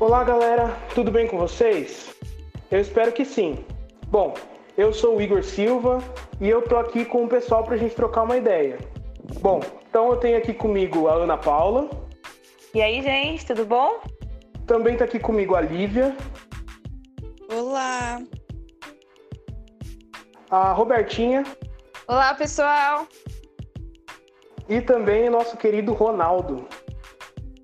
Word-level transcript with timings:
Olá, 0.00 0.24
galera, 0.24 0.74
tudo 0.94 1.10
bem 1.10 1.26
com 1.26 1.36
vocês? 1.36 2.16
Eu 2.70 2.80
espero 2.80 3.12
que 3.12 3.22
sim. 3.22 3.62
Bom, 4.06 4.32
eu 4.74 4.94
sou 4.94 5.18
o 5.18 5.20
Igor 5.20 5.42
Silva 5.42 6.02
e 6.40 6.48
eu 6.48 6.62
tô 6.62 6.78
aqui 6.78 7.04
com 7.04 7.24
o 7.24 7.28
pessoal 7.28 7.64
pra 7.64 7.76
gente 7.76 7.94
trocar 7.94 8.22
uma 8.22 8.38
ideia. 8.38 8.78
Bom, 9.42 9.60
então 9.86 10.08
eu 10.08 10.16
tenho 10.16 10.38
aqui 10.38 10.54
comigo 10.54 11.06
a 11.06 11.12
Ana 11.12 11.36
Paula. 11.36 11.90
E 12.72 12.80
aí, 12.80 13.02
gente, 13.02 13.44
tudo 13.44 13.66
bom? 13.66 14.00
Também 14.66 14.96
tá 14.96 15.04
aqui 15.04 15.20
comigo 15.20 15.54
a 15.54 15.60
Lívia. 15.60 16.16
Olá! 17.52 18.22
A 20.50 20.72
Robertinha. 20.72 21.44
Olá, 22.08 22.32
pessoal! 22.32 23.06
E 24.66 24.80
também 24.80 25.28
o 25.28 25.32
nosso 25.32 25.58
querido 25.58 25.92
Ronaldo. 25.92 26.66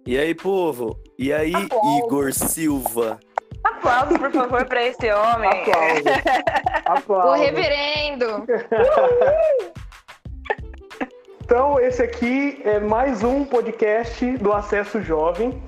E 0.06 0.18
aí, 0.18 0.34
povo? 0.34 1.05
E 1.18 1.32
aí, 1.32 1.54
Aplausos. 1.54 1.98
Igor 2.04 2.32
Silva? 2.32 3.18
Aplausos, 3.64 4.18
por 4.18 4.30
favor, 4.30 4.64
para 4.66 4.84
esse 4.84 5.10
homem. 5.10 5.50
Aplausos. 5.50 6.04
O 6.86 6.90
Aplausos. 6.92 7.40
reverendo! 7.40 8.44
Então, 11.42 11.78
esse 11.80 12.02
aqui 12.02 12.60
é 12.64 12.80
mais 12.80 13.22
um 13.22 13.44
podcast 13.44 14.36
do 14.38 14.52
Acesso 14.52 15.00
Jovem. 15.00 15.62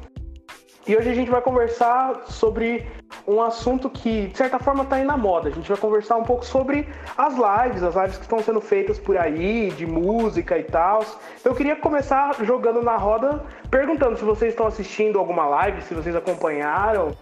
E 0.87 0.97
hoje 0.97 1.09
a 1.11 1.15
gente 1.15 1.31
vai 1.31 1.41
conversar 1.41 2.25
sobre 2.27 2.87
um 3.29 3.43
assunto 3.43 3.91
que, 3.91 4.29
de 4.29 4.39
certa 4.39 4.59
forma, 4.59 4.85
está 4.85 4.97
aí 4.97 5.05
na 5.05 5.17
moda. 5.17 5.51
A 5.51 5.53
gente 5.53 5.69
vai 5.69 5.77
conversar 5.77 6.17
um 6.17 6.25
pouco 6.25 6.47
sobre 6.47 6.89
as 7.15 7.35
lives, 7.35 7.83
as 7.83 7.95
lives 7.95 8.17
que 8.17 8.23
estão 8.23 8.43
sendo 8.43 8.59
feitas 8.59 8.99
por 8.99 9.19
aí, 9.19 9.71
de 9.73 9.85
música 9.85 10.57
e 10.57 10.63
tal. 10.65 11.05
Eu 11.45 11.55
queria 11.55 11.77
começar 11.77 12.35
jogando 12.43 12.83
na 12.83 12.97
roda, 12.97 13.45
perguntando 13.71 14.17
se 14.17 14.25
vocês 14.25 14.55
estão 14.55 14.67
assistindo 14.67 15.19
alguma 15.19 15.47
live, 15.47 15.83
se 15.83 15.93
vocês 15.93 16.17
acompanharam. 16.17 17.15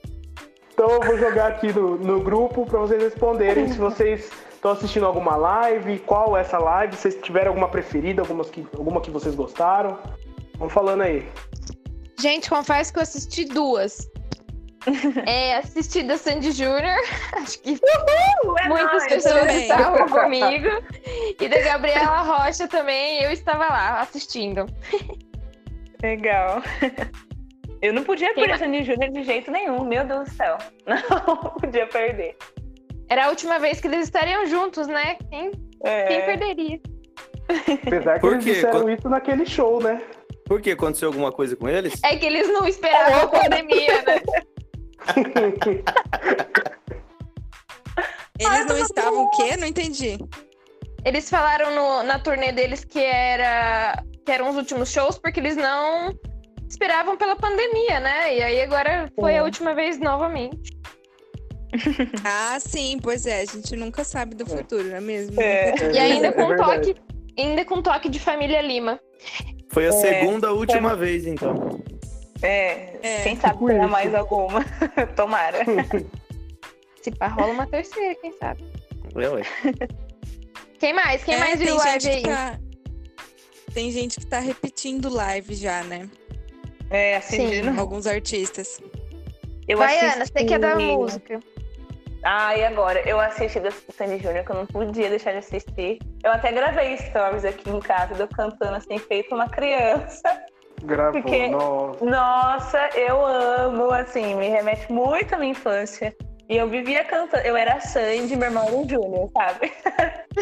Então 0.73 0.89
eu 0.91 1.01
vou 1.01 1.19
jogar 1.19 1.49
aqui 1.49 1.73
no, 1.73 1.97
no 1.97 2.21
grupo 2.21 2.65
para 2.65 2.79
vocês 2.79 3.03
responderem 3.03 3.67
se 3.67 3.79
vocês 3.79 4.31
estão 4.53 4.71
assistindo 4.71 5.07
alguma 5.07 5.35
live, 5.35 5.99
qual 6.01 6.37
é 6.37 6.43
essa 6.43 6.59
live, 6.59 6.95
se 6.95 7.03
vocês 7.03 7.17
tiverem 7.17 7.49
alguma 7.49 7.69
preferida, 7.69 8.23
algumas 8.23 8.49
que, 8.49 8.65
alguma 8.77 9.01
que 9.01 9.11
vocês 9.11 9.35
gostaram. 9.35 9.99
Vamos 10.57 10.73
falando 10.73 11.03
aí. 11.03 11.27
Gente, 12.21 12.49
confesso 12.49 12.93
que 12.93 12.99
eu 13.01 13.03
assisti 13.03 13.45
duas. 13.45 14.09
É, 15.27 15.57
assisti 15.57 16.03
da 16.03 16.17
Sandy 16.17 16.53
Júnior, 16.53 16.97
acho 17.35 17.61
que 17.61 17.71
É 17.71 18.69
muitas 18.69 18.91
nóis. 18.93 19.07
pessoas 19.09 19.35
também. 19.41 19.63
estavam 19.63 20.09
comigo. 20.09 20.69
E 21.41 21.49
da 21.49 21.61
Gabriela 21.61 22.23
Rocha 22.23 22.69
também, 22.69 23.23
eu 23.23 23.31
estava 23.33 23.67
lá 23.67 24.01
assistindo. 24.01 24.67
Legal. 26.03 26.63
Eu 27.83 27.93
não 27.93 28.03
podia 28.05 28.33
Quem 28.35 28.45
perder 28.45 28.59
Sandy 28.59 28.85
Júnior 28.85 29.11
de 29.13 29.23
jeito 29.23 29.51
nenhum, 29.51 29.85
meu 29.85 30.05
Deus 30.05 30.29
do 30.29 30.35
céu. 30.35 30.57
Não 30.87 31.51
podia 31.61 31.87
perder. 31.87 32.37
Era 33.09 33.27
a 33.27 33.29
última 33.29 33.59
vez 33.59 33.81
que 33.81 33.87
eles 33.87 34.05
estariam 34.05 34.47
juntos, 34.47 34.87
né? 34.89 35.17
Quem, 35.31 35.53
É, 35.85 36.05
quem 36.05 36.23
perderia? 36.25 36.81
Apesar 37.87 38.15
que 38.15 38.21
Por 38.21 38.33
eles 38.33 38.45
disseram 38.45 38.73
Quando- 38.81 38.91
isso 38.91 39.09
naquele 39.09 39.47
show, 39.47 39.81
né? 39.83 40.01
Por 40.47 40.61
que? 40.61 40.71
Aconteceu 40.73 41.09
alguma 41.09 41.31
coisa 41.33 41.55
com 41.57 41.69
eles? 41.69 42.01
É 42.05 42.17
que 42.17 42.25
eles 42.27 42.49
não 42.49 42.67
esperavam 42.67 43.23
a 43.23 43.29
pandemia, 43.29 44.03
né? 44.03 44.21
Eles 48.39 48.67
não 48.67 48.79
estavam 48.79 49.25
o 49.25 49.31
quê? 49.31 49.57
Não 49.57 49.67
entendi. 49.67 50.19
Eles 51.05 51.31
falaram 51.31 51.75
no- 51.75 52.03
na 52.03 52.19
turnê 52.19 52.53
deles 52.53 52.85
que 52.85 52.99
era 52.99 54.03
que 54.25 54.33
eram 54.33 54.51
os 54.51 54.57
últimos 54.57 54.91
shows 54.91 55.19
porque 55.19 55.39
eles 55.39 55.57
não 55.57 56.13
esperavam 56.69 57.17
pela 57.17 57.37
pandemia, 57.37 58.01
né? 58.01 58.37
E 58.37 58.43
aí 58.43 58.61
agora 58.61 59.11
foi 59.19 59.39
a 59.39 59.45
última 59.45 59.75
vez 59.75 59.99
novamente. 59.99 60.77
Ah, 62.25 62.59
sim, 62.61 62.99
pois 63.03 63.27
é. 63.27 63.43
A 63.43 63.45
gente 63.45 63.75
nunca 63.77 64.03
sabe 64.05 64.35
do 64.35 64.47
futuro, 64.47 64.85
não 64.85 64.97
é 64.97 65.01
mesmo? 65.01 65.41
É. 65.41 65.75
E 65.93 65.99
ainda 65.99 66.29
É 66.29 66.33
com 66.33 66.49
verdade. 66.49 66.95
toque, 66.95 67.01
ainda 67.39 67.65
com 67.65 67.83
toque 67.83 68.09
de 68.09 68.19
família 68.19 68.61
Lima. 68.63 68.99
Foi 69.71 69.85
a 69.85 69.89
É, 69.89 69.93
segunda 69.93 70.53
última 70.53 70.97
vez, 70.97 71.27
então. 71.27 71.81
É, 72.43 72.99
É. 73.03 73.23
quem 73.23 73.37
sabe 73.37 73.55
Tipo 73.55 73.67
terá 73.69 73.89
mais 73.89 74.15
alguma. 74.15 74.61
Tomara. 75.17 75.59
Se 77.03 77.11
pá, 77.13 77.29
rola 77.29 77.53
uma 77.53 77.67
terceira, 77.67 78.15
quem 78.17 78.33
sabe? 78.33 78.65
Quem 80.79 80.93
mais? 80.93 81.25
Quem 81.25 81.35
É, 81.35 81.39
mais 81.39 81.59
viu 81.59 81.77
live 81.77 82.01
gente 82.01 82.17
aí? 82.17 82.23
tá... 82.23 82.59
Tem 83.73 83.91
gente 83.91 84.19
que 84.21 84.27
tá 84.27 84.39
repetindo 84.41 85.09
live 85.09 85.55
já, 85.55 85.83
né? 85.85 86.09
É, 86.91 87.17
assim, 87.17 87.63
Sim. 87.63 87.79
Alguns 87.79 88.07
artistas. 88.07 88.81
Eu 89.69 89.79
Vai, 89.79 89.97
assisti- 89.99 90.15
Ana, 90.17 90.27
você 90.27 90.45
que 90.45 90.55
é 90.55 90.59
da 90.59 90.77
música. 90.77 91.41
Ah, 92.23 92.57
e 92.57 92.65
agora? 92.65 93.01
Eu 93.09 93.21
assisti 93.21 93.61
da 93.61 93.71
Sandy 93.71 94.19
Júnior, 94.23 94.45
que 94.45 94.51
eu 94.51 94.57
não 94.57 94.67
podia 94.67 95.09
deixar 95.11 95.33
de 95.33 95.39
assistir. 95.39 95.99
Eu 96.25 96.33
até 96.33 96.51
gravei 96.53 96.97
stories 96.97 97.45
aqui 97.45 97.69
em 97.71 97.79
casa, 97.81 98.15
eu 98.23 98.29
cantando 98.29 98.77
assim, 98.77 98.99
feito 98.99 99.35
uma 99.35 99.49
criança. 99.49 100.23
Gravou, 100.83 101.23
Porque- 101.23 101.49
nossa. 101.49 102.05
Nossa, 102.05 102.89
eu 102.95 103.25
amo, 103.25 103.91
assim, 103.93 104.35
me 104.35 104.49
remete 104.49 104.93
muito 104.93 105.35
à 105.35 105.39
minha 105.39 105.53
infância. 105.53 106.15
E 106.49 106.57
eu 106.57 106.69
vivia 106.69 107.03
cantando, 107.05 107.45
eu 107.45 107.57
era 107.57 107.75
a 107.75 107.81
Sandy, 107.81 108.37
meu 108.37 108.47
irmão 108.49 108.65
era 108.69 108.77
o 108.77 108.89
Júnior, 108.89 109.29
sabe? 109.33 109.73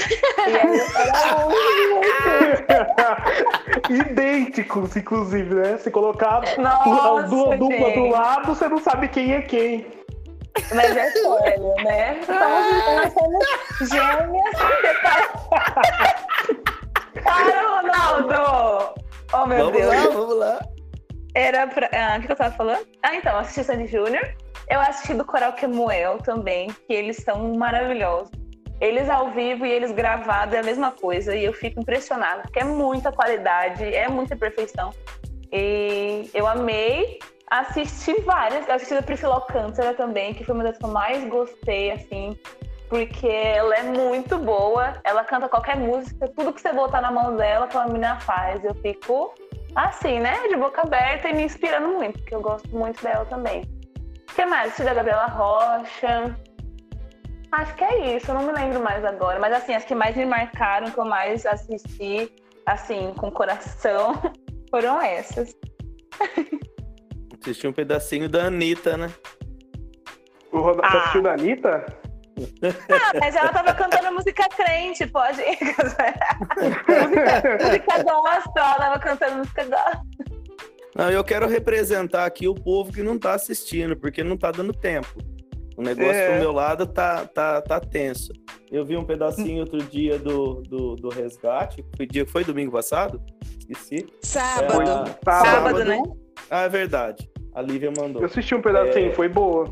e 0.47 0.57
aí 0.57 0.79
eu 0.79 0.85
era 0.97 1.47
muito. 3.89 4.03
Idênticos, 4.11 4.95
inclusive, 4.97 5.55
né? 5.55 5.79
Se 5.79 5.91
colocar 5.91 6.43
Nossa, 6.59 7.25
as 7.25 7.31
duas 7.31 7.59
duplas 7.59 7.95
do 7.95 8.07
lado, 8.09 8.55
você 8.55 8.69
não 8.69 8.79
sabe 8.81 9.09
quem 9.09 9.33
é 9.33 9.41
quem. 9.41 9.87
Mas 10.75 10.95
é 10.95 11.11
sério, 11.11 11.75
né? 11.83 12.21
Somos, 12.27 13.13
somos 13.15 13.45
gêmeas 13.91 14.57
separadas. 14.59 15.31
Para, 17.25 17.63
Ronaldo! 17.81 19.04
Oh, 19.35 19.47
meu 19.47 19.59
Vamos 19.59 19.73
Deus. 19.73 19.89
lá, 19.89 20.11
vamos 20.11 20.37
lá. 20.37 20.61
Era 21.35 21.67
pra. 21.67 21.91
Ah, 21.93 22.17
o 22.19 22.23
que 22.23 22.31
eu 22.31 22.37
tava 22.37 22.55
falando? 22.55 22.87
Ah, 23.03 23.17
então, 23.17 23.37
assisti 23.37 23.65
Sandy 23.65 23.87
Júnior. 23.89 24.23
Eu 24.69 24.81
assisti 24.81 25.13
do 25.15 25.25
Coral 25.25 25.53
Kemuel 25.55 26.19
também, 26.19 26.69
que 26.69 26.93
eles 26.93 27.17
são 27.17 27.55
maravilhosos. 27.55 28.31
Eles 28.81 29.09
ao 29.11 29.31
vivo 29.31 29.67
e 29.67 29.73
eles 29.73 29.93
gravados 29.93 30.55
é 30.55 30.61
a 30.61 30.63
mesma 30.63 30.93
coisa. 30.93 31.35
E 31.35 31.45
eu 31.45 31.53
fico 31.53 31.81
impressionada, 31.81 32.43
porque 32.43 32.61
é 32.61 32.65
muita 32.65 33.11
qualidade, 33.11 33.85
é 33.85 34.09
muita 34.09 34.37
perfeição. 34.37 34.91
E 35.53 36.31
eu 36.33 36.47
amei. 36.47 37.19
Assisti 37.51 38.21
várias. 38.23 38.67
Eu 38.69 38.75
assisti 38.75 38.95
da 38.95 39.03
Priscila 39.03 39.35
Alcântara 39.35 39.95
também, 39.95 40.33
que 40.33 40.45
foi 40.45 40.55
uma 40.55 40.65
das 40.65 40.79
que 40.79 40.85
eu 40.85 40.89
mais 40.89 41.25
gostei, 41.29 41.91
assim. 41.91 42.39
Porque 42.95 43.27
ela 43.27 43.75
é 43.75 43.83
muito 43.83 44.39
boa. 44.39 44.93
Ela 45.03 45.25
canta 45.25 45.49
qualquer 45.49 45.77
música. 45.77 46.29
Tudo 46.29 46.53
que 46.53 46.61
você 46.61 46.73
botar 46.73 47.01
na 47.01 47.11
mão 47.11 47.35
dela, 47.35 47.65
aquela 47.65 47.87
menina 47.89 48.21
faz. 48.21 48.65
Eu 48.65 48.73
fico 48.77 49.35
assim, 49.75 50.21
né? 50.21 50.47
De 50.47 50.55
boca 50.55 50.83
aberta 50.83 51.29
e 51.29 51.33
me 51.33 51.43
inspirando 51.43 51.89
muito, 51.89 52.21
porque 52.21 52.37
eu 52.37 52.41
gosto 52.41 52.69
muito 52.69 53.03
dela 53.03 53.25
também. 53.25 53.63
O 54.31 54.35
que 54.37 54.47
mais? 54.47 54.79
Da 54.79 54.95
Gabriela 54.95 55.27
Rocha. 55.27 56.39
Acho 57.51 57.75
que 57.75 57.83
é 57.83 58.17
isso, 58.17 58.31
eu 58.31 58.37
não 58.37 58.47
me 58.47 58.53
lembro 58.53 58.81
mais 58.81 59.05
agora. 59.05 59.41
Mas 59.41 59.53
assim, 59.55 59.75
as 59.75 59.85
que 59.85 59.95
mais 59.97 60.15
me 60.15 60.25
marcaram, 60.25 60.89
que 60.89 60.99
eu 60.99 61.05
mais 61.05 61.45
assisti, 61.47 62.33
assim, 62.65 63.13
com 63.19 63.29
coração, 63.29 64.13
foram 64.71 65.03
essas. 65.03 65.53
Assisti 67.41 67.67
um 67.67 67.73
pedacinho 67.73 68.29
da 68.29 68.45
Anitta, 68.45 68.97
né? 68.97 69.11
O 70.53 70.59
Ronaldo 70.59 70.83
Ah. 70.85 70.99
assistiu 70.99 71.23
da 71.23 71.33
Anitta? 71.33 72.04
Ah, 72.91 73.13
mas 73.21 73.37
ela 73.37 73.53
tava 73.53 73.73
cantando 73.75 74.13
música 74.13 74.49
crente, 74.49 75.07
pode. 75.07 75.39
música, 75.39 76.15
música 77.61 78.03
gospel, 78.03 78.63
ela 78.63 78.75
tava 78.77 78.99
cantando 78.99 79.37
música 79.39 79.65
gospel. 79.65 80.01
Não, 80.97 81.11
eu 81.11 81.25
quero 81.25 81.49
representar 81.49 82.25
aqui 82.25 82.47
o 82.47 82.55
povo 82.55 82.93
que 82.93 83.03
não 83.03 83.19
tá 83.19 83.35
assistindo, 83.35 83.97
porque 83.97 84.23
não 84.23 84.37
tá 84.37 84.53
dando 84.53 84.73
tempo. 84.73 85.09
O 85.77 85.83
negócio 85.83 86.13
É. 86.13 86.35
do 86.35 86.41
meu 86.41 86.53
lado 86.53 86.87
tá, 86.87 87.27
tá, 87.27 87.61
tá 87.61 87.81
tenso. 87.81 88.33
Eu 88.71 88.85
vi 88.85 88.97
um 88.97 89.05
pedacinho 89.05 89.61
outro 89.61 89.79
dia 89.79 90.19
do, 90.21 90.63
do, 90.63 90.95
do 90.95 91.09
resgate. 91.09 91.85
Foi, 91.97 92.07
dia, 92.07 92.25
foi 92.25 92.45
domingo 92.45 92.71
passado? 92.71 93.21
Esqueci. 93.59 94.07
Sábado. 94.23 94.73
Foi 94.73 94.85
Ah, 95.27 95.45
Sábado, 95.45 95.85
né? 95.85 96.01
Ah, 96.49 96.63
é 96.63 96.69
verdade. 96.69 97.29
A 97.53 97.61
Lívia 97.61 97.91
mandou. 97.97 98.23
Eu 98.23 98.27
assisti 98.27 98.55
um 98.55 98.63
pedacinho, 98.63 99.11
É. 99.11 99.15
foi 99.15 99.29
boa. 99.29 99.69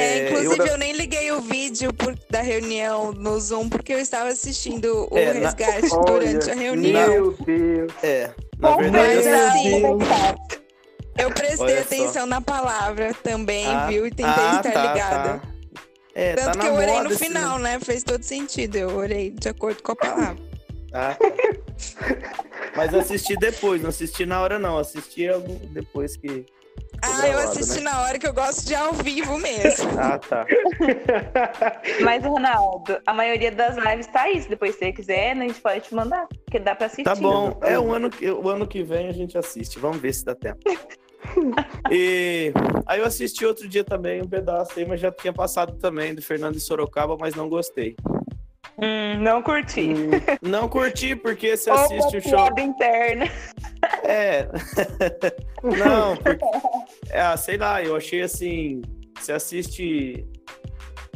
É, 0.00 0.28
inclusive, 0.30 0.60
eu- 0.60 0.66
eu... 0.66 0.78
nem 0.78 0.92
liguei 0.92 1.30
o 1.32 1.40
vídeo 1.40 1.92
por- 1.92 2.16
da 2.30 2.40
reunião 2.42 3.12
no 3.12 3.38
Zoom, 3.40 3.68
porque 3.68 3.92
eu 3.92 3.98
estava 3.98 4.28
assistindo 4.30 5.08
o 5.10 5.18
É, 5.18 5.32
na- 5.34 5.40
resgate 5.50 5.94
Olha, 5.94 6.04
durante 6.04 6.50
a 6.50 6.54
reunião. 6.54 7.08
Meu 7.10 7.32
Deus. 7.32 7.92
É, 8.02 8.30
na 8.58 8.70
Bom, 8.70 8.76
verdade, 8.78 9.14
mas 9.16 9.26
eu- 9.26 9.48
assim, 9.48 9.74
assim. 9.84 10.32
Eu 11.18 11.30
prestei 11.30 11.58
Olha 11.66 11.80
atenção 11.82 12.26
na 12.26 12.40
palavra 12.40 13.12
também, 13.22 13.66
Ah, 13.66 13.86
viu? 13.86 14.06
E 14.06 14.10
tentei 14.10 14.24
ah, 14.26 14.56
estar 14.56 14.72
tá, 14.72 14.92
ligada. 14.92 15.38
tá. 15.40 15.48
É, 16.14 16.34
Tanto 16.34 16.44
tá 16.46 16.52
que 16.52 16.58
na 16.58 16.66
eu 16.68 16.74
orei 16.74 17.00
no 17.00 17.10
esse- 17.12 17.24
final, 17.24 17.58
né? 17.58 17.78
Fez 17.80 18.02
todo 18.02 18.22
sentido. 18.22 18.76
Eu 18.76 18.96
orei 18.96 19.30
de 19.30 19.48
acordo 19.48 19.82
com 19.82 19.92
a 19.92 19.96
palavra. 19.96 20.36
Ah. 20.94 21.16
Mas 22.76 22.94
assisti 22.94 23.36
depois, 23.36 23.82
não 23.82 23.88
assisti 23.90 24.24
na 24.26 24.40
hora 24.40 24.58
não, 24.58 24.78
assisti 24.78 25.26
depois 25.70 26.16
que. 26.16 26.44
Ah, 27.02 27.28
eu 27.28 27.38
assisti 27.40 27.80
né? 27.80 27.90
na 27.90 28.02
hora 28.02 28.18
que 28.18 28.26
eu 28.26 28.32
gosto 28.32 28.64
de 28.64 28.74
ao 28.74 28.92
vivo 28.92 29.36
mesmo. 29.38 29.90
Ah, 29.98 30.18
tá. 30.18 30.46
Mas, 32.02 32.24
Ronaldo, 32.24 32.98
a 33.06 33.12
maioria 33.12 33.50
das 33.52 33.76
lives 33.76 34.06
tá 34.06 34.22
aí. 34.22 34.40
Se 34.40 34.48
depois 34.48 34.76
você 34.76 34.92
quiser, 34.92 35.34
né, 35.36 35.44
a 35.44 35.48
gente 35.48 35.60
pode 35.60 35.80
te 35.80 35.94
mandar. 35.94 36.26
Porque 36.44 36.58
dá 36.58 36.74
pra 36.74 36.86
assistir. 36.86 37.04
Tá 37.04 37.14
bom. 37.14 37.58
É 37.62 37.78
o 37.78 37.92
ano, 37.92 38.10
que, 38.10 38.30
o 38.30 38.48
ano 38.48 38.66
que 38.66 38.82
vem 38.82 39.08
a 39.08 39.12
gente 39.12 39.36
assiste. 39.36 39.78
Vamos 39.78 39.98
ver 39.98 40.12
se 40.12 40.24
dá 40.24 40.34
tempo. 40.34 40.60
E 41.88 42.52
aí 42.84 42.98
eu 42.98 43.06
assisti 43.06 43.46
outro 43.46 43.68
dia 43.68 43.84
também 43.84 44.20
um 44.20 44.28
pedaço 44.28 44.72
aí, 44.76 44.84
mas 44.84 44.98
já 44.98 45.12
tinha 45.12 45.32
passado 45.32 45.78
também 45.78 46.12
do 46.14 46.20
Fernando 46.20 46.54
de 46.54 46.60
Sorocaba, 46.60 47.16
mas 47.16 47.36
não 47.36 47.48
gostei. 47.48 47.94
Hum, 48.78 49.20
não 49.20 49.42
curti. 49.42 49.88
Não 50.40 50.68
curti 50.68 51.14
porque 51.14 51.56
você 51.56 51.70
Opa, 51.70 51.82
assiste 51.84 52.16
o 52.16 52.20
show. 52.22 52.48
interna. 52.58 53.26
É. 54.04 54.48
não, 55.62 56.16
porque, 56.16 56.44
é, 57.10 57.36
sei 57.36 57.56
lá, 57.56 57.82
eu 57.82 57.96
achei 57.96 58.22
assim, 58.22 58.82
você 59.18 59.32
assiste 59.32 60.26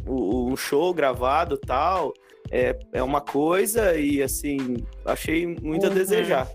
o, 0.05 0.51
o 0.51 0.57
show 0.57 0.93
gravado 0.93 1.55
e 1.55 1.65
tal, 1.65 2.13
é, 2.51 2.77
é 2.93 3.01
uma 3.03 3.21
coisa 3.21 3.97
e 3.97 4.21
assim, 4.21 4.77
achei 5.05 5.47
muito 5.61 5.85
a 5.85 5.89
Uhum. 5.89 5.95
desejar, 5.95 6.47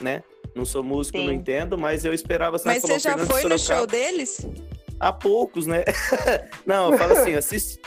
né? 0.00 0.22
Não 0.54 0.64
sou 0.64 0.82
músico, 0.82 1.18
Sim. 1.18 1.26
não 1.26 1.32
entendo, 1.32 1.78
mas 1.78 2.04
eu 2.04 2.12
esperava 2.12 2.56
Mas 2.64 2.82
você 2.82 2.98
já 2.98 3.16
foi 3.18 3.44
no 3.44 3.58
show 3.58 3.86
deles? 3.86 4.46
Há 5.00 5.12
poucos, 5.12 5.66
né? 5.66 5.82
não, 6.66 6.92
eu 6.92 6.98
falo 6.98 7.14
assim, 7.14 7.34
assiste. 7.34 7.80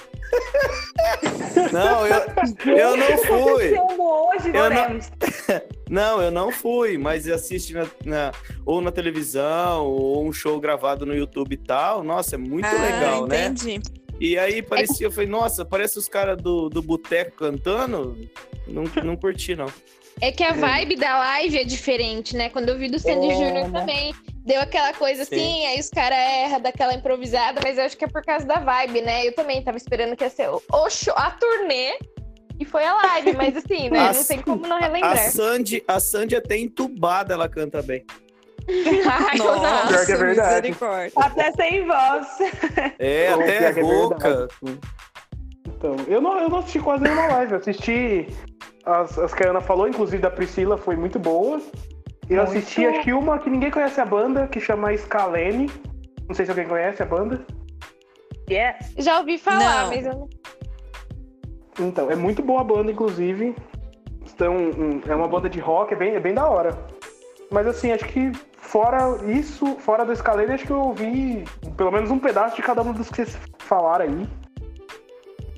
não, 1.71 2.07
eu, 2.07 2.75
eu 2.75 2.97
não 2.97 3.17
fui. 3.19 3.79
Hoje, 3.79 4.49
Eu 4.53 4.69
não-. 4.69 4.99
Não, 5.89 6.19
eu 6.19 6.31
não 6.31 6.51
fui, 6.51 6.97
mas 6.97 7.27
assiste 7.27 7.73
na, 7.73 7.85
na- 8.03 8.31
ou 8.65 8.81
na 8.81 8.91
televisão, 8.91 9.85
ou 9.85 10.25
um 10.25 10.33
show 10.33 10.59
gravado 10.59 11.05
no 11.05 11.13
YouTube 11.13 11.53
e 11.53 11.57
tal. 11.57 12.03
Nossa, 12.03 12.33
é 12.33 12.37
muito 12.37 12.65
ah, 12.65 12.81
legal, 12.81 13.27
né? 13.27 13.45
entendi. 13.45 13.79
E 14.19 14.35
aí 14.39 14.63
parecia, 14.63 15.05
eu 15.05 15.11
falei, 15.11 15.29
nossa, 15.29 15.63
parece 15.63 15.99
os 15.99 16.07
caras 16.07 16.37
do, 16.37 16.67
do 16.67 16.81
boteco 16.81 17.37
cantando. 17.37 18.17
Não, 18.67 18.85
não 19.03 19.15
curti, 19.15 19.55
não. 19.55 19.67
É 20.19 20.31
que 20.31 20.43
a 20.43 20.53
vibe 20.53 20.95
da 20.95 21.19
live 21.19 21.57
é 21.57 21.63
diferente, 21.63 22.35
né? 22.35 22.49
Quando 22.49 22.69
eu 22.69 22.77
vi 22.77 22.89
do 22.89 22.97
Sandy 22.97 23.29
É, 23.29 23.33
Júnior 23.33 23.69
né? 23.69 24.11
Deu 24.45 24.61
aquela 24.61 24.93
coisa 24.93 25.23
Sim. 25.25 25.35
assim, 25.35 25.65
aí 25.67 25.79
os 25.79 25.89
caras 25.89 26.17
erram 26.17 26.59
daquela 26.61 26.93
improvisada, 26.93 27.61
mas 27.63 27.77
eu 27.77 27.85
acho 27.85 27.97
que 27.97 28.05
é 28.05 28.07
por 28.07 28.23
causa 28.23 28.45
da 28.45 28.59
vibe, 28.59 29.01
né? 29.01 29.25
Eu 29.27 29.33
também 29.33 29.63
tava 29.63 29.77
esperando 29.77 30.15
que 30.15 30.23
ia 30.23 30.29
ser 30.29 30.49
o, 30.49 30.61
o 30.71 30.89
show, 30.89 31.13
a 31.15 31.31
turnê, 31.31 31.97
e 32.59 32.65
foi 32.65 32.85
a 32.85 32.93
live, 32.93 33.33
mas 33.33 33.55
assim, 33.57 33.89
né? 33.91 33.99
A- 34.09 34.13
Não 34.13 34.23
tem 34.23 34.41
como 34.41 34.67
não 34.67 34.77
A 34.77 34.79
relembrar. 34.79 35.17
Sandy, 35.31 35.83
a 35.87 35.99
Sandy 35.99 36.35
até 36.35 36.57
entubada 36.57 37.33
ela 37.33 37.47
canta 37.49 37.81
bem. 37.81 38.05
Ai, 39.29 39.37
Nossa, 39.37 39.59
não. 39.61 39.87
Pior 39.87 40.05
que 40.05 40.11
é 40.13 40.15
verdade. 40.15 40.75
Até 41.17 41.51
sem 41.51 41.85
voz. 41.85 42.27
É, 42.97 43.33
Pô, 43.33 43.41
até 43.41 43.73
que 43.73 43.79
é 43.79 43.83
rouca. 43.83 44.47
Então, 45.67 45.95
eu 46.07 46.21
não, 46.21 46.39
eu 46.39 46.47
não 46.49 46.59
assisti 46.59 46.79
quase 46.79 47.03
nenhuma 47.03 47.27
live. 47.27 47.51
Eu 47.53 47.57
assisti 47.57 48.27
as, 48.85 49.17
as 49.19 49.33
que 49.33 49.45
a 49.45 49.49
Ana 49.49 49.59
falou, 49.59 49.85
inclusive 49.85 50.21
da 50.21 50.29
Priscila, 50.29 50.77
foi 50.77 50.95
muito 50.95 51.19
boa. 51.19 51.61
Eu 52.29 52.37
Muito. 52.37 52.57
assisti, 52.57 52.85
acho 52.85 53.01
que 53.01 53.13
uma 53.13 53.37
que 53.39 53.49
ninguém 53.49 53.69
conhece 53.69 53.99
a 53.99 54.05
banda, 54.05 54.47
que 54.47 54.59
chama 54.59 54.95
Scalene. 54.95 55.69
Não 56.27 56.33
sei 56.33 56.45
se 56.45 56.51
alguém 56.51 56.67
conhece 56.67 57.03
a 57.03 57.05
banda. 57.05 57.45
Yes. 58.49 58.93
Já 58.97 59.19
ouvi 59.19 59.37
falar, 59.37 59.83
Não. 59.83 59.87
mas 59.89 60.05
eu 60.05 60.13
não. 60.13 60.29
Então, 61.79 62.11
é 62.11 62.15
muito 62.15 62.41
boa 62.41 62.61
a 62.61 62.63
banda, 62.63 62.91
inclusive. 62.91 63.55
Então, 64.33 64.55
é 65.07 65.15
uma 65.15 65.27
banda 65.27 65.49
de 65.49 65.59
rock, 65.59 65.93
é 65.93 65.97
bem, 65.97 66.15
é 66.15 66.19
bem 66.19 66.33
da 66.33 66.47
hora. 66.47 66.77
Mas 67.51 67.67
assim, 67.67 67.91
acho 67.91 68.05
que 68.05 68.31
fora 68.57 69.19
isso, 69.27 69.75
fora 69.79 70.03
do 70.03 70.15
Scalene, 70.15 70.53
acho 70.53 70.65
que 70.65 70.71
eu 70.71 70.79
ouvi 70.79 71.43
pelo 71.77 71.91
menos 71.91 72.09
um 72.09 72.17
pedaço 72.17 72.55
de 72.55 72.61
cada 72.61 72.81
um 72.81 72.93
dos 72.93 73.09
que 73.09 73.17
vocês 73.17 73.37
falaram 73.59 74.05
aí. 74.05 74.27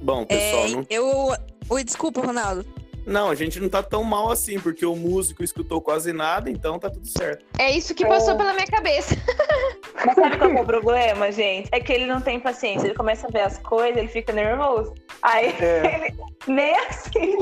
Bom, 0.02 0.26
pessoal, 0.26 0.66
É, 0.66 0.70
não, 0.70 0.86
eu. 0.90 1.36
Oi, 1.70 1.84
desculpa, 1.84 2.22
Ronaldo. 2.22 2.66
Não, 3.06 3.30
a 3.30 3.36
gente 3.36 3.60
não 3.60 3.70
tá 3.70 3.84
tão 3.84 4.04
mal 4.04 4.32
assim, 4.32 4.60
porque 4.60 4.86
o 4.86 4.96
músico 4.96 5.44
escutou 5.44 5.82
quase 5.82 6.12
nada, 6.12 6.50
então 6.50 6.80
tá 6.80 6.90
tudo 6.90 7.08
certo. 7.08 7.46
É 7.60 7.70
isso 7.72 7.94
que 7.94 8.06
passou 8.06 8.34
É. 8.34 8.38
pela 8.38 8.54
minha 8.54 8.68
cabeça. 8.68 9.16
Mas 10.06 10.16
sabe 10.16 10.38
qual 10.38 10.52
é 10.52 10.62
o 10.62 10.66
problema, 10.66 11.32
gente? 11.32 11.70
É 11.72 11.80
que 11.80 11.92
ele 11.94 12.06
não 12.06 12.20
tem 12.22 12.40
paciência. 12.40 12.88
Ele 12.88 12.96
começa 12.96 13.28
a 13.28 13.32
ver 13.32 13.42
as 13.42 13.58
coisas, 13.60 13.98
ele 13.98 14.08
fica 14.08 14.34
nervoso. 14.34 14.94
Aí 15.22 15.56
É. 15.60 15.82
ele 16.08 16.16
nem 16.48 16.76
assim. 16.80 17.38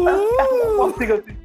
Consigo 0.77 1.13
assim. 1.13 1.37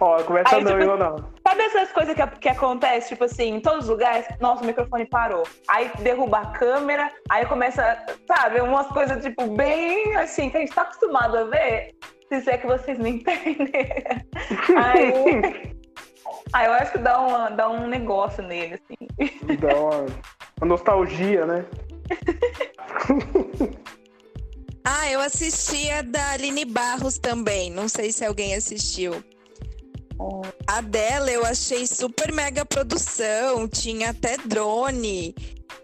Ó, 0.00 0.22
começa 0.24 0.56
Aí, 0.56 0.64
não, 0.64 0.72
tipo, 0.72 0.82
eu 0.90 0.96
não. 0.98 1.16
Sabe 1.46 1.62
essas 1.62 1.90
coisas 1.92 2.14
que, 2.14 2.26
que 2.40 2.48
acontecem, 2.48 3.08
tipo 3.10 3.24
assim, 3.24 3.54
em 3.54 3.60
todos 3.60 3.84
os 3.84 3.90
lugares? 3.90 4.26
Nossa, 4.40 4.62
o 4.62 4.66
microfone 4.66 5.06
parou. 5.06 5.44
Aí 5.68 5.90
derruba 6.00 6.38
a 6.38 6.46
câmera, 6.46 7.10
aí 7.30 7.46
começa, 7.46 8.04
sabe, 8.26 8.60
umas 8.60 8.86
coisas, 8.88 9.22
tipo, 9.24 9.46
bem 9.46 10.14
assim, 10.16 10.50
que 10.50 10.56
a 10.56 10.60
gente 10.60 10.74
tá 10.74 10.82
acostumado 10.82 11.38
a 11.38 11.44
ver. 11.44 11.94
Se 12.28 12.50
é 12.50 12.58
que 12.58 12.66
vocês 12.66 12.98
me 12.98 13.10
entendem. 13.24 13.70
Aí, 14.76 15.74
aí 16.52 16.66
eu 16.66 16.72
acho 16.74 16.92
que 16.92 16.98
dá, 16.98 17.18
uma, 17.20 17.50
dá 17.50 17.70
um 17.70 17.86
negócio 17.86 18.42
nele, 18.42 18.74
assim. 18.74 19.56
Dá 19.56 19.74
uma, 19.76 20.06
uma 20.60 20.66
nostalgia, 20.66 21.46
né? 21.46 21.64
Ah, 24.90 25.10
eu 25.10 25.20
assisti 25.20 25.90
a 25.90 26.00
da 26.00 26.30
Aline 26.30 26.64
Barros 26.64 27.18
também. 27.18 27.70
Não 27.70 27.90
sei 27.90 28.10
se 28.10 28.24
alguém 28.24 28.54
assistiu. 28.54 29.22
A 30.66 30.80
dela 30.80 31.30
eu 31.30 31.44
achei 31.44 31.86
super 31.86 32.32
mega 32.32 32.64
produção. 32.64 33.68
Tinha 33.68 34.10
até 34.10 34.38
drone. 34.38 35.34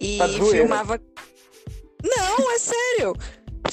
E 0.01 0.17
Tá 0.17 0.27
filmava. 0.27 0.99
Não, 2.03 2.51
é 2.51 2.59
sério. 2.59 3.15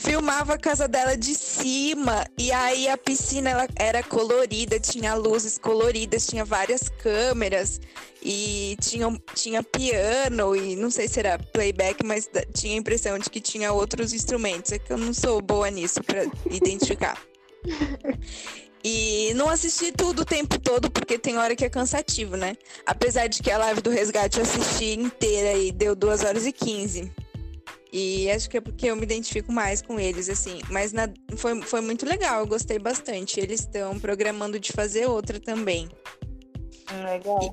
Filmava 0.01 0.55
a 0.55 0.57
casa 0.57 0.87
dela 0.87 1.15
de 1.15 1.35
cima. 1.35 2.25
E 2.35 2.51
aí 2.51 2.87
a 2.87 2.97
piscina 2.97 3.51
ela 3.51 3.67
era 3.75 4.01
colorida, 4.01 4.79
tinha 4.79 5.13
luzes 5.13 5.59
coloridas, 5.59 6.25
tinha 6.25 6.43
várias 6.43 6.89
câmeras. 6.89 7.79
E 8.23 8.75
tinha, 8.81 9.07
tinha 9.35 9.61
piano, 9.63 10.55
e 10.55 10.75
não 10.75 10.89
sei 10.89 11.07
se 11.07 11.19
era 11.19 11.37
playback, 11.37 12.03
mas 12.03 12.29
tinha 12.53 12.73
a 12.73 12.77
impressão 12.77 13.17
de 13.19 13.29
que 13.29 13.39
tinha 13.39 13.71
outros 13.71 14.11
instrumentos. 14.11 14.71
É 14.71 14.79
que 14.79 14.91
eu 14.91 14.97
não 14.97 15.13
sou 15.13 15.39
boa 15.39 15.69
nisso 15.69 16.03
pra 16.03 16.25
identificar. 16.49 17.21
E 18.83 19.31
não 19.35 19.47
assisti 19.47 19.91
tudo 19.91 20.23
o 20.23 20.25
tempo 20.25 20.59
todo, 20.59 20.89
porque 20.89 21.19
tem 21.19 21.37
hora 21.37 21.55
que 21.55 21.63
é 21.63 21.69
cansativo, 21.69 22.35
né? 22.35 22.57
Apesar 22.83 23.27
de 23.27 23.39
que 23.39 23.51
a 23.51 23.57
live 23.59 23.79
do 23.79 23.91
resgate 23.91 24.39
eu 24.39 24.43
assisti 24.43 24.93
inteira 24.93 25.53
e 25.53 25.71
deu 25.71 25.95
2 25.95 26.23
horas 26.23 26.47
e 26.47 26.51
15. 26.51 27.11
E 27.91 28.31
acho 28.31 28.49
que 28.49 28.57
é 28.57 28.61
porque 28.61 28.87
eu 28.87 28.95
me 28.95 29.03
identifico 29.03 29.51
mais 29.51 29.81
com 29.81 29.99
eles, 29.99 30.29
assim. 30.29 30.59
Mas 30.69 30.93
na- 30.93 31.09
foi, 31.35 31.61
foi 31.61 31.81
muito 31.81 32.05
legal, 32.05 32.39
eu 32.39 32.47
gostei 32.47 32.79
bastante. 32.79 33.39
Eles 33.39 33.61
estão 33.61 33.99
programando 33.99 34.57
de 34.59 34.71
fazer 34.71 35.07
outra 35.07 35.39
também. 35.39 35.89
Legal. 37.03 37.51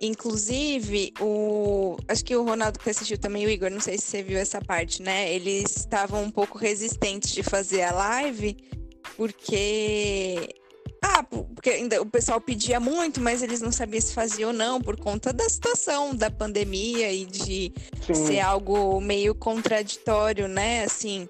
Inclusive, 0.00 1.12
o. 1.20 1.96
Acho 2.06 2.22
que 2.22 2.36
o 2.36 2.44
Ronaldo 2.44 2.78
que 2.78 2.90
assistiu 2.90 3.16
também, 3.18 3.46
o 3.46 3.50
Igor, 3.50 3.70
não 3.70 3.80
sei 3.80 3.96
se 3.96 4.04
você 4.04 4.22
viu 4.22 4.38
essa 4.38 4.60
parte, 4.60 5.00
né? 5.02 5.32
Eles 5.32 5.74
estavam 5.74 6.22
um 6.22 6.30
pouco 6.30 6.58
resistentes 6.58 7.32
de 7.32 7.42
fazer 7.42 7.82
a 7.82 7.92
live, 7.92 8.56
porque. 9.16 10.48
Ah, 11.08 11.22
porque 11.22 11.70
ainda 11.70 12.02
o 12.02 12.06
pessoal 12.06 12.40
pedia 12.40 12.80
muito, 12.80 13.20
mas 13.20 13.40
eles 13.40 13.60
não 13.60 13.70
sabiam 13.70 14.00
se 14.00 14.12
fazia 14.12 14.48
ou 14.48 14.52
não, 14.52 14.80
por 14.80 14.98
conta 14.98 15.32
da 15.32 15.48
situação 15.48 16.12
da 16.12 16.28
pandemia 16.28 17.12
e 17.12 17.24
de 17.24 17.72
Sim. 18.02 18.14
ser 18.14 18.40
algo 18.40 19.00
meio 19.00 19.32
contraditório, 19.32 20.48
né? 20.48 20.82
Assim, 20.82 21.28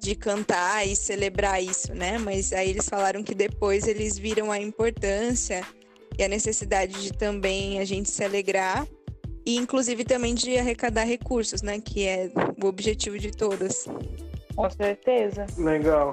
de 0.00 0.16
cantar 0.16 0.84
e 0.88 0.96
celebrar 0.96 1.62
isso, 1.62 1.94
né? 1.94 2.18
Mas 2.18 2.52
aí 2.52 2.70
eles 2.70 2.88
falaram 2.88 3.22
que 3.22 3.32
depois 3.32 3.86
eles 3.86 4.18
viram 4.18 4.50
a 4.50 4.58
importância 4.58 5.64
e 6.18 6.24
a 6.24 6.28
necessidade 6.28 7.00
de 7.00 7.12
também 7.12 7.78
a 7.78 7.84
gente 7.84 8.10
se 8.10 8.24
alegrar 8.24 8.84
e 9.46 9.56
inclusive 9.56 10.04
também 10.04 10.34
de 10.34 10.58
arrecadar 10.58 11.04
recursos, 11.04 11.62
né? 11.62 11.80
Que 11.80 12.08
é 12.08 12.32
o 12.60 12.66
objetivo 12.66 13.16
de 13.20 13.30
todas. 13.30 13.86
Com 14.56 14.68
certeza. 14.68 15.46
Legal. 15.56 16.12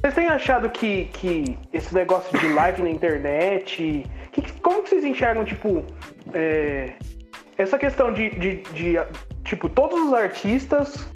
Vocês 0.00 0.14
têm 0.14 0.28
achado 0.28 0.68
que, 0.70 1.06
que 1.06 1.58
esse 1.72 1.94
negócio 1.94 2.38
de 2.38 2.48
live 2.48 2.82
na 2.82 2.90
internet. 2.90 4.04
que- 4.32 4.52
como 4.60 4.82
que 4.82 4.90
vocês 4.90 5.04
enxergam, 5.04 5.44
tipo, 5.44 5.84
é, 6.32 6.92
essa 7.56 7.78
questão 7.78 8.12
de, 8.12 8.30
de, 8.30 8.56
de, 8.72 8.98
Tipo, 9.44 9.68
todos 9.68 10.00
os 10.00 10.12
artistas 10.12 11.06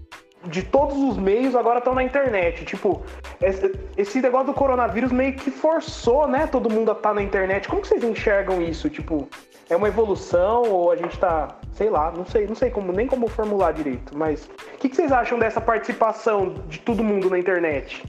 de 0.45 0.63
todos 0.63 0.97
os 0.97 1.17
meios 1.17 1.57
agora 1.57 1.79
estão 1.79 1.95
na 1.95 2.03
internet. 2.03 2.65
Tipo, 2.65 3.03
esse, 3.97 4.21
negócio 4.21 4.47
do 4.49 4.55
coronavírus 4.55 5.11
meio 5.11 5.35
que 5.35 5.51
forçou, 5.51 6.29
né, 6.29 6.47
todo 6.47 6.71
mundo 6.71 6.91
a 6.91 6.95
estar 6.95 7.13
na 7.13 7.23
internet. 7.23 7.69
Como 7.69 7.83
que 7.83 7.89
vocês 7.89 8.05
enxergam 8.05 8.63
isso? 8.63 8.89
Tipo, 8.89 9.29
é 9.69 9.77
uma 9.77 9.89
evolução 9.89 10.63
ou 10.63 10.93
a 10.93 10.97
gente 10.97 11.19
tá, 11.19 11.59
sei 11.73 11.91
lá, 11.91 12.13
não 12.13 12.25
sei, 12.25 12.47
não 12.47 12.55
sei 12.55 12.71
como 12.71 12.93
nem 12.93 13.07
como 13.07 13.29
formular 13.29 13.73
direito, 13.73 14.17
mas 14.17 14.49
o 14.75 14.79
que, 14.79 14.89
que 14.89 14.97
vocês 14.97 15.11
acham 15.13 15.39
dessa 15.39 15.61
participação 15.61 16.55
de 16.69 16.79
todo 16.79 17.03
mundo 17.03 17.29
na 17.29 17.39
internet? 17.39 18.03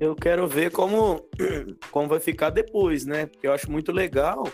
Eu 0.00 0.14
quero 0.14 0.46
ver 0.46 0.70
como, 0.70 1.24
como 1.90 2.08
vai 2.08 2.20
ficar 2.20 2.50
depois, 2.50 3.04
né? 3.06 3.26
Porque 3.26 3.46
eu 3.46 3.52
acho 3.52 3.70
muito 3.70 3.92
legal 3.92 4.44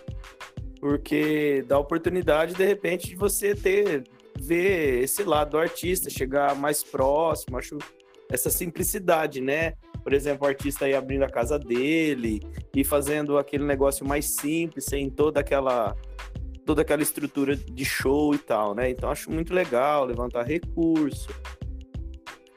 porque 0.80 1.62
dá 1.68 1.78
oportunidade, 1.78 2.54
de 2.54 2.64
repente, 2.64 3.08
de 3.08 3.14
você 3.14 3.54
ter, 3.54 4.02
ver 4.40 5.02
esse 5.02 5.22
lado 5.22 5.50
do 5.50 5.58
artista, 5.58 6.08
chegar 6.08 6.56
mais 6.56 6.82
próximo, 6.82 7.58
acho 7.58 7.76
essa 8.30 8.48
simplicidade, 8.48 9.40
né? 9.40 9.74
Por 10.02 10.14
exemplo, 10.14 10.46
o 10.46 10.48
artista 10.48 10.86
aí 10.86 10.94
abrindo 10.94 11.24
a 11.24 11.28
casa 11.28 11.58
dele 11.58 12.40
e 12.74 12.82
fazendo 12.82 13.36
aquele 13.36 13.64
negócio 13.64 14.06
mais 14.06 14.34
simples, 14.36 14.86
sem 14.86 15.10
toda 15.10 15.40
aquela 15.40 15.94
toda 16.64 16.82
aquela 16.82 17.02
estrutura 17.02 17.56
de 17.56 17.84
show 17.84 18.34
e 18.34 18.38
tal, 18.38 18.74
né? 18.74 18.88
Então 18.88 19.10
acho 19.10 19.30
muito 19.30 19.52
legal 19.52 20.04
levantar 20.06 20.44
recurso. 20.44 21.28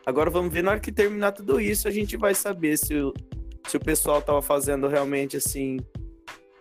Agora 0.06 0.30
vamos 0.30 0.54
ver 0.54 0.64
na 0.64 0.72
hora 0.72 0.80
que 0.80 0.92
terminar 0.92 1.32
tudo 1.32 1.60
isso, 1.62 1.88
a 1.88 1.92
gente 1.92 2.18
vai 2.18 2.36
saber 2.36 2.78
se 2.78 2.94
o, 2.96 3.14
se 3.68 3.78
o 3.78 3.80
pessoal 3.80 4.22
tava 4.22 4.42
fazendo 4.42 4.88
realmente 4.88 5.38
assim, 5.38 5.78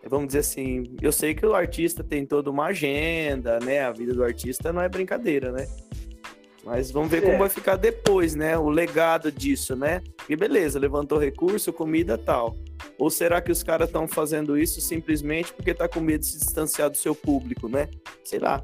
vamos 0.09 0.29
dizer 0.29 0.41
assim, 0.41 0.85
eu 1.01 1.11
sei 1.11 1.35
que 1.35 1.45
o 1.45 1.55
artista 1.55 2.05
tem 2.05 2.25
toda 2.25 2.51
uma 2.51 2.67
agenda, 2.67 3.59
né? 3.59 3.81
A 3.81 3.91
vida 3.91 4.15
do 4.15 4.23
artista 4.23 4.73
não 4.73 4.81
é 4.81 4.89
brincadeira, 4.89 5.51
né? 5.51 5.67
Mas 6.65 6.93
vamos 6.93 7.11
ver 7.11 7.19
é. 7.19 7.21
como 7.23 7.39
vai 7.39 7.49
ficar 7.49 7.75
depois, 7.75 8.37
né? 8.37 8.57
O 8.57 8.71
legado 8.71 9.33
disso, 9.33 9.75
né? 9.75 10.01
E 10.29 10.37
beleza, 10.37 10.79
levantou 10.79 11.19
recurso, 11.19 11.73
comida 11.73 12.17
tal. 12.17 12.57
Ou 12.97 13.11
será 13.11 13.41
que 13.41 13.51
os 13.51 13.65
caras 13.65 13.89
estão 13.89 14.07
fazendo 14.07 14.57
isso 14.57 14.81
simplesmente 14.81 15.53
porque 15.53 15.75
tá 15.75 15.89
com 15.89 15.99
medo 16.01 16.21
de 16.21 16.27
se 16.27 16.39
distanciar 16.39 16.89
do 16.89 16.97
seu 16.97 17.15
público, 17.15 17.69
né? 17.69 17.89
Sei 18.25 18.39
lá. 18.39 18.63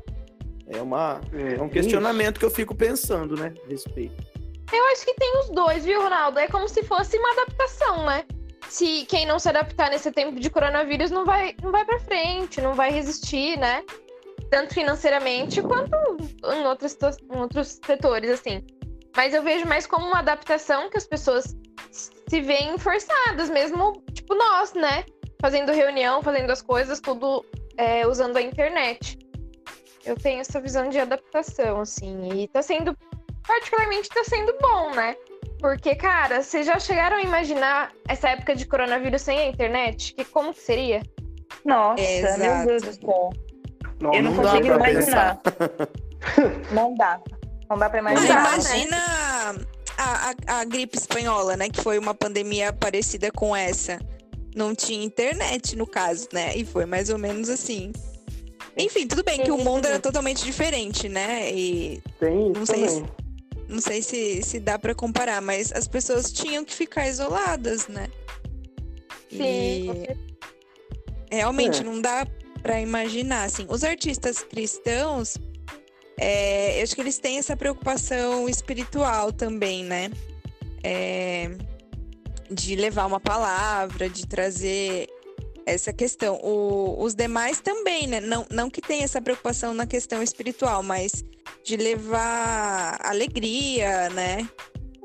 É, 0.69 0.81
uma, 0.81 1.21
é, 1.33 1.55
é 1.55 1.63
um 1.63 1.69
questionamento 1.69 2.37
isso. 2.37 2.41
que 2.41 2.45
eu 2.45 2.51
fico 2.51 2.75
pensando, 2.75 3.35
né? 3.35 3.53
A 3.67 3.69
respeito. 3.69 4.38
Eu 4.73 4.85
acho 4.93 5.05
que 5.05 5.15
tem 5.15 5.39
os 5.41 5.51
dois, 5.51 5.85
viu, 5.85 6.03
Ronaldo? 6.03 6.39
É 6.39 6.47
como 6.47 6.69
se 6.69 6.83
fosse 6.83 7.17
uma 7.19 7.33
adaptação, 7.33 8.05
né? 8.05 8.25
Se 8.69 9.07
quem 9.07 9.25
não 9.27 9.39
se 9.39 9.49
adaptar 9.49 9.91
nesse 9.91 10.13
tempo 10.13 10.39
de 10.39 10.51
coronavírus 10.51 11.11
não 11.11 11.25
vai, 11.25 11.55
não 11.63 11.73
vai 11.73 11.85
para 11.85 11.99
frente, 12.01 12.61
não 12.61 12.75
vai 12.75 12.91
resistir, 12.91 13.59
né? 13.59 13.83
tanto 14.51 14.75
financeiramente 14.75 15.63
quanto 15.63 15.95
em 16.53 16.67
outros, 16.67 16.97
em 17.31 17.39
outros 17.39 17.81
setores, 17.85 18.31
assim. 18.31 18.65
Mas 19.17 19.35
eu 19.35 19.43
vejo 19.43 19.67
mais 19.67 19.87
como 19.87 20.07
uma 20.07 20.21
adaptação 20.21 20.89
que 20.91 20.97
as 20.97 21.07
pessoas 21.07 21.57
se 21.91 22.41
veem 22.41 22.79
forçadas, 22.79 23.51
mesmo 23.51 24.03
tipo 24.13 24.35
nós, 24.35 24.73
né? 24.75 25.05
Fazendo 25.41 25.73
reunião, 25.73 26.23
fazendo 26.23 26.51
as 26.51 26.63
coisas, 26.63 27.01
tudo 27.01 27.45
é, 27.77 28.07
usando 28.07 28.37
a 28.37 28.43
internet. 28.43 29.19
Eu 30.05 30.17
tenho 30.17 30.41
essa 30.41 30.61
visão 30.61 30.89
de 30.89 30.99
adaptação, 30.99 31.81
assim, 31.81 32.29
e 32.33 32.49
tá 32.49 32.63
sendo, 32.63 32.97
particularmente, 33.49 34.11
tá 34.11 34.23
sendo 34.25 34.55
bom, 34.61 34.91
né? 34.95 35.17
Porque, 35.59 35.95
cara, 35.95 36.43
vocês 36.43 36.67
já 36.67 36.79
chegaram 36.79 37.17
a 37.17 37.23
imaginar 37.23 37.91
essa 38.07 38.29
época 38.29 38.55
de 38.55 38.67
coronavírus 38.67 39.23
sem 39.23 39.39
a 39.39 39.47
internet? 39.49 40.15
Que 40.15 40.25
como 40.25 40.53
que 40.53 40.61
seria? 40.61 41.03
Nossa, 41.65 42.01
Exato. 42.03 42.41
meu 42.41 42.67
Deus 42.67 42.83
do 42.83 42.93
céu. 42.93 43.31
Não, 44.01 44.15
eu 44.15 44.23
não, 44.23 44.33
não 44.33 44.43
consigo 44.43 44.67
imaginar. 44.67 45.41
não 46.71 46.95
dá. 46.95 47.21
Não 47.69 47.79
dá 47.79 47.91
pra 47.91 47.99
imaginar. 47.99 48.47
Ah, 48.47 48.55
imagina 48.55 48.97
a, 49.97 50.35
a, 50.47 50.61
a 50.61 50.65
gripe 50.65 50.97
espanhola, 50.97 51.57
né? 51.57 51.69
Que 51.69 51.83
foi 51.83 51.99
uma 51.99 52.15
pandemia 52.15 52.73
parecida 52.73 53.33
com 53.33 53.57
essa. 53.57 53.99
Não 54.55 54.75
tinha 54.75 55.05
internet, 55.05 55.75
no 55.75 55.87
caso, 55.87 56.29
né? 56.33 56.55
E 56.55 56.65
foi 56.65 56.85
mais 56.87 57.11
ou 57.11 57.19
menos 57.19 57.49
assim. 57.49 57.93
Enfim, 58.77 59.09
tudo 59.09 59.25
bem 59.25 59.43
que 59.43 59.51
o 59.51 59.59
mundo 59.59 59.87
era 59.87 59.99
totalmente 59.99 60.45
diferente, 60.45 61.09
né? 61.09 61.51
E 61.53 62.01
Tem 62.21 62.53
não 62.53 62.65
sei 62.65 62.89
se, 62.89 63.05
não 63.69 63.81
sei 63.81 64.03
se, 64.03 64.43
se 64.43 64.59
dá 64.59 64.79
para 64.79 64.95
comparar, 64.95 65.43
mas 65.43 65.73
as 65.73 65.87
pessoas 65.87 66.33
tinham 66.33 66.65
que 66.65 66.75
ficar 66.75 67.07
isoladas, 67.07 67.87
né? 67.87 68.09
Sim. 69.31 70.07
E 71.31 71.37
realmente 71.37 71.81
é. 71.81 71.85
não 71.85 72.01
dá 72.01 72.27
para 72.63 72.81
imaginar, 72.81 73.45
assim, 73.45 73.67
os 73.69 73.85
artistas 73.85 74.43
cristãos, 74.43 75.37
é, 76.19 76.81
eu 76.81 76.83
acho 76.83 76.95
que 76.95 77.01
eles 77.01 77.19
têm 77.19 77.39
essa 77.39 77.57
preocupação 77.57 78.49
espiritual 78.49 79.33
também, 79.33 79.85
né? 79.85 80.11
É, 80.83 81.51
de 82.51 82.75
levar 82.75 83.07
uma 83.07 83.21
palavra, 83.21 84.09
de 84.09 84.27
trazer 84.27 85.09
essa 85.67 85.93
questão. 85.93 86.37
O, 86.43 87.03
os 87.03 87.15
demais 87.15 87.61
também, 87.61 88.07
né? 88.07 88.21
Não, 88.21 88.47
não 88.51 88.71
que 88.71 88.81
tenha 88.81 89.05
essa 89.05 89.21
preocupação 89.21 89.75
na 89.75 89.87
questão 89.87 90.23
espiritual, 90.23 90.83
mas 90.83 91.23
de 91.69 91.77
levar 91.77 92.99
alegria, 93.03 94.09
né? 94.11 94.49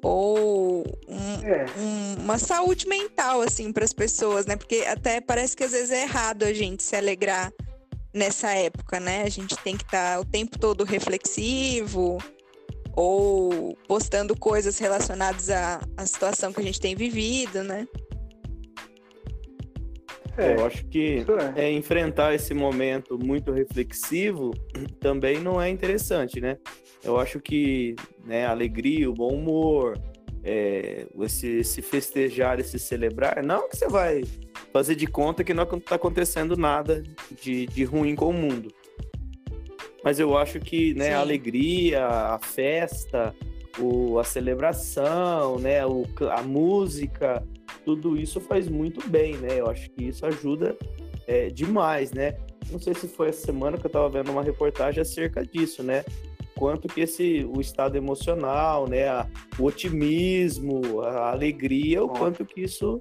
Ou 0.02 0.84
um, 1.08 1.46
é. 1.46 1.66
um, 1.78 2.24
uma 2.24 2.38
saúde 2.38 2.88
mental, 2.88 3.42
assim, 3.42 3.72
para 3.72 3.84
as 3.84 3.94
pessoas, 3.94 4.46
né? 4.46 4.56
Porque 4.56 4.86
até 4.88 5.20
parece 5.20 5.58
que 5.58 5.64
às 5.64 5.72
vezes 5.72 5.92
é 5.92 6.04
errado 6.04 6.44
a 6.44 6.54
gente 6.54 6.82
se 6.82 6.96
alegrar 6.96 7.52
nessa 8.14 8.52
época, 8.52 9.00
né? 9.00 9.24
A 9.24 9.30
gente 9.30 9.58
tem 9.58 9.76
que 9.76 9.84
estar 9.84 10.16
tá 10.16 10.20
o 10.22 10.26
tempo 10.26 10.58
todo 10.58 10.86
reflexivo 10.86 12.18
ou 12.96 13.76
postando 13.88 14.38
coisas 14.38 14.78
relacionadas 14.80 15.50
à, 15.50 15.82
à 15.98 16.06
situação 16.06 16.54
que 16.54 16.62
a 16.62 16.64
gente 16.64 16.80
tem 16.80 16.96
vivido, 16.96 17.62
né? 17.64 17.86
É, 20.38 20.56
eu 20.56 20.66
acho 20.66 20.86
que 20.86 21.26
é. 21.56 21.66
é. 21.66 21.72
enfrentar 21.72 22.34
esse 22.34 22.54
momento 22.54 23.20
muito 23.20 23.52
reflexivo 23.52 24.52
também 25.00 25.40
não 25.40 25.62
é 25.62 25.70
interessante, 25.70 26.42
né? 26.42 26.58
Eu 27.04 27.20
acho 27.20 27.40
que 27.40 27.96
né, 28.26 28.46
a 28.46 28.52
alegria, 28.52 29.10
o 29.10 29.14
bom 29.14 29.34
humor, 29.34 30.00
é, 30.44 31.06
esse, 31.22 31.48
esse 31.58 31.82
festejar, 31.82 32.60
esse 32.60 32.80
celebrar, 32.80 33.44
não 33.44 33.70
que 33.70 33.78
você 33.78 33.88
vai 33.88 34.24
fazer 34.72 34.96
de 34.96 35.06
conta 35.06 35.44
que 35.44 35.54
não 35.54 35.64
está 35.64 35.96
acontecendo 35.96 36.58
nada 36.58 37.04
de, 37.42 37.68
de 37.68 37.84
ruim 37.84 38.16
com 38.16 38.30
o 38.30 38.34
mundo. 38.34 38.74
Mas 40.04 40.20
eu 40.20 40.38
acho 40.38 40.60
que 40.60 40.94
né, 40.96 41.14
a 41.14 41.20
alegria, 41.20 42.06
a 42.06 42.40
festa, 42.40 43.34
o, 43.80 44.20
a 44.20 44.24
celebração, 44.24 45.58
né, 45.60 45.86
o, 45.86 46.06
a 46.32 46.42
música, 46.42 47.44
tudo 47.86 48.20
isso 48.20 48.40
faz 48.40 48.68
muito 48.68 49.08
bem, 49.10 49.36
né? 49.38 49.60
Eu 49.60 49.70
acho 49.70 49.90
que 49.92 50.06
isso 50.06 50.26
ajuda 50.26 50.78
é, 51.28 51.50
demais, 51.50 52.12
né? 52.12 52.38
Não 52.72 52.80
sei 52.80 52.94
se 52.94 53.08
foi 53.08 53.30
essa 53.30 53.46
semana 53.46 53.78
que 53.78 53.86
eu 53.86 53.90
estava 53.90 54.10
vendo 54.10 54.32
uma 54.32 54.44
reportagem 54.44 55.02
acerca 55.02 55.46
disso, 55.46 55.84
né? 55.84 56.04
quanto 56.56 56.88
que 56.88 57.02
esse 57.02 57.46
o 57.46 57.60
estado 57.60 57.98
emocional, 57.98 58.88
né, 58.88 59.08
a, 59.08 59.28
o 59.60 59.66
otimismo, 59.66 61.02
a 61.02 61.32
alegria, 61.32 62.04
o 62.04 62.08
quanto 62.08 62.46
que 62.46 62.62
isso 62.62 63.00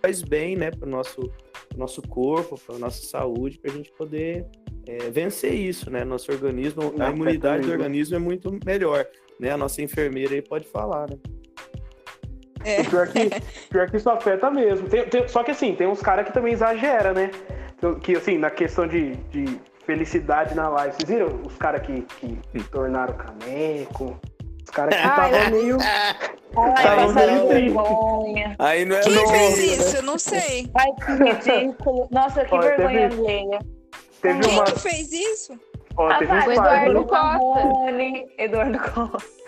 faz 0.00 0.22
bem, 0.22 0.56
né, 0.56 0.70
para 0.70 0.86
o 0.86 0.90
nosso 0.90 1.30
nosso 1.76 2.02
corpo, 2.02 2.58
para 2.66 2.78
nossa 2.78 3.00
saúde, 3.06 3.58
para 3.58 3.70
a 3.70 3.74
gente 3.74 3.92
poder 3.92 4.44
é, 4.88 5.08
vencer 5.08 5.54
isso, 5.54 5.88
né? 5.88 6.04
Nosso 6.04 6.32
organismo, 6.32 6.92
a 6.98 7.10
imunidade 7.10 7.64
do 7.64 7.70
organismo 7.70 8.16
é 8.16 8.18
muito 8.18 8.50
melhor, 8.66 9.06
né? 9.40 9.50
A 9.50 9.56
nossa 9.56 9.82
enfermeira 9.82 10.34
aí 10.34 10.42
pode 10.42 10.68
falar, 10.68 11.08
né? 11.08 11.16
É. 12.64 12.82
Pior, 12.84 13.08
que, 13.08 13.30
pior 13.70 13.90
que 13.90 13.96
isso 13.96 14.10
afeta 14.10 14.50
mesmo. 14.50 14.88
Tem, 14.88 15.04
tem, 15.06 15.26
só 15.26 15.42
que 15.42 15.50
assim, 15.50 15.74
tem 15.74 15.86
uns 15.86 16.00
caras 16.00 16.26
que 16.26 16.32
também 16.32 16.52
exagera, 16.52 17.12
né? 17.12 17.30
Que 18.02 18.16
assim, 18.16 18.36
na 18.36 18.50
questão 18.50 18.86
de, 18.86 19.16
de 19.30 19.58
felicidade 19.86 20.54
na 20.54 20.68
live. 20.68 20.94
Vocês 20.94 21.08
viram 21.08 21.40
os 21.46 21.56
caras 21.56 21.82
que, 21.82 22.02
que 22.02 22.62
tornaram 22.64 23.14
caneco? 23.14 24.20
Os 24.62 24.70
caras 24.70 24.94
que 24.94 25.00
estavam 25.00 25.50
meio. 25.50 25.78
Ai, 26.56 27.12
meio 27.12 27.48
vergonha. 27.48 28.56
Aí 28.58 28.84
não 28.84 28.96
é 28.96 29.00
Quem 29.00 29.26
fez 29.26 29.58
isso? 29.58 29.96
Eu 29.96 30.02
não 30.02 30.18
sei. 30.18 30.70
Ai, 30.76 30.90
que 30.94 31.50
ridículo. 31.52 32.08
Nossa, 32.10 32.44
que 32.44 32.54
Olha, 32.54 32.76
vergonha 32.76 33.08
teve, 33.08 33.22
alheia. 33.22 33.58
Teve 34.20 34.40
Quem 34.40 34.52
uma... 34.52 34.64
que 34.64 34.78
fez 34.78 35.12
isso? 35.12 35.58
Ó, 35.96 36.08
ah, 36.08 36.18
teve 36.18 36.26
vai, 36.26 36.48
um 36.48 36.52
Eduardo 36.52 37.04
Costa. 37.04 38.02
Eduardo 38.38 38.78
Costa. 38.90 39.40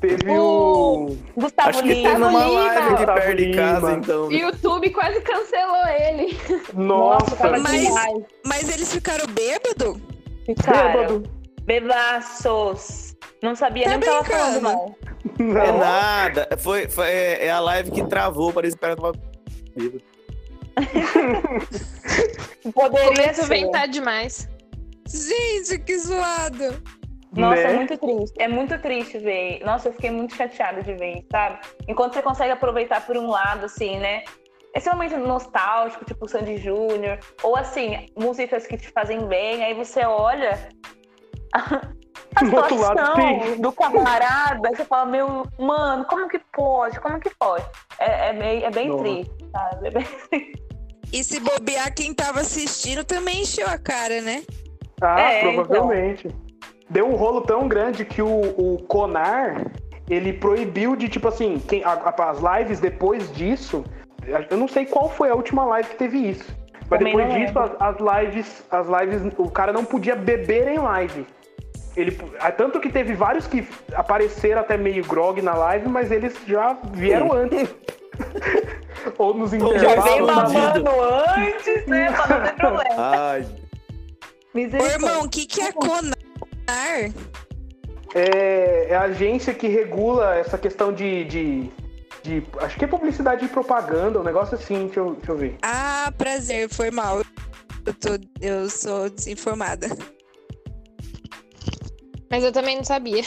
Teve 0.00 0.30
o. 0.30 1.06
o... 1.06 1.18
Gustavo 1.36 1.70
Acho 1.70 1.82
que 1.82 1.94
Lima. 1.94 2.10
Teve 2.10 2.22
uma 2.22 2.46
live 2.46 2.94
aqui 2.94 3.06
perto 3.06 3.36
de 3.36 3.50
casa, 3.56 3.92
então. 3.92 4.28
O 4.28 4.32
YouTube 4.32 4.90
quase 4.90 5.20
cancelou 5.20 5.86
ele. 5.86 6.38
Nossa, 6.74 7.30
Nossa 7.30 7.58
mas, 7.58 7.88
mas 8.46 8.68
eles 8.68 8.92
ficaram 8.92 9.26
bêbado? 9.26 10.00
Ficaram. 10.46 10.92
Bêbado. 10.92 11.38
Bebaços. 11.62 13.16
Não 13.42 13.54
sabia 13.54 13.84
tá 13.84 13.90
nem 13.90 13.98
o 13.98 14.00
que 14.00 14.06
tava 14.06 14.24
falando 14.24 14.62
mal. 14.62 14.96
Não. 15.38 15.60
É 15.60 15.72
nada. 15.72 16.48
Foi, 16.58 16.88
foi, 16.88 17.06
é, 17.08 17.46
é 17.46 17.50
a 17.50 17.60
live 17.60 17.90
que 17.90 18.04
travou, 18.04 18.52
parece 18.52 18.76
que 18.76 18.78
o 18.78 18.80
cara 18.82 18.96
tava 18.96 19.12
bêbado. 19.76 20.02
Poderia 22.72 23.08
Começa 23.08 23.42
a 23.42 23.46
ventar 23.46 23.88
demais. 23.88 24.48
Gente, 25.08 25.78
que 25.78 25.98
zoado. 25.98 26.82
Nossa, 27.32 27.62
né? 27.62 27.72
é 27.72 27.76
muito 27.76 27.98
triste. 27.98 28.42
É 28.42 28.48
muito 28.48 28.78
triste 28.78 29.18
ver. 29.18 29.60
Nossa, 29.64 29.88
eu 29.88 29.92
fiquei 29.92 30.10
muito 30.10 30.34
chateada 30.34 30.82
de 30.82 30.94
ver, 30.94 31.26
sabe? 31.30 31.60
Enquanto 31.86 32.14
você 32.14 32.22
consegue 32.22 32.52
aproveitar 32.52 33.04
por 33.06 33.16
um 33.16 33.28
lado, 33.28 33.66
assim, 33.66 33.98
né? 33.98 34.22
Esse 34.74 34.88
momento 34.90 35.16
nostálgico, 35.18 36.04
tipo 36.04 36.28
Sandy 36.28 36.58
Júnior, 36.58 37.18
ou 37.42 37.56
assim, 37.56 38.06
músicas 38.16 38.66
que 38.66 38.76
te 38.76 38.90
fazem 38.90 39.26
bem, 39.26 39.64
aí 39.64 39.74
você 39.74 40.04
olha 40.04 40.68
a, 41.54 42.44
situação 42.44 43.14
do 43.58 43.72
camarada, 43.72 44.68
você 44.68 44.84
fala, 44.84 45.06
meu, 45.06 45.46
mano, 45.58 46.04
como 46.04 46.28
que 46.28 46.38
pode? 46.52 47.00
Como 47.00 47.18
que 47.18 47.30
pode? 47.38 47.64
É, 47.98 48.28
é, 48.28 48.32
bem, 48.34 48.62
é 48.62 48.70
bem 48.70 48.96
triste, 48.98 49.50
sabe? 49.50 49.88
É 49.88 49.90
bem 49.90 50.04
triste. 50.30 50.68
E 51.10 51.24
se 51.24 51.40
bobear, 51.40 51.94
quem 51.94 52.12
tava 52.12 52.40
assistindo 52.40 53.02
também 53.02 53.40
encheu 53.40 53.66
a 53.66 53.78
cara, 53.78 54.20
né? 54.20 54.44
Ah, 55.00 55.20
É, 55.20 55.40
provavelmente. 55.40 56.28
Deu 56.90 57.06
um 57.06 57.14
rolo 57.16 57.42
tão 57.42 57.68
grande 57.68 58.04
que 58.04 58.22
o, 58.22 58.28
o 58.56 58.78
Conar, 58.88 59.62
ele 60.08 60.32
proibiu 60.32 60.96
de, 60.96 61.08
tipo 61.08 61.28
assim, 61.28 61.58
quem, 61.68 61.84
a- 61.84 61.92
a- 61.92 62.30
as 62.30 62.38
lives 62.38 62.80
depois 62.80 63.30
disso. 63.32 63.84
Eu 64.50 64.56
não 64.56 64.66
sei 64.68 64.86
qual 64.86 65.08
foi 65.10 65.28
a 65.30 65.34
última 65.34 65.64
live 65.66 65.88
que 65.90 65.96
teve 65.96 66.18
isso. 66.18 66.56
Mas 66.90 66.98
Também 67.00 67.16
depois 67.16 67.34
disso, 67.34 67.58
as, 67.58 67.70
as 67.80 67.96
lives, 68.24 68.64
as 68.70 68.86
lives, 68.88 69.32
o 69.36 69.50
cara 69.50 69.72
não 69.72 69.84
podia 69.84 70.16
beber 70.16 70.66
em 70.68 70.78
live. 70.78 71.26
Ele, 71.96 72.16
ah, 72.40 72.50
tanto 72.52 72.80
que 72.80 72.88
teve 72.90 73.12
vários 73.14 73.46
que 73.46 73.66
apareceram 73.94 74.60
até 74.60 74.76
meio 74.76 75.04
grog 75.04 75.42
na 75.42 75.52
live, 75.54 75.88
mas 75.88 76.10
eles 76.10 76.34
já 76.46 76.76
vieram 76.92 77.32
antes. 77.32 77.68
Ou 79.18 79.34
nos 79.34 79.50
Já 79.50 79.58
Já 79.58 79.66
intervalos. 79.96 80.04
vem 80.04 80.22
mamando 80.22 80.90
antes, 81.36 81.86
né? 81.86 82.12
Pra 82.12 82.36
não 82.38 82.44
ter 82.46 82.54
problema. 82.54 82.94
Ai, 82.96 83.46
Ô, 84.66 84.86
irmão, 84.86 85.22
o 85.22 85.28
que, 85.28 85.46
que 85.46 85.60
é 85.60 85.72
Conar? 85.72 86.16
É, 88.14 88.86
é 88.90 88.94
a 88.94 89.02
agência 89.02 89.52
que 89.54 89.68
regula 89.68 90.34
essa 90.36 90.56
questão 90.58 90.92
de, 90.92 91.24
de, 91.24 91.70
de- 92.22 92.42
Acho 92.60 92.78
que 92.78 92.84
é 92.84 92.88
publicidade 92.88 93.44
e 93.44 93.48
propaganda, 93.48 94.18
um 94.20 94.24
negócio 94.24 94.54
assim, 94.54 94.86
deixa 94.86 95.00
eu, 95.00 95.14
deixa 95.14 95.32
eu 95.32 95.36
ver. 95.36 95.56
Ah, 95.62 96.12
prazer, 96.16 96.68
foi 96.68 96.90
mal. 96.90 97.22
Eu, 97.86 97.94
tô, 97.94 98.08
eu 98.40 98.68
sou 98.70 99.08
desinformada. 99.10 99.88
Mas 102.30 102.44
eu 102.44 102.52
também 102.52 102.76
não 102.76 102.84
sabia. 102.84 103.22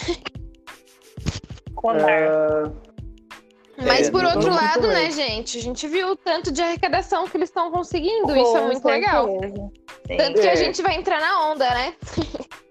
Conar. 1.76 2.10
É, 2.10 2.64
Mas 3.84 4.08
É, 4.08 4.12
por 4.12 4.24
outro 4.24 4.54
lado, 4.54 4.88
né, 4.88 5.10
gente? 5.10 5.58
A 5.58 5.62
gente 5.62 5.88
viu 5.88 6.12
o 6.12 6.16
tanto 6.16 6.52
de 6.52 6.62
arrecadação 6.62 7.28
que 7.28 7.38
eles 7.38 7.50
estão 7.50 7.72
conseguindo. 7.72 8.36
Isso 8.38 8.58
é 8.58 8.66
muito 8.66 8.86
legal. 8.86 9.28
Tanto 10.18 10.42
que 10.42 10.48
É. 10.48 10.52
a 10.52 10.56
gente 10.56 10.82
vai 10.82 10.96
entrar 10.96 11.20
na 11.20 11.50
onda, 11.52 11.70
né? 11.74 11.94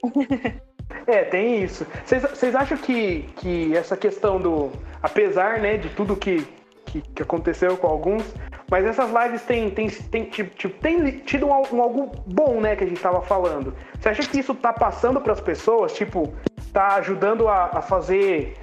é, 1.06 1.25
tem 1.25 1.62
isso. 1.62 1.87
Vocês- 2.04 2.54
acham 2.54 2.76
que, 2.78 3.23
que 3.37 3.76
essa 3.76 3.97
questão 3.97 4.40
do. 4.40 4.70
Apesar 5.02 5.59
né, 5.61 5.76
de 5.76 5.88
tudo 5.90 6.16
que, 6.16 6.47
que, 6.87 7.00
que 7.00 7.23
aconteceu 7.23 7.76
com 7.76 7.87
alguns, 7.87 8.23
mas 8.70 8.85
essas 8.85 9.11
lives 9.11 9.42
têm, 9.42 9.70
têm, 9.70 9.88
têm, 9.88 10.25
tipo, 10.25 10.68
têm 10.80 11.18
tido 11.20 11.47
um, 11.47 11.62
um 11.73 11.82
algo 11.82 12.12
bom, 12.26 12.61
né, 12.61 12.76
que 12.76 12.85
a 12.85 12.87
gente 12.87 13.00
tava 13.00 13.23
falando. 13.23 13.75
Você 13.99 14.09
acha 14.11 14.23
que 14.23 14.40
isso 14.40 14.54
tá 14.54 14.73
passando 14.73 15.20
para 15.20 15.32
as 15.32 15.40
pessoas? 15.40 15.92
Tipo, 15.94 16.32
tá 16.73 16.97
ajudando 16.97 17.49
a, 17.49 17.70
a 17.73 17.82
fazer. 17.82 18.54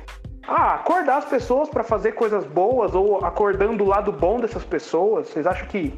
Ah, 0.47 0.75
acordar 0.75 1.17
as 1.17 1.25
pessoas 1.25 1.67
para 1.67 1.83
fazer 1.83 2.13
coisas 2.13 2.45
boas 2.45 2.95
ou 2.95 3.25
acordando 3.25 3.83
o 3.83 3.87
lado 3.87 4.13
bom 4.13 4.39
dessas 4.39 4.63
pessoas? 4.63 5.27
Vocês 5.27 5.45
acham 5.45 5.67
que, 5.67 5.89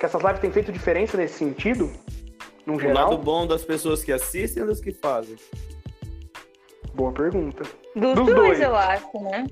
que 0.00 0.06
essas 0.06 0.22
lives 0.22 0.40
têm 0.40 0.50
feito 0.50 0.72
diferença 0.72 1.18
nesse 1.18 1.34
sentido? 1.34 1.90
No 2.68 2.76
o 2.76 2.80
geral? 2.80 3.08
lado 3.08 3.22
bom 3.22 3.46
das 3.46 3.64
pessoas 3.64 4.04
que 4.04 4.12
assistem 4.12 4.62
ou 4.62 4.68
das 4.68 4.78
que 4.78 4.92
fazem? 4.92 5.36
Boa 6.92 7.10
pergunta. 7.12 7.62
Dos, 7.96 8.14
Dos 8.14 8.26
dois, 8.26 8.36
dois. 8.36 8.60
eu 8.60 8.76
acho, 8.76 9.20
né? 9.20 9.46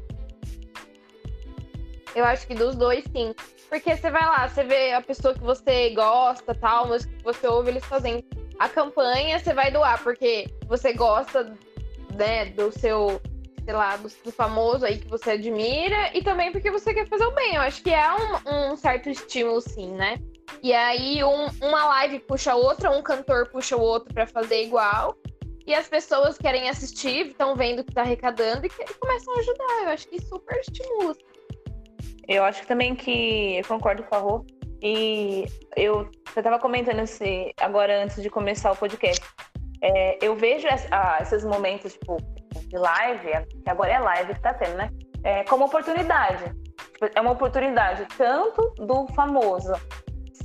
Eu 2.14 2.26
acho 2.26 2.46
que 2.46 2.54
dos 2.54 2.76
dois, 2.76 3.02
sim. 3.10 3.34
Porque 3.70 3.96
você 3.96 4.10
vai 4.10 4.22
lá, 4.22 4.46
você 4.46 4.62
vê 4.64 4.92
a 4.92 5.00
pessoa 5.00 5.32
que 5.32 5.40
você 5.40 5.94
gosta, 5.94 6.54
tal, 6.54 6.88
música 6.88 7.10
que 7.16 7.24
você 7.24 7.46
ouve 7.48 7.70
eles 7.70 7.84
fazendo. 7.86 8.22
A 8.58 8.68
campanha 8.68 9.38
você 9.38 9.54
vai 9.54 9.70
doar, 9.70 10.02
porque 10.02 10.46
você 10.68 10.92
gosta, 10.92 11.54
né, 12.14 12.46
do 12.50 12.70
seu, 12.70 13.18
sei 13.64 13.72
lá, 13.74 13.96
do, 13.96 14.10
do 14.24 14.30
famoso 14.30 14.84
aí 14.84 14.98
que 14.98 15.08
você 15.08 15.30
admira, 15.30 16.10
e 16.14 16.22
também 16.22 16.52
porque 16.52 16.70
você 16.70 16.92
quer 16.92 17.08
fazer 17.08 17.24
o 17.24 17.34
bem. 17.34 17.54
Eu 17.54 17.62
acho 17.62 17.82
que 17.82 17.90
é 17.94 18.08
um, 18.12 18.72
um 18.72 18.76
certo 18.76 19.08
estímulo, 19.08 19.62
sim, 19.62 19.92
né? 19.92 20.18
E 20.62 20.72
aí 20.72 21.22
um- 21.24 21.48
uma 21.62 21.84
live 21.86 22.18
puxa 22.20 22.52
a 22.52 22.56
outra, 22.56 22.90
um 22.90 23.02
cantor 23.02 23.48
puxa 23.50 23.76
o 23.76 23.80
outro 23.80 24.12
pra 24.12 24.26
fazer 24.26 24.62
igual. 24.62 25.16
E 25.66 25.74
as 25.74 25.88
pessoas 25.88 26.38
querem 26.38 26.68
assistir, 26.68 27.26
estão 27.28 27.56
vendo 27.56 27.82
que 27.82 27.92
tá 27.92 28.02
arrecadando 28.02 28.66
e, 28.66 28.68
que- 28.68 28.82
e 28.82 28.94
começam 28.94 29.34
a 29.34 29.38
ajudar. 29.40 29.82
Eu 29.82 29.88
acho 29.90 30.08
que 30.08 30.20
super 30.22 30.56
estimula. 30.60 31.14
Eu 32.28 32.44
acho 32.44 32.66
também 32.66 32.94
que 32.94 33.56
eu 33.58 33.64
concordo 33.64 34.02
com 34.04 34.14
a 34.14 34.18
Rô. 34.18 34.46
E 34.82 35.46
eu, 35.76 36.08
eu 36.36 36.42
tava 36.42 36.58
comentando 36.58 37.00
esse 37.00 37.52
agora 37.60 38.02
antes 38.04 38.22
de 38.22 38.30
começar 38.30 38.72
o 38.72 38.76
podcast. 38.76 39.20
É, 39.82 40.18
eu 40.24 40.36
vejo 40.36 40.66
essa- 40.68 40.88
ah, 40.90 41.18
esses 41.20 41.44
momentos, 41.44 41.94
tipo, 41.94 42.16
de 42.68 42.78
live, 42.78 43.28
que 43.64 43.70
agora 43.70 43.92
é 43.92 43.98
live 43.98 44.34
que 44.34 44.40
tá 44.40 44.54
tendo, 44.54 44.76
né? 44.76 44.90
É, 45.24 45.44
como 45.44 45.64
oportunidade. 45.64 46.44
Tipo, 46.92 47.10
É 47.14 47.20
uma 47.20 47.32
oportunidade 47.32 48.06
tanto 48.16 48.72
do 48.78 49.06
famoso 49.14 49.72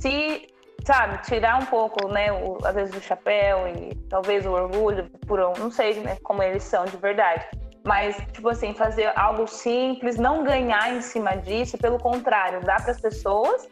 se, 0.02 0.48
sabe, 0.84 1.22
tirar 1.22 1.62
um 1.62 1.66
pouco, 1.66 2.08
né, 2.08 2.32
o, 2.32 2.58
às 2.64 2.74
vezes, 2.74 2.92
do 2.92 3.00
chapéu 3.00 3.68
e 3.68 3.94
talvez 4.10 4.44
o 4.44 4.50
orgulho, 4.50 5.08
por 5.28 5.38
um- 5.40 5.52
não 5.58 5.70
sei 5.70 5.94
né, 6.00 6.16
como 6.24 6.42
eles 6.42 6.64
são 6.64 6.84
de 6.84 6.96
verdade. 6.96 7.46
Mas, 7.84 8.16
tipo 8.32 8.48
assim, 8.48 8.74
fazer 8.74 9.12
algo 9.16 9.46
simples, 9.46 10.16
não 10.16 10.44
ganhar 10.44 10.92
em 10.92 11.00
cima 11.00 11.36
disso, 11.36 11.78
pelo 11.78 11.98
contrário, 11.98 12.60
dar 12.60 12.82
para 12.82 12.92
as 12.92 13.00
pessoas. 13.00 13.68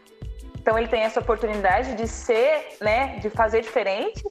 Então 0.59 0.79
ele 0.79 0.89
tem 0.89 1.03
essa 1.03 1.21
oportunidade 1.21 1.95
de 1.95 2.07
ser, 2.07 2.77
né, 2.81 3.19
de 3.19 3.31
fazer 3.31 3.61
diferente 3.63 4.23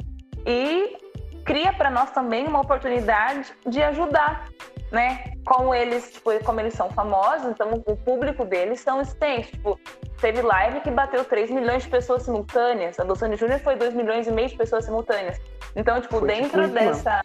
e 0.45 0.97
cria 1.43 1.73
para 1.73 1.89
nós 1.89 2.11
também 2.11 2.47
uma 2.47 2.61
oportunidade 2.61 3.51
de 3.65 3.81
ajudar, 3.81 4.47
né? 4.91 5.33
Como 5.45 5.73
eles, 5.73 6.11
tipo, 6.11 6.31
como 6.43 6.59
eles 6.59 6.73
são 6.73 6.89
famosos, 6.91 7.47
então 7.47 7.83
o 7.85 7.95
público 7.95 8.45
deles 8.45 8.81
são 8.81 9.01
extensos. 9.01 9.51
Tipo, 9.51 9.79
teve 10.19 10.41
live 10.41 10.81
que 10.81 10.91
bateu 10.91 11.23
3 11.23 11.51
milhões 11.51 11.83
de 11.83 11.89
pessoas 11.89 12.23
simultâneas. 12.23 12.99
A 12.99 13.03
do 13.03 13.15
Sandy 13.15 13.35
Júnior 13.35 13.59
foi 13.59 13.75
2 13.75 13.93
milhões 13.93 14.27
e 14.27 14.31
meio 14.31 14.49
de 14.49 14.55
pessoas 14.55 14.85
simultâneas. 14.85 15.39
Então, 15.75 16.01
tipo, 16.01 16.19
Foi 16.19 16.27
dentro 16.27 16.63
tipo 16.63 16.73
mesmo. 16.73 16.91
dessa 16.91 17.21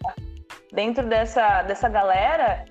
dentro 0.74 1.07
dessa, 1.07 1.62
dessa 1.62 1.88
galera, 1.88 2.64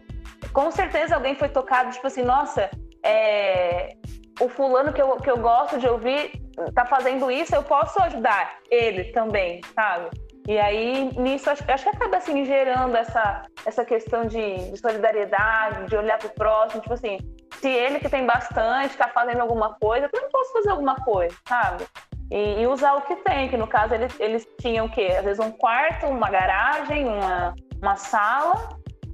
com 0.51 0.69
certeza 0.69 1.15
alguém 1.15 1.35
foi 1.35 1.47
tocado, 1.47 1.91
tipo 1.91 2.05
assim, 2.05 2.21
nossa, 2.21 2.69
é, 3.01 3.95
o 4.39 4.49
fulano 4.49 4.91
que 4.91 5.01
eu, 5.01 5.15
que 5.17 5.31
eu 5.31 5.37
gosto 5.37 5.79
de 5.79 5.87
ouvir 5.87 6.31
tá 6.75 6.85
fazendo 6.85 7.31
isso, 7.31 7.55
eu 7.55 7.63
posso 7.63 7.99
ajudar 8.03 8.57
ele 8.69 9.05
também, 9.05 9.61
sabe? 9.73 10.09
E 10.47 10.59
aí, 10.59 11.09
nisso, 11.17 11.49
acho, 11.49 11.63
acho 11.69 11.83
que 11.83 11.95
acaba 11.95 12.17
assim, 12.17 12.43
gerando 12.43 12.95
essa, 12.97 13.43
essa 13.65 13.85
questão 13.85 14.25
de, 14.25 14.71
de 14.71 14.77
solidariedade, 14.77 15.85
de 15.85 15.95
olhar 15.95 16.17
pro 16.19 16.29
próximo, 16.29 16.81
tipo 16.81 16.93
assim, 16.93 17.17
se 17.61 17.69
ele 17.69 17.99
que 17.99 18.09
tem 18.09 18.25
bastante 18.25 18.97
tá 18.97 19.07
fazendo 19.07 19.39
alguma 19.39 19.73
coisa, 19.75 20.05
eu 20.05 20.09
também 20.09 20.29
posso 20.29 20.51
fazer 20.51 20.69
alguma 20.71 20.95
coisa, 20.95 21.35
sabe? 21.47 21.85
E, 22.29 22.61
e 22.61 22.67
usar 22.67 22.93
o 22.95 23.01
que 23.01 23.15
tem, 23.17 23.47
que 23.47 23.55
no 23.55 23.67
caso 23.67 23.93
eles, 23.93 24.19
eles 24.19 24.45
tinham 24.59 24.87
o 24.87 24.89
quê? 24.91 25.15
Às 25.17 25.23
vezes 25.23 25.39
um 25.39 25.51
quarto, 25.51 26.07
uma 26.07 26.29
garagem, 26.29 27.05
uma, 27.07 27.53
uma 27.81 27.95
sala, 27.95 28.69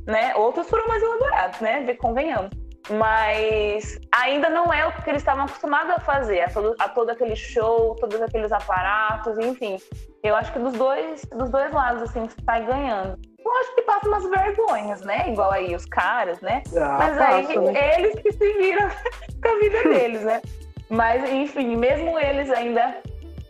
né? 0.07 0.35
Outros 0.35 0.67
foram 0.67 0.87
mais 0.87 1.03
elaborados, 1.03 1.59
né? 1.59 1.83
De- 1.83 1.95
Convenhamos. 1.95 2.49
Mas 2.89 3.99
ainda 4.11 4.49
não 4.49 4.73
é 4.73 4.87
o 4.87 4.91
que 4.91 5.09
eles 5.09 5.21
estavam 5.21 5.45
acostumados 5.45 5.91
a 5.91 5.99
fazer, 5.99 6.41
a 6.41 6.49
todo, 6.49 6.75
a 6.79 6.89
todo 6.89 7.09
aquele 7.09 7.35
show, 7.35 7.95
todos 7.95 8.21
aqueles 8.21 8.51
aparatos, 8.51 9.37
enfim. 9.37 9.77
Eu 10.23 10.35
acho 10.35 10.51
que 10.51 10.59
dos 10.59 10.73
dois, 10.73 11.23
dos 11.25 11.49
dois 11.49 11.71
lados, 11.71 12.03
assim, 12.03 12.27
sai 12.45 12.65
ganhando. 12.65 13.19
Eu 13.43 13.57
acho 13.61 13.75
que 13.75 13.81
passa 13.83 14.07
umas 14.07 14.29
vergonhas, 14.29 15.01
né? 15.01 15.29
Igual 15.29 15.51
aí 15.51 15.75
os 15.75 15.85
caras, 15.85 16.41
né? 16.41 16.63
Ah, 16.75 16.97
Mas 16.99 17.17
aí 17.17 17.47
passa, 17.47 17.61
né? 17.61 17.99
eles 17.99 18.21
que 18.21 18.31
se 18.31 18.53
viram 18.53 18.89
com 19.41 19.49
a 19.49 19.59
vida 19.59 19.83
deles, 19.83 20.21
né? 20.23 20.41
Mas, 20.89 21.29
enfim, 21.29 21.75
mesmo 21.75 22.17
eles 22.19 22.49
ainda 22.49 22.97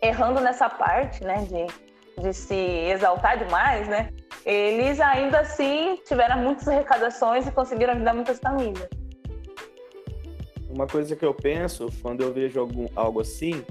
errando 0.02 0.42
nessa 0.42 0.70
parte, 0.70 1.24
né, 1.24 1.46
de, 1.46 2.22
de 2.22 2.34
se 2.34 2.56
exaltar 2.56 3.38
demais, 3.38 3.88
né? 3.88 4.10
Eles 4.46 5.00
ainda 5.00 5.40
assim 5.42 5.98
tiveram 6.06 6.38
muitas 6.38 6.68
arrecadações 6.68 7.48
e 7.48 7.52
conseguiram 7.52 7.94
ajudar 7.94 8.14
muitas 8.14 8.40
famílias. 8.40 8.90
Uma 10.70 10.88
coisa 10.88 11.16
que 11.16 11.26
eu 11.26 11.34
penso 11.34 11.88
quando 12.02 12.22
eu 12.22 12.34
vejo 12.34 12.60
algum, 12.60 12.88
algo 12.96 13.20
assim 13.20 13.64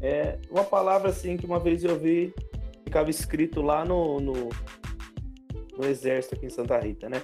é 0.00 0.38
uma 0.50 0.64
palavra 0.64 1.10
assim 1.10 1.36
que 1.36 1.46
uma 1.46 1.60
vez 1.60 1.84
eu 1.84 1.98
vi 1.98 2.34
ficava 2.84 3.08
escrito 3.08 3.62
lá 3.62 3.84
no, 3.84 4.20
no, 4.20 4.50
no 5.78 5.86
exército 5.86 6.34
aqui 6.34 6.46
em 6.46 6.50
Santa 6.50 6.78
Rita, 6.78 7.08
né? 7.08 7.22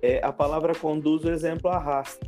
É, 0.00 0.24
a 0.24 0.32
palavra 0.32 0.74
conduz, 0.74 1.24
o 1.24 1.30
exemplo 1.30 1.70
arrasta. 1.70 2.26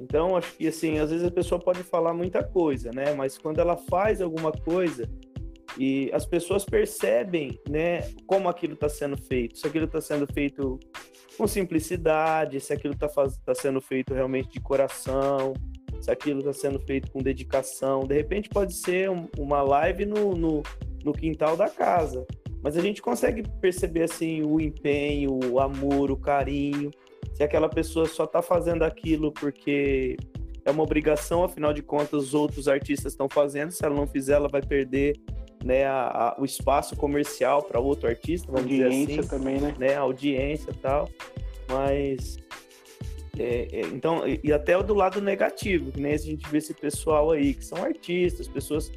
Então, 0.00 0.36
acho 0.36 0.52
que 0.56 0.66
assim, 0.66 0.98
às 0.98 1.10
vezes 1.10 1.24
a 1.24 1.30
pessoa 1.30 1.60
pode 1.60 1.84
falar 1.84 2.12
muita 2.12 2.42
coisa, 2.42 2.90
né? 2.92 3.14
Mas 3.14 3.38
quando 3.38 3.60
ela 3.60 3.76
faz 3.76 4.20
alguma 4.20 4.50
coisa 4.50 5.08
e 5.78 6.10
as 6.12 6.26
pessoas 6.26 6.64
percebem, 6.64 7.60
né, 7.68 8.10
como 8.26 8.48
aquilo 8.48 8.74
está 8.74 8.88
sendo 8.88 9.16
feito, 9.16 9.58
se 9.58 9.66
aquilo 9.66 9.84
está 9.84 10.00
sendo 10.00 10.26
feito 10.32 10.80
com 11.36 11.46
simplicidade, 11.46 12.60
se 12.60 12.72
aquilo 12.72 12.94
está 12.94 13.08
tá 13.44 13.54
sendo 13.54 13.80
feito 13.80 14.14
realmente 14.14 14.48
de 14.50 14.60
coração, 14.60 15.52
se 16.00 16.10
aquilo 16.10 16.40
está 16.40 16.52
sendo 16.52 16.78
feito 16.80 17.10
com 17.10 17.22
dedicação. 17.22 18.06
De 18.06 18.14
repente 18.14 18.48
pode 18.48 18.74
ser 18.74 19.10
um- 19.10 19.28
uma 19.38 19.62
live 19.62 20.04
no, 20.06 20.34
no, 20.34 20.62
no 21.04 21.12
quintal 21.12 21.56
da 21.56 21.68
casa, 21.68 22.26
mas 22.62 22.76
a 22.76 22.80
gente 22.80 23.00
consegue 23.02 23.42
perceber 23.60 24.02
assim 24.04 24.42
o 24.42 24.60
empenho, 24.60 25.38
o 25.50 25.60
amor, 25.60 26.10
o 26.10 26.16
carinho. 26.16 26.90
Se 27.34 27.42
aquela 27.42 27.68
pessoa 27.68 28.06
só 28.06 28.24
está 28.24 28.40
fazendo 28.40 28.82
aquilo 28.82 29.30
porque 29.32 30.16
é 30.64 30.70
uma 30.70 30.82
obrigação, 30.82 31.44
afinal 31.44 31.72
de 31.72 31.82
contas, 31.82 32.24
os 32.24 32.34
outros 32.34 32.66
artistas 32.66 33.12
estão 33.12 33.28
fazendo. 33.28 33.70
Se 33.70 33.84
ela 33.84 33.94
não 33.94 34.06
fizer, 34.06 34.32
ela 34.34 34.48
vai 34.48 34.62
perder 34.62 35.14
né, 35.64 35.84
a, 35.84 36.34
a, 36.36 36.40
o 36.40 36.44
espaço 36.44 36.96
comercial 36.96 37.62
para 37.62 37.80
outro 37.80 38.08
artista, 38.08 38.46
vamos 38.50 38.70
Audiência 38.70 39.06
dizer 39.06 39.20
assim, 39.20 39.28
também, 39.28 39.60
né? 39.60 39.74
né, 39.78 39.94
audiência 39.96 40.70
e 40.70 40.74
tal. 40.74 41.08
Mas 41.68 42.38
é, 43.38 43.68
é, 43.70 43.80
então, 43.92 44.22
e, 44.26 44.52
até 44.52 44.80
do 44.82 44.94
lado 44.94 45.20
negativo, 45.20 45.92
que 45.92 46.00
nem 46.00 46.12
a 46.12 46.16
gente 46.16 46.48
vê 46.48 46.58
esse 46.58 46.72
pessoal 46.72 47.30
aí, 47.30 47.54
que 47.54 47.64
são 47.64 47.82
artistas, 47.82 48.48
pessoas 48.48 48.90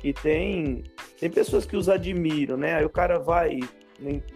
que 0.00 0.12
têm. 0.12 0.84
Tem 1.18 1.30
pessoas 1.30 1.64
que 1.64 1.76
os 1.76 1.88
admiram, 1.88 2.56
né? 2.56 2.74
Aí 2.74 2.84
o 2.84 2.90
cara 2.90 3.18
vai, 3.18 3.60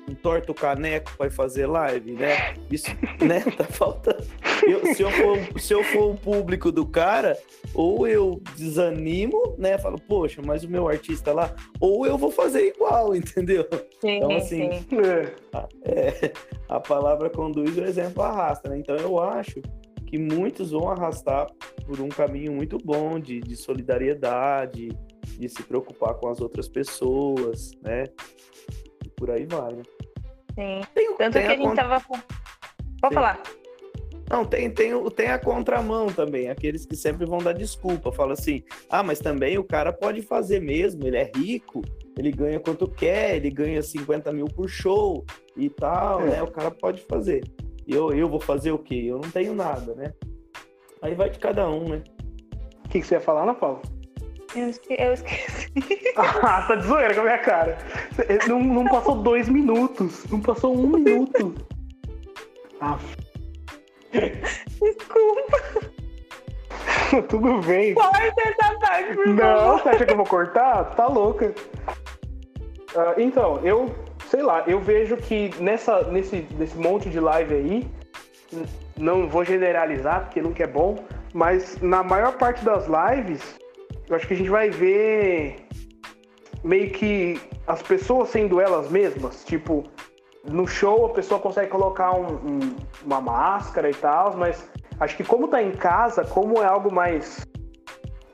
entorta 0.08 0.52
o 0.52 0.54
caneco 0.54 1.12
para 1.16 1.30
fazer 1.30 1.66
live, 1.66 2.12
né? 2.12 2.54
Isso, 2.70 2.90
né? 3.20 3.44
Tá 3.56 3.64
faltando. 3.64 4.24
Eu, 4.66 4.94
se, 4.94 5.02
eu 5.02 5.10
for, 5.10 5.60
se 5.60 5.74
eu 5.74 5.84
for 5.84 6.12
o 6.12 6.16
público 6.16 6.72
do 6.72 6.86
cara, 6.86 7.36
ou 7.74 8.06
eu 8.06 8.40
desanimo, 8.56 9.54
né? 9.58 9.76
Falo, 9.78 10.00
poxa, 10.00 10.40
mas 10.44 10.64
o 10.64 10.70
meu 10.70 10.88
artista 10.88 11.32
lá, 11.32 11.54
ou 11.78 12.06
eu 12.06 12.16
vou 12.16 12.30
fazer 12.30 12.68
igual, 12.68 13.14
entendeu? 13.16 13.66
Sim, 14.00 14.16
Então, 14.16 14.36
assim, 14.36 14.70
sim. 14.72 14.86
É. 15.84 15.90
é, 15.90 16.32
a 16.68 16.80
palavra 16.80 17.28
conduz, 17.28 17.76
o 17.76 17.84
exemplo 17.84 18.22
arrasta, 18.22 18.68
né? 18.68 18.78
Então 18.78 18.96
eu 18.96 19.18
acho 19.18 19.60
que 20.06 20.18
muitos 20.18 20.72
vão 20.72 20.88
arrastar 20.88 21.46
por 21.86 22.00
um 22.00 22.08
caminho 22.08 22.52
muito 22.52 22.78
bom 22.78 23.18
de, 23.18 23.40
de 23.40 23.56
solidariedade, 23.56 24.88
de 25.38 25.48
se 25.48 25.62
preocupar 25.62 26.14
com 26.14 26.28
as 26.28 26.40
outras 26.40 26.68
pessoas, 26.68 27.70
né? 27.82 28.04
Por 29.20 29.30
aí 29.30 29.44
vai, 29.44 29.74
né? 29.74 29.82
sim. 30.54 30.80
Tem, 30.94 31.14
Tanto 31.18 31.32
tem 31.34 31.42
que 31.42 31.48
a 31.48 31.50
gente 31.50 31.60
contra- 31.68 31.84
tava. 32.00 32.04
Pode 33.02 33.14
falar. 33.14 33.42
Não, 34.30 34.46
tem, 34.46 34.70
tem, 34.70 34.94
o- 34.94 35.10
tem 35.10 35.28
a 35.28 35.38
contramão 35.38 36.06
também, 36.06 36.48
aqueles 36.48 36.86
que 36.86 36.96
sempre 36.96 37.26
vão 37.26 37.36
dar 37.38 37.52
desculpa, 37.52 38.10
falam 38.10 38.32
assim, 38.32 38.62
ah, 38.88 39.02
mas 39.02 39.18
também 39.18 39.58
o 39.58 39.64
cara 39.64 39.92
pode 39.92 40.22
fazer 40.22 40.58
mesmo, 40.60 41.06
ele 41.06 41.18
é 41.18 41.30
rico, 41.36 41.82
ele 42.16 42.30
ganha 42.32 42.58
quanto 42.58 42.88
quer, 42.88 43.36
ele 43.36 43.50
ganha 43.50 43.82
50 43.82 44.32
mil 44.32 44.46
por 44.46 44.68
show 44.70 45.22
e 45.54 45.68
tal, 45.68 46.22
É. 46.22 46.30
né? 46.30 46.42
O 46.42 46.50
cara 46.50 46.70
pode 46.70 47.02
fazer. 47.02 47.44
E 47.86 47.92
eu, 47.92 48.10
eu 48.14 48.26
vou 48.28 48.40
fazer 48.40 48.70
o 48.72 48.78
quê? 48.78 49.04
Eu 49.06 49.18
não 49.18 49.30
tenho 49.30 49.54
nada, 49.54 49.94
né? 49.94 50.14
Aí 51.02 51.14
vai 51.14 51.28
de 51.28 51.38
cada 51.38 51.68
um, 51.68 51.90
né? 51.90 52.02
O 52.86 52.88
que, 52.88 53.00
que 53.00 53.06
você 53.06 53.16
ia 53.16 53.20
falar, 53.20 53.42
Ana 53.42 53.54
Paula? 53.54 53.82
Eu 54.54 54.68
esque- 54.68 54.96
eu 54.98 55.12
esqueci. 55.12 55.70
Ah, 56.16 56.62
tá 56.66 56.74
de 56.74 56.86
zoeira 56.86 57.14
com 57.14 57.20
a 57.20 57.24
minha 57.24 57.38
cara. 57.38 57.78
Não, 58.48 58.60
não 58.62 58.84
passou 58.86 59.16
dois 59.16 59.48
minutos. 59.48 60.24
Não 60.30 60.40
passou 60.40 60.76
um 60.76 60.86
minuto. 60.88 61.54
Ah, 62.80 62.98
Desculpa, 64.80 65.58
tudo 67.28 67.60
bem. 67.60 67.94
corta 67.94 68.34
essa 68.38 68.78
parte, 68.80 69.14
por 69.14 69.26
Não, 69.28 69.36
favor. 69.36 69.82
você 69.82 69.88
acha 69.90 70.04
que 70.06 70.12
eu 70.12 70.16
vou 70.16 70.26
cortar? 70.26 70.84
Tá 70.96 71.06
louca. 71.06 71.54
Ah, 72.96 73.14
então, 73.18 73.60
eu, 73.62 73.94
sei 74.28 74.42
lá, 74.42 74.64
eu 74.66 74.80
vejo 74.80 75.16
que 75.16 75.50
nessa, 75.60 76.02
nesse, 76.04 76.46
nesse 76.58 76.76
monte 76.76 77.08
de 77.08 77.20
live 77.20 77.54
aí, 77.54 77.88
não 78.96 79.28
vou 79.28 79.44
generalizar 79.44 80.22
porque 80.24 80.42
nunca 80.42 80.64
é 80.64 80.66
bom, 80.66 80.96
mas 81.32 81.80
na 81.80 82.02
maior 82.02 82.32
parte 82.36 82.64
das 82.64 82.86
lives, 82.88 83.59
eu 84.10 84.16
acho 84.16 84.26
que 84.26 84.34
a 84.34 84.36
gente 84.36 84.50
vai 84.50 84.68
ver 84.68 85.56
meio 86.62 86.90
que 86.90 87.40
as 87.66 87.80
pessoas 87.80 88.28
sendo 88.28 88.60
elas 88.60 88.90
mesmas. 88.90 89.44
Tipo, 89.44 89.84
no 90.44 90.66
show 90.66 91.06
a 91.06 91.10
pessoa 91.10 91.40
consegue 91.40 91.70
colocar 91.70 92.12
um- 92.12 92.34
um- 92.34 92.76
uma 93.04 93.20
máscara 93.20 93.88
e 93.88 93.94
tal, 93.94 94.36
mas 94.36 94.68
acho 94.98 95.16
que 95.16 95.24
como 95.24 95.48
tá 95.48 95.62
em 95.62 95.70
casa, 95.70 96.24
como 96.24 96.60
é 96.62 96.66
algo 96.66 96.92
mais 96.92 97.48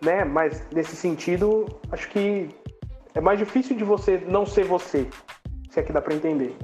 né? 0.03 0.25
Mas 0.25 0.62
nesse 0.73 0.95
sentido, 0.97 1.67
acho 1.91 2.09
que 2.11 2.49
é 3.15 3.21
mais 3.21 3.39
difícil 3.39 3.77
de 3.77 3.85
você 3.85 4.19
não 4.29 4.45
ser 4.47 4.65
você. 4.65 5.09
Se 5.71 5.81
é 5.81 5.83
que 5.83 5.93
dá 5.93 6.01
pra 6.01 6.15
entender. 6.15 6.57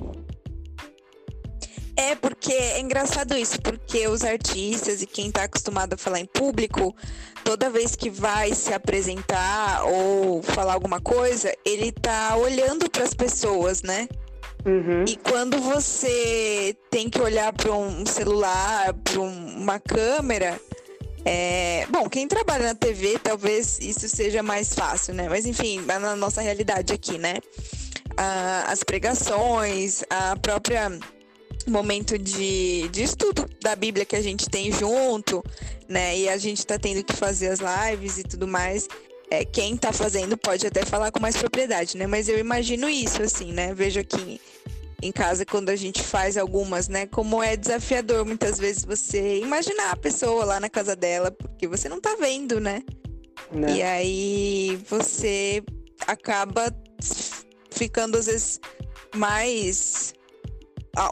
É, 2.03 2.17
porque 2.17 2.53
é 2.53 2.81
engraçado 2.81 3.37
isso, 3.37 3.63
porque 3.63 4.09
os 4.09 4.25
artistas 4.25 5.03
e 5.03 5.07
quem 5.07 5.31
tá 5.31 5.45
acostumado 5.45 5.95
a 5.95 5.97
falar 5.97 6.19
em 6.19 6.27
público, 6.27 6.95
toda 7.45 7.71
vez 7.71 7.95
que 7.95 8.11
vai 8.11 8.53
se 8.55 8.75
apresentar 8.75 9.85
ou 9.85 10.43
falar 10.43 10.73
alguma 10.75 11.01
coisa, 11.01 11.55
ele 11.65 11.93
tá 11.93 12.37
olhando 12.37 12.91
para 12.91 13.05
as 13.05 13.15
pessoas, 13.15 13.83
né? 13.83 14.09
Uhum. 14.67 15.05
E 15.07 15.17
quando 15.17 15.59
você 15.61 16.77
tem 16.91 17.09
que 17.09 17.21
olhar 17.21 17.53
para 17.53 17.73
um 17.73 18.05
celular, 18.05 18.93
para 18.95 19.21
uma 19.21 19.79
câmera, 19.79 20.61
é... 21.25 21.87
bom, 21.89 22.09
quem 22.09 22.27
trabalha 22.27 22.67
na 22.67 22.75
TV, 22.75 23.17
talvez 23.23 23.79
isso 23.79 24.09
seja 24.09 24.43
mais 24.43 24.75
fácil, 24.75 25.15
né? 25.15 25.29
Mas 25.29 25.47
enfim, 25.47 25.81
na 25.83 26.17
nossa 26.17 26.43
realidade 26.43 26.93
aqui, 26.93 27.17
né? 27.17 27.37
Ah, 28.17 28.65
as 28.69 28.83
pregações, 28.83 30.03
a 30.11 30.37
própria 30.37 30.91
momento 31.71 32.19
de, 32.19 32.89
de 32.89 33.03
estudo 33.03 33.49
da 33.61 33.75
Bíblia 33.77 34.05
que 34.05 34.17
a 34.17 34.23
gente 34.23 34.49
tem 34.49 34.73
junto, 34.73 35.45
né? 35.89 36.19
E 36.19 36.29
a 36.29 36.37
gente 36.37 36.67
tá 36.67 36.79
tendo 36.79 37.03
que 37.05 37.15
fazer 37.15 37.49
as 37.49 37.61
lives 37.61 38.19
e 38.19 38.23
tudo 38.23 38.47
mais. 38.47 38.89
É, 39.31 39.45
quem 39.45 39.77
tá 39.77 39.93
fazendo 39.93 40.37
pode 40.37 40.67
até 40.67 40.85
falar 40.85 41.11
com 41.11 41.21
mais 41.21 41.37
propriedade, 41.37 41.97
né? 41.97 42.07
Mas 42.07 42.29
eu 42.29 42.39
imagino 42.39 42.89
isso, 42.89 43.23
assim, 43.23 43.53
né? 43.53 43.73
Vejo 43.73 44.01
aqui 44.01 44.41
em 45.03 45.11
casa 45.11 45.45
quando 45.45 45.69
a 45.69 45.77
gente 45.77 46.03
faz 46.03 46.37
algumas, 46.37 46.89
né? 46.89 47.07
Como 47.07 47.43
é 47.43 47.57
desafiador 47.57 48.25
muitas 48.25 48.59
vezes 48.59 48.85
você 48.85 49.39
imaginar 49.41 49.91
a 49.91 49.97
pessoa 49.97 50.45
lá 50.45 50.61
na 50.61 50.69
casa 50.69 50.95
dela, 50.95 51.31
porque 51.31 51.67
você 51.67 51.89
não 51.89 52.01
tá 52.01 52.17
vendo, 52.19 52.61
né? 52.61 52.83
Né? 53.51 53.77
E 53.77 53.83
aí 53.83 54.79
você 54.89 55.63
acaba 56.07 56.73
ficando 57.71 58.17
às 58.17 58.27
vezes 58.27 58.61
mais 59.15 60.15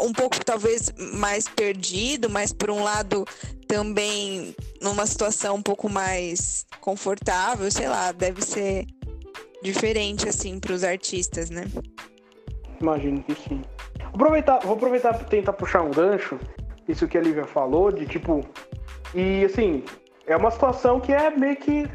um 0.03 0.13
pouco 0.13 0.45
talvez 0.45 0.93
mais 1.15 1.49
perdido, 1.49 2.29
mas 2.29 2.53
por 2.53 2.71
um 2.71 2.83
lado 2.83 3.25
também 3.67 4.55
numa 4.81 5.07
situação 5.07 5.57
um 5.57 5.63
pouco 5.63 5.89
mais 5.89 6.67
confortável, 6.81 7.71
sei 7.71 7.89
lá, 7.89 8.13
deve 8.13 8.43
ser 8.43 8.87
diferente 9.63 10.29
assim 10.29 10.59
para 10.59 10.73
os 10.73 10.85
artistas, 10.85 11.51
né? 11.51 11.65
Imagino 12.81 13.23
que 13.23 13.35
sim. 13.35 13.63
Vou 13.99 14.15
aproveitar, 14.15 14.59
vou 14.61 14.75
aproveitar 14.75 15.15
pra 15.15 15.25
tentar 15.25 15.53
puxar 15.53 15.83
um 15.83 15.91
gancho, 15.91 16.39
isso 16.89 17.07
que 17.07 17.17
a 17.17 17.21
Lívia 17.21 17.47
falou, 17.47 17.93
de 17.93 18.07
tipo. 18.07 18.41
E 19.15 19.45
assim, 19.45 19.85
é 20.27 20.37
uma 20.37 20.51
situação 20.51 21.01
que 21.01 21.13
é 21.13 21.31
meio 21.31 21.57
que. 21.57 21.89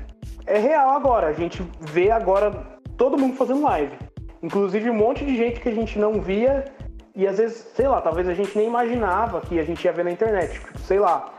É 0.46 0.60
real 0.60 0.92
agora. 0.92 1.28
A 1.28 1.34
gente 1.34 1.66
vê 1.80 2.12
agora 2.12 2.52
todo 2.98 3.18
mundo 3.18 3.36
fazendo 3.36 3.64
live. 3.64 3.98
Inclusive 4.44 4.90
um 4.90 4.94
monte 4.94 5.26
de 5.26 5.36
gente 5.36 5.60
que 5.60 5.70
a 5.70 5.74
gente 5.74 5.98
não 5.98 6.22
via 6.22 6.66
e 7.16 7.26
às 7.28 7.38
vezes, 7.38 7.72
sei 7.74 7.88
lá, 7.88 8.02
talvez 8.02 8.28
a 8.28 8.34
gente 8.34 8.58
nem 8.58 8.68
imaginava 8.68 9.42
que 9.42 9.58
a 9.60 9.64
gente 9.64 9.84
ia 9.86 9.94
ver 9.94 10.04
na 10.04 10.12
internet. 10.12 10.54
Tipo, 10.54 10.78
sei 10.80 11.00
lá, 11.00 11.34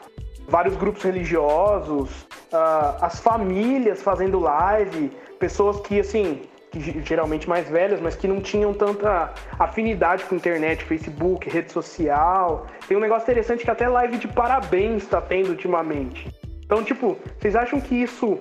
vários 0.48 0.74
grupos 0.76 1.02
religiosos, 1.02 2.26
ah, 2.52 2.96
as 3.02 3.20
famílias 3.20 4.02
fazendo 4.02 4.38
live, 4.38 5.10
pessoas 5.38 5.80
que, 5.80 6.00
assim, 6.00 6.42
que 6.70 6.80
ge- 6.80 7.02
geralmente 7.02 7.48
mais 7.48 7.68
velhas, 7.68 8.00
mas 8.00 8.16
que 8.16 8.26
não 8.26 8.40
tinham 8.40 8.72
tanta 8.72 9.32
afinidade 9.58 10.24
com 10.24 10.34
internet, 10.34 10.82
Facebook, 10.84 11.48
rede 11.50 11.70
social. 11.72 12.66
Tem 12.88 12.96
um 12.96 13.00
negócio 13.00 13.24
interessante 13.24 13.64
que 13.64 13.70
até 13.70 13.86
live 13.88 14.16
de 14.16 14.28
parabéns 14.28 15.02
está 15.02 15.20
tendo 15.20 15.50
ultimamente. 15.50 16.32
Então, 16.64 16.82
tipo, 16.82 17.16
vocês 17.38 17.54
acham 17.54 17.80
que 17.80 17.94
isso 17.94 18.38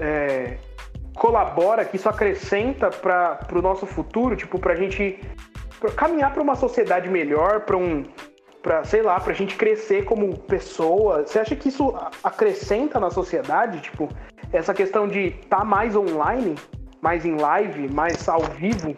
é, 0.00 0.58
colabora, 1.14 1.84
que 1.84 1.96
isso 1.96 2.08
acrescenta 2.08 2.90
para 2.90 3.46
o 3.52 3.62
nosso 3.62 3.86
futuro, 3.86 4.36
tipo, 4.36 4.58
pra 4.58 4.74
gente 4.74 5.20
pra 5.80 5.90
caminhar 5.92 6.32
para 6.32 6.42
uma 6.42 6.56
sociedade 6.56 7.08
melhor, 7.08 7.60
para 7.60 7.76
um 7.76 8.04
para 8.62 8.82
sei 8.82 9.00
lá, 9.00 9.20
pra 9.20 9.32
gente 9.32 9.54
crescer 9.54 10.04
como 10.04 10.36
pessoa. 10.38 11.24
Você 11.24 11.38
acha 11.38 11.54
que 11.54 11.68
isso 11.68 11.90
a- 11.90 12.10
acrescenta 12.24 12.98
na 12.98 13.10
sociedade, 13.10 13.80
tipo, 13.80 14.08
essa 14.52 14.74
questão 14.74 15.06
de 15.06 15.26
estar 15.28 15.64
mais 15.64 15.94
online, 15.94 16.56
mais 17.00 17.24
em 17.24 17.36
live, 17.36 17.88
mais 17.88 18.28
ao 18.28 18.42
vivo? 18.42 18.96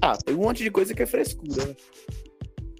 Ah, 0.00 0.16
tem 0.24 0.34
um 0.34 0.38
monte 0.38 0.62
de 0.62 0.70
coisa 0.70 0.94
que 0.94 1.02
é 1.02 1.06
frescura, 1.06 1.66
né? 1.66 1.74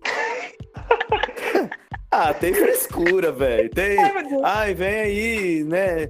ah, 2.11 2.33
tem 2.33 2.55
frescura, 2.55 3.31
velho. 3.31 3.69
Tem. 3.69 3.99
Ai, 4.43 4.73
vem 4.73 4.95
aí, 4.95 5.65
né? 5.65 6.09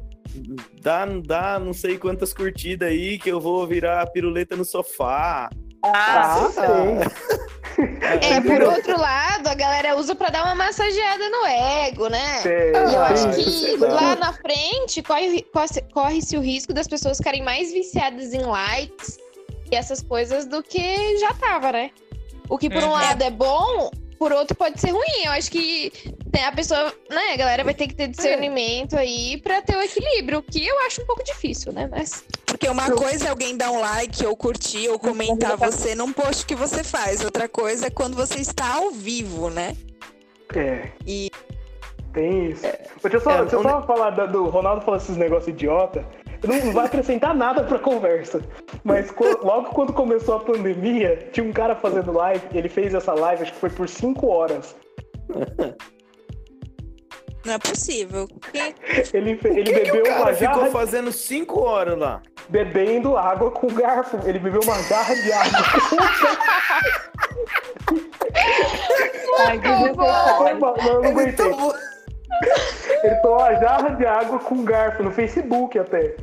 Dá, 0.80 1.04
dá 1.06 1.58
não 1.58 1.72
sei 1.72 1.98
quantas 1.98 2.32
curtidas 2.32 2.88
aí 2.88 3.18
que 3.18 3.28
eu 3.28 3.40
vou 3.40 3.66
virar 3.66 4.08
piruleta 4.12 4.54
no 4.54 4.64
sofá. 4.64 5.50
Ah, 5.82 6.34
Ah, 6.46 6.50
sei. 6.52 7.40
É, 8.20 8.40
por 8.42 8.62
outro 8.62 8.98
lado, 9.00 9.46
a 9.46 9.54
galera 9.54 9.96
usa 9.96 10.14
pra 10.14 10.28
dar 10.28 10.44
uma 10.44 10.54
massageada 10.54 11.30
no 11.30 11.46
ego, 11.46 12.08
né? 12.08 12.38
Sei, 12.42 12.72
E 12.72 12.94
eu 12.94 13.02
acho 13.02 13.28
que 13.30 13.76
lá. 13.76 14.16
na 14.16 14.32
frente 14.34 15.02
corre- 15.02 15.42
corre- 15.52 15.82
corre-se 15.94 16.36
o 16.36 16.40
risco 16.42 16.74
das 16.74 16.86
pessoas 16.86 17.16
ficarem 17.16 17.42
mais 17.42 17.72
viciadas 17.72 18.34
em 18.34 18.42
likes 18.42 19.18
e 19.70 19.76
essas 19.76 20.02
coisas 20.02 20.44
do 20.44 20.62
que 20.62 21.16
já 21.18 21.32
tava, 21.34 21.72
né? 21.72 21.90
O 22.50 22.58
que 22.58 22.68
por 22.68 22.82
um 22.82 22.86
Uhum. 22.88 22.92
lado 22.92 23.22
é 23.22 23.30
bom, 23.30 23.90
por 24.18 24.32
outro 24.32 24.54
pode 24.56 24.78
ser 24.78 24.90
ruim. 24.90 25.24
Eu 25.24 25.30
acho 25.32 25.50
que 25.50 25.90
né, 26.34 26.44
a 26.44 26.52
pessoa, 26.52 26.92
né, 27.08 27.32
a 27.32 27.36
galera 27.36 27.64
vai 27.64 27.72
ter 27.72 27.86
que 27.86 27.94
ter 27.94 28.08
discernimento 28.08 28.96
aí 28.96 29.40
pra 29.40 29.62
ter 29.62 29.76
o 29.76 29.80
equilíbrio, 29.80 30.42
que 30.42 30.66
eu 30.66 30.80
acho 30.80 31.00
um 31.02 31.06
pouco 31.06 31.24
difícil, 31.24 31.72
né? 31.72 31.88
Mas. 31.90 32.24
Porque 32.60 32.68
uma 32.70 32.90
coisa 32.90 33.24
é 33.26 33.30
alguém 33.30 33.56
dar 33.56 33.70
um 33.70 33.80
like, 33.80 34.26
ou 34.26 34.36
curtir, 34.36 34.86
ou 34.90 34.98
comentar 34.98 35.56
você 35.56 35.94
num 35.94 36.12
post 36.12 36.44
que 36.44 36.54
você 36.54 36.84
faz. 36.84 37.24
Outra 37.24 37.48
coisa 37.48 37.86
é 37.86 37.90
quando 37.90 38.14
você 38.14 38.34
está 38.38 38.74
ao 38.74 38.90
vivo, 38.90 39.48
né? 39.48 39.74
É. 40.54 40.90
E- 41.06 41.30
Tem 42.12 42.50
isso. 42.50 42.60
deixa 43.02 43.16
eu 43.16 43.20
só, 43.22 43.30
é, 43.30 43.40
deixa 43.40 43.56
eu 43.56 43.62
só 43.62 43.80
falar 43.86 44.10
da- 44.10 44.26
do 44.26 44.44
Ronaldo 44.50 44.84
falando 44.84 45.00
esses 45.00 45.16
negócios 45.16 45.48
idiota. 45.48 46.04
Não 46.46 46.72
vai 46.74 46.84
acrescentar 46.84 47.34
nada 47.34 47.64
pra 47.64 47.78
conversa. 47.78 48.42
Mas 48.84 49.10
co- 49.10 49.38
logo 49.42 49.70
quando 49.70 49.94
começou 49.94 50.36
a 50.36 50.40
pandemia, 50.40 51.30
tinha 51.32 51.46
um 51.46 51.52
cara 51.54 51.74
fazendo 51.74 52.12
live, 52.12 52.42
ele 52.52 52.68
fez 52.68 52.92
essa 52.92 53.14
live, 53.14 53.42
acho 53.42 53.54
que 53.54 53.58
foi 53.58 53.70
por 53.70 53.88
5 53.88 54.26
horas. 54.26 54.76
Não 57.42 57.54
é 57.54 57.58
possível. 57.58 58.28
Ele, 59.14 59.30
ele 59.30 59.36
que, 59.36 59.48
que 59.48 59.72
bebeu 59.72 60.02
o 60.02 60.04
cara 60.04 60.20
uma 60.24 60.34
ficou 60.34 60.54
jarra 60.56 60.70
fazendo 60.70 61.10
cinco 61.10 61.60
horas 61.62 61.98
lá? 61.98 62.20
Bebendo 62.50 63.16
água 63.16 63.50
com 63.50 63.68
garfo. 63.68 64.18
Ele 64.26 64.38
bebeu 64.38 64.60
uma 64.62 64.82
jarra 64.84 65.14
de 65.14 65.32
água. 65.32 65.58
Ai, 69.46 69.58
desnecessário. 69.58 70.58
Não, 70.60 70.76
eu 70.76 70.94
não 70.94 71.04
Ele 71.04 71.08
aguentei. 71.08 71.50
tomou- 71.50 71.74
Ele 73.02 73.14
tomou 73.16 73.38
uma 73.38 73.54
jarra 73.54 73.90
de 73.90 74.06
água 74.06 74.38
com 74.38 74.62
garfo 74.64 75.02
no 75.02 75.10
Facebook 75.10 75.78
até. 75.78 76.14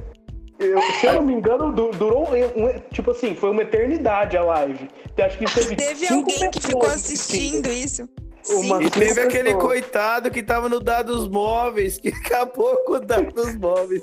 Eu- 0.59 0.81
se 0.99 1.05
eu 1.05 1.13
não 1.13 1.21
me 1.21 1.33
engano, 1.33 1.71
du- 1.71 1.91
durou 1.91 2.29
um- 2.29 2.65
um- 2.65 2.79
tipo 2.91 3.11
assim, 3.11 3.35
foi 3.35 3.51
uma 3.51 3.61
eternidade 3.61 4.35
a 4.35 4.43
live. 4.43 4.89
Eu 5.15 5.25
acho 5.25 5.37
que 5.37 5.45
teve, 5.45 5.75
Teve 5.75 6.07
cinco 6.07 6.13
alguém 6.31 6.49
que 6.51 6.59
pessoas 6.59 6.65
ficou 6.65 6.85
assistindo 6.87 7.67
isso. 7.69 8.09
Uma- 8.49 8.77
Sim. 8.79 8.85
E 8.85 8.89
teve 8.89 9.21
aquele 9.21 9.53
coitado 9.55 10.31
que 10.31 10.41
tava 10.41 10.67
no 10.69 10.79
dados 10.79 11.27
móveis, 11.27 11.97
que 11.99 12.09
acabou 12.25 12.75
com 12.85 12.93
o 12.93 12.99
dados 12.99 13.55
móveis. 13.55 14.01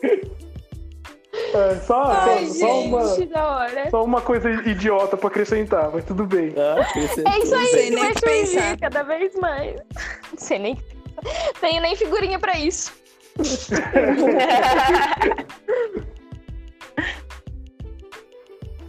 É, 1.55 1.81
só, 1.81 2.03
Ai, 2.05 2.47
só, 2.47 2.55
só 2.67 2.81
uma, 2.83 3.09
gente, 3.17 3.27
da 3.27 3.57
hora. 3.57 3.91
só 3.91 4.05
uma 4.05 4.21
coisa 4.21 4.51
idiota 4.69 5.17
pra 5.17 5.29
acrescentar, 5.29 5.91
mas 5.93 6.05
tudo 6.05 6.27
bem. 6.27 6.55
Ah, 6.57 6.87
É 6.97 7.39
isso 7.39 7.55
aí 7.55 7.69
que 7.69 7.91
nem 7.91 7.99
vai 7.99 8.11
o 8.11 8.15
que 8.15 8.21
surgir 8.21 8.55
pensar. 8.55 8.79
cada 8.79 9.03
vez 9.03 9.35
mais. 9.37 9.75
Não 10.31 10.39
sei 10.39 10.59
nem. 10.59 10.79
Tenho 11.61 11.81
nem 11.83 11.97
figurinha 11.97 12.39
pra 12.39 12.59
isso. 12.59 12.93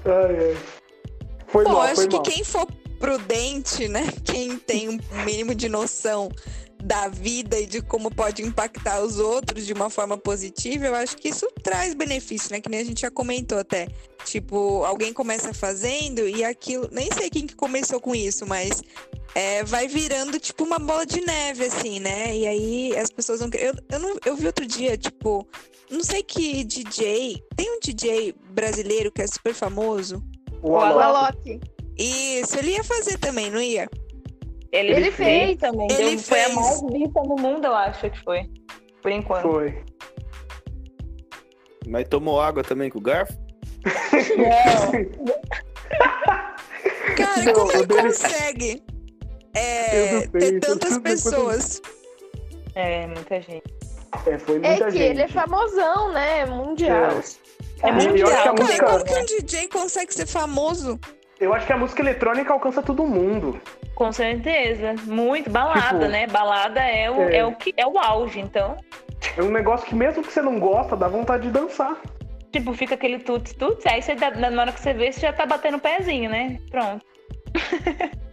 Ai, 0.06 0.38
ai. 0.38 0.58
Foi 1.48 1.64
Bom, 1.64 1.72
mal, 1.74 1.82
acho 1.82 2.08
que 2.08 2.16
mal. 2.16 2.24
quem 2.24 2.44
for 2.44 2.68
prudente, 3.00 3.88
né? 3.88 4.08
Quem 4.24 4.58
tem 4.58 4.90
um 4.90 5.00
mínimo 5.24 5.56
de 5.56 5.70
noção 5.70 6.30
da 6.84 7.08
vida 7.08 7.60
e 7.60 7.66
de 7.66 7.82
como 7.82 8.14
pode 8.14 8.42
impactar 8.42 9.02
os 9.02 9.18
outros 9.18 9.66
de 9.66 9.74
uma 9.74 9.90
forma 9.90 10.18
positiva, 10.18 10.86
eu 10.86 10.96
acho 10.96 11.18
que 11.18 11.30
isso 11.30 11.48
traz 11.64 11.94
benefício, 11.94 12.52
né? 12.52 12.62
Que 12.62 12.70
nem 12.70 12.80
a 12.80 12.84
gente 12.84 13.02
já 13.02 13.12
comentou 13.12 13.58
até. 13.58 13.88
Tipo, 14.24 14.84
alguém 14.84 15.14
começa 15.14 15.54
fazendo 15.54 16.28
e 16.28 16.44
aquilo. 16.44 16.90
Nem 16.92 17.12
sei 17.12 17.30
quem 17.30 17.48
que 17.48 17.56
começou 17.56 18.00
com 18.00 18.14
isso, 18.14 18.46
mas 18.46 18.82
é, 19.34 19.64
vai 19.64 19.88
virando 19.88 20.40
tipo 20.40 20.64
uma 20.64 20.80
bola 20.80 21.06
de 21.06 21.22
neve, 21.22 21.66
assim, 21.66 22.00
né? 22.00 22.36
E 22.36 22.48
aí 22.48 22.98
as 22.98 23.10
pessoas 23.10 23.40
vão. 23.40 23.50
Eu, 23.54 23.74
eu, 23.90 24.00
não, 24.00 24.18
eu 24.26 24.36
vi 24.36 24.48
outro 24.48 24.66
dia, 24.66 24.98
tipo, 24.98 25.48
não 25.90 26.04
sei 26.04 26.24
que 26.24 26.64
DJ. 26.64 27.44
Tem 27.56 27.72
um 27.72 27.80
DJ 27.80 28.34
brasileiro 28.52 29.12
que 29.12 29.22
é 29.22 29.28
super 29.28 29.54
famoso. 29.54 30.24
O. 30.62 30.78
Alok. 30.78 31.60
Isso, 31.98 32.58
ele 32.58 32.72
ia 32.72 32.84
fazer 32.84 33.18
também, 33.18 33.50
não 33.50 33.62
ia? 33.62 33.90
Ele, 34.76 34.92
Ele 34.94 35.12
fez 35.12 35.16
fez. 35.16 35.58
também. 35.58 35.88
Ele 35.92 36.10
deu- 36.16 36.20
Foi 36.20 36.44
a 36.44 36.50
mais 36.50 36.82
vista 36.92 37.22
no 37.24 37.36
mundo, 37.36 37.66
eu 37.66 37.76
acho 37.76 38.10
que 38.10 38.24
foi. 38.24 38.50
Por 39.02 39.12
enquanto. 39.12 39.44
Foi. 39.44 39.84
Mas 41.88 42.08
tomou 42.10 42.42
água 42.42 42.64
também 42.64 42.90
com 42.90 42.98
o 42.98 43.02
garfo? 43.02 43.34
Não. 44.38 44.92
Cara, 47.16 47.44
Não, 47.44 47.54
como 47.54 47.72
ele 47.72 47.86
dele- 47.86 48.02
consegue 48.02 48.84
é, 49.54 50.10
sei, 50.10 50.28
ter 50.28 50.60
tantas 50.60 50.98
pessoas? 50.98 51.82
É, 52.74 53.08
muita 53.08 53.40
gente. 53.42 53.64
É, 54.28 54.38
foi 54.40 54.56
É 54.58 54.60
muita 54.60 54.86
que 54.86 54.92
gente. 54.92 55.04
ele 55.04 55.22
é 55.22 55.28
famosão, 55.28 56.12
né? 56.12 56.46
Mundial. 56.46 57.12
É 57.84 57.90
eu 57.90 57.94
mundial. 57.94 58.30
a 58.30 58.34
Cara, 58.34 58.54
música- 58.54 58.86
como 58.86 59.06
que 59.06 59.14
um 59.14 59.26
DJ 59.26 59.68
consegue 59.68 60.14
ser 60.14 60.26
famoso? 60.28 61.00
Eu 61.40 61.54
acho 61.54 61.68
que 61.68 61.74
a 61.74 61.78
música 61.78 62.02
eletrônica 62.02 62.52
alcança 62.54 62.82
todo 62.82 63.06
mundo. 63.06 63.60
Com 63.94 64.12
certeza. 64.12 64.96
Muito. 65.04 65.50
Balada, 65.50 66.00
Tipo, 66.00 66.12
né? 66.12 66.28
Balada 66.28 66.80
é 66.82 67.10
o, 67.12 67.22
é. 67.24 67.38
é. 67.38 67.46
o 67.46 67.54
que, 67.54 67.74
é 67.76 67.86
o 67.86 67.98
auge, 67.98 68.40
então. 68.40 68.78
É 69.38 69.42
um 69.42 69.52
negócio 69.52 69.86
que 69.86 69.96
mesmo 69.96 70.24
que 70.24 70.32
você 70.32 70.42
não 70.42 70.60
gosta, 70.60 70.96
dá 70.96 71.08
vontade 71.08 71.44
de 71.44 71.52
dançar. 71.52 71.98
Tipo, 72.52 72.74
fica 72.74 72.96
aquele 72.96 73.20
tuts-tuts, 73.20 73.86
aí 73.86 74.02
você 74.02 74.16
na 74.16 74.62
hora 74.62 74.72
que 74.72 74.80
você 74.80 74.94
vê, 74.94 75.12
você 75.12 75.20
já 75.20 75.34
tá 75.34 75.46
batendo 75.46 75.76
o 75.76 75.80
pezinho, 75.80 76.30
né? 76.30 76.60
Pronto. 76.72 77.06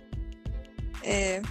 É, 1.04 1.42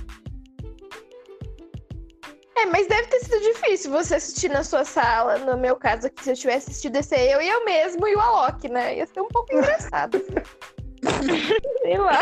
É, 2.62 2.66
mas 2.68 2.88
deve 2.88 3.08
ter 3.08 3.20
sido 3.22 3.42
difícil 3.42 3.92
você 3.92 4.16
assistir 4.16 4.50
na 4.50 4.64
sua 4.64 4.86
sala. 4.86 5.38
No 5.40 5.58
meu 5.58 5.76
caso 5.76 6.08
aqui, 6.08 6.24
se 6.24 6.32
eu 6.32 6.36
tivesse 6.36 6.70
assistido, 6.70 6.96
ia 6.96 7.04
ser 7.04 7.32
eu 7.32 7.42
e 7.42 7.50
eu 7.50 7.66
mesmo 7.66 8.08
e 8.08 8.16
o 8.16 8.20
Alok, 8.20 8.70
né? 8.70 8.98
Ia 8.98 9.06
ser 9.08 9.22
um 9.22 9.28
pouco 9.28 9.52
engraçado. 9.56 10.18
assim. 10.18 10.81
Sei 11.82 11.98
lá. 11.98 12.20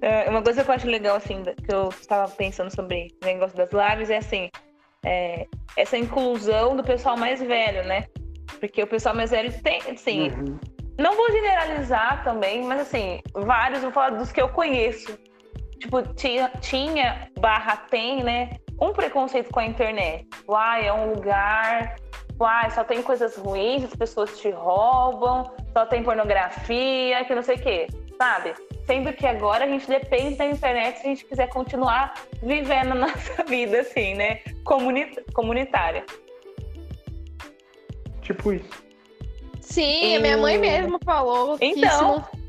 É, 0.00 0.28
uma 0.28 0.42
coisa 0.42 0.64
que 0.64 0.70
eu 0.70 0.74
acho 0.74 0.86
legal, 0.88 1.16
assim, 1.16 1.42
que 1.42 1.72
eu 1.72 1.88
estava 1.90 2.30
pensando 2.32 2.74
sobre 2.74 3.08
o 3.22 3.24
negócio 3.26 3.56
das 3.56 3.70
lives 3.70 4.10
é 4.10 4.16
assim, 4.16 4.50
é, 5.04 5.46
essa 5.76 5.96
inclusão 5.96 6.74
do 6.76 6.82
pessoal 6.82 7.16
mais 7.16 7.40
velho, 7.40 7.84
né? 7.86 8.04
Porque 8.58 8.82
o 8.82 8.86
pessoal 8.86 9.14
mais 9.14 9.30
velho 9.30 9.52
tem, 9.62 9.80
assim, 9.90 10.30
Uhum. 10.30 10.58
não 10.98 11.16
vou 11.16 11.30
generalizar 11.30 12.24
também, 12.24 12.64
mas 12.64 12.80
assim, 12.80 13.20
vários, 13.32 13.82
vou 13.82 13.92
falar 13.92 14.10
dos 14.10 14.32
que 14.32 14.42
eu 14.42 14.48
conheço. 14.48 15.16
Tipo, 15.78 16.02
tinha, 16.14 16.48
tinha 16.60 17.28
barra 17.38 17.76
tem, 17.76 18.22
né? 18.24 18.50
Um 18.80 18.92
preconceito 18.92 19.50
com 19.52 19.60
a 19.60 19.66
internet. 19.66 20.26
Uai, 20.48 20.86
é 20.86 20.92
um 20.92 21.12
lugar. 21.12 21.96
Uai, 22.40 22.70
só 22.70 22.82
tem 22.82 23.02
coisas 23.02 23.36
ruins, 23.36 23.84
as 23.84 23.94
pessoas 23.94 24.38
te 24.38 24.50
roubam, 24.50 25.50
só 25.72 25.86
tem 25.86 26.02
pornografia, 26.02 27.24
que 27.24 27.34
não 27.34 27.42
sei 27.42 27.56
o 27.56 27.62
quê, 27.62 27.86
sabe? 28.18 28.54
Sendo 28.84 29.12
que 29.12 29.26
agora 29.26 29.64
a 29.64 29.68
gente 29.68 29.86
depende 29.86 30.36
da 30.36 30.46
internet 30.46 30.98
se 30.98 31.06
a 31.06 31.10
gente 31.10 31.24
quiser 31.24 31.48
continuar 31.50 32.14
vivendo 32.42 32.92
a 32.92 32.94
nossa 33.06 33.44
vida, 33.44 33.80
assim, 33.80 34.14
né? 34.14 34.40
Comuni- 34.64 35.16
comunitária. 35.32 36.04
Tipo 38.22 38.52
isso. 38.54 38.82
Sim, 39.60 40.16
a 40.16 40.20
minha 40.20 40.36
mãe 40.36 40.58
mesmo 40.58 40.98
falou 41.04 41.58
que 41.58 41.64
Então. 41.64 41.90
se 41.90 42.02
não... 42.02 42.41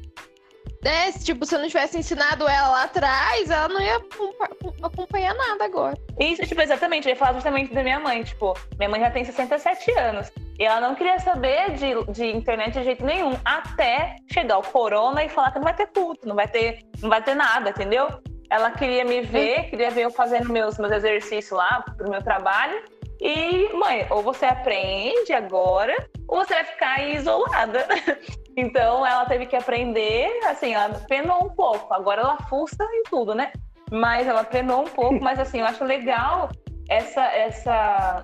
Né, 0.83 1.11
se, 1.13 1.23
tipo, 1.23 1.45
se 1.45 1.55
eu 1.55 1.59
não 1.59 1.67
tivesse 1.67 1.97
ensinado 1.97 2.45
ela 2.47 2.67
lá 2.67 2.83
atrás, 2.83 3.49
ela 3.49 3.69
não 3.69 3.79
ia 3.81 3.95
acompa- 3.95 4.49
acompanhar 4.83 5.33
nada 5.33 5.63
agora. 5.63 5.97
Isso, 6.19 6.45
tipo, 6.45 6.61
exatamente, 6.61 7.07
eu 7.07 7.13
ia 7.13 7.15
falar 7.15 7.33
justamente 7.33 7.73
da 7.73 7.81
minha 7.81 7.99
mãe, 7.99 8.21
tipo, 8.21 8.53
minha 8.77 8.89
mãe 8.89 8.99
já 8.99 9.09
tem 9.09 9.23
67 9.23 9.91
anos. 9.97 10.29
E 10.59 10.65
ela 10.65 10.81
não 10.81 10.93
queria 10.93 11.17
saber 11.19 11.71
de, 11.71 12.11
de 12.11 12.35
internet 12.35 12.73
de 12.73 12.83
jeito 12.83 13.05
nenhum, 13.05 13.33
até 13.45 14.17
chegar 14.31 14.57
o 14.57 14.61
corona 14.61 15.23
e 15.23 15.29
falar 15.29 15.51
que 15.51 15.59
não 15.59 15.63
vai 15.63 15.73
ter 15.73 15.87
culto, 15.87 16.27
não 16.27 16.35
vai 16.35 16.49
ter, 16.49 16.79
não 17.01 17.09
vai 17.09 17.23
ter 17.23 17.33
nada, 17.33 17.69
entendeu? 17.69 18.07
Ela 18.49 18.69
queria 18.71 19.05
me 19.05 19.21
ver, 19.21 19.69
queria 19.69 19.89
ver 19.89 20.01
eu 20.01 20.11
fazendo 20.11 20.51
meus, 20.51 20.77
meus 20.77 20.91
exercícios 20.91 21.57
lá 21.57 21.83
pro 21.97 22.09
meu 22.09 22.21
trabalho. 22.21 22.83
E, 23.21 23.69
mãe, 23.73 24.05
ou 24.09 24.21
você 24.21 24.45
aprende 24.45 25.31
agora, 25.31 25.95
ou 26.27 26.43
você 26.43 26.53
vai 26.53 26.63
ficar 26.65 26.99
aí 26.99 27.15
isolada. 27.15 27.87
Então 28.55 29.05
ela 29.05 29.25
teve 29.25 29.45
que 29.45 29.55
aprender, 29.55 30.29
assim, 30.45 30.73
ela 30.73 30.89
penou 31.07 31.45
um 31.45 31.49
pouco. 31.49 31.93
Agora 31.93 32.21
ela 32.21 32.37
fuça 32.49 32.83
em 32.83 33.03
tudo, 33.03 33.33
né? 33.33 33.51
Mas 33.91 34.27
ela 34.27 34.43
penou 34.43 34.81
um 34.81 34.89
pouco, 34.89 35.19
mas 35.23 35.39
assim, 35.39 35.59
eu 35.59 35.65
acho 35.65 35.83
legal 35.83 36.49
essa. 36.89 37.21
essa... 37.21 38.23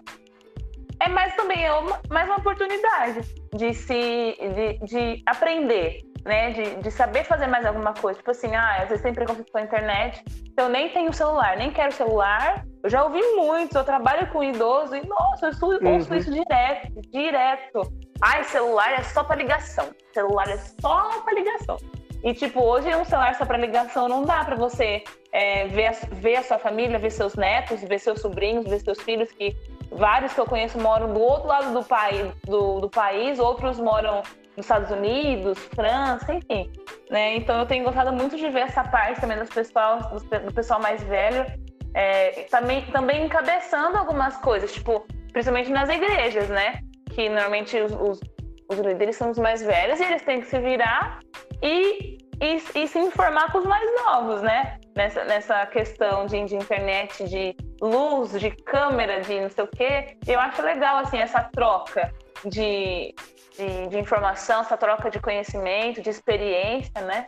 É 1.02 1.08
mais 1.08 1.34
também 1.36 1.64
é 1.64 1.72
uma, 1.72 2.00
mais 2.10 2.28
uma 2.28 2.38
oportunidade 2.38 3.22
de 3.56 3.74
se 3.74 4.36
de, 4.38 4.80
de 4.86 5.24
aprender, 5.26 6.02
né? 6.26 6.52
De, 6.52 6.76
de 6.76 6.92
saber 6.92 7.24
fazer 7.24 7.48
mais 7.48 7.66
alguma 7.66 7.94
coisa. 7.94 8.20
Tipo 8.20 8.32
assim, 8.32 8.54
ah, 8.54 8.82
às 8.82 8.90
vezes 8.90 9.02
tem 9.04 9.14
preconceito 9.14 9.50
com 9.52 9.60
a 9.60 9.62
internet, 9.62 10.24
então 10.52 10.66
eu 10.66 10.72
nem 10.72 10.90
tenho 10.90 11.14
celular, 11.14 11.56
nem 11.56 11.72
quero 11.72 11.92
celular. 11.94 12.66
Eu 12.84 12.90
já 12.90 13.04
ouvi 13.04 13.22
muitos, 13.36 13.76
eu 13.76 13.84
trabalho 13.84 14.28
com 14.28 14.44
idoso 14.44 14.96
e, 14.96 15.06
nossa, 15.08 15.48
eu 15.48 15.50
estudo, 15.52 15.88
ouço 15.88 16.12
Uhum. 16.12 16.18
isso 16.18 16.32
direto, 16.32 17.02
direto. 17.12 17.82
Ai, 18.22 18.44
celular 18.44 18.92
é 18.94 19.04
só 19.04 19.24
pra 19.24 19.36
ligação. 19.36 19.90
Celular 20.14 20.48
é 20.50 20.58
só 20.58 21.22
pra 21.22 21.34
ligação. 21.34 21.78
E, 22.24 22.34
tipo, 22.34 22.62
hoje 22.62 22.94
um 22.94 23.06
celular 23.06 23.34
só 23.36 23.46
pra 23.46 23.58
ligação 23.58 24.10
não 24.10 24.26
dá 24.26 24.44
pra 24.44 24.56
você 24.56 25.04
é, 25.32 25.68
ver, 25.68 25.88
a, 25.88 25.92
ver 26.12 26.36
a 26.36 26.44
sua 26.44 26.60
família, 26.60 27.00
ver 27.00 27.12
seus 27.12 27.36
netos, 27.36 27.82
ver 27.82 28.00
seus 28.00 28.20
sobrinhos, 28.20 28.66
ver 28.66 28.82
seus 28.82 29.00
filhos, 29.02 29.32
que 29.32 29.56
vários 29.90 30.34
que 30.34 30.40
eu 30.40 30.46
conheço 30.46 30.78
moram 30.80 31.14
do 31.14 31.20
outro 31.22 31.48
lado 31.48 31.74
do 31.74 31.84
país, 31.84 32.30
do, 32.44 32.82
do 32.82 32.90
país 32.90 33.40
outros 33.40 33.80
moram 33.80 34.22
nos 34.58 34.66
Estados 34.66 34.92
Unidos, 34.92 35.58
França, 35.74 36.34
enfim. 36.34 36.70
né? 37.10 37.38
Então 37.38 37.58
eu 37.58 37.66
tenho 37.66 37.86
gostado 37.86 38.12
muito 38.12 38.36
de 38.36 38.50
ver 38.50 38.62
essa 38.62 38.84
parte 38.84 39.22
também 39.22 39.38
dos 39.38 39.50
pessoal, 39.50 40.00
do 40.46 40.54
pessoal 40.54 40.82
mais 40.82 41.02
velho, 41.04 41.46
é, 41.94 42.48
também, 42.52 42.86
também 42.88 43.26
encabeçando 43.26 43.98
algumas 43.98 44.36
coisas, 44.38 44.74
tipo, 44.74 45.06
principalmente 45.32 45.72
nas 45.72 45.88
igrejas, 45.88 46.50
né? 46.50 46.82
Que 47.20 47.28
normalmente 47.28 47.78
os, 47.82 48.22
os, 48.70 48.80
líderes 48.80 49.18
são 49.18 49.30
os 49.30 49.38
mais 49.38 49.62
velhos 49.62 50.00
e 50.00 50.04
eles 50.06 50.22
têm 50.22 50.40
que 50.40 50.48
se 50.48 50.58
virar 50.58 51.20
e, 51.62 52.18
e, 52.42 52.64
e 52.76 52.88
se 52.88 52.98
informar 52.98 53.52
com 53.52 53.58
os 53.58 53.66
mais 53.66 53.84
novos, 54.06 54.42
né? 54.42 54.80
Nessa, 54.96 55.26
nessa 55.26 55.66
questão 55.66 56.26
de, 56.26 56.46
de 56.46 56.56
internet, 56.56 57.26
de 57.26 57.58
luz, 57.82 58.40
de 58.40 58.52
câmera, 58.52 59.20
de 59.20 59.38
não 59.38 59.50
sei 59.50 59.66
o 59.66 59.68
quê. 59.68 60.16
Eu 60.26 60.40
acho 60.40 60.62
legal, 60.62 61.00
assim, 61.00 61.18
essa 61.18 61.44
troca 61.44 62.10
de, 62.46 63.14
de, 63.58 63.88
de 63.90 64.00
informação, 64.00 64.62
essa 64.62 64.78
troca 64.78 65.12
de 65.12 65.20
conhecimento, 65.20 66.02
de 66.02 66.10
experiência, 66.10 67.02
né? 67.02 67.26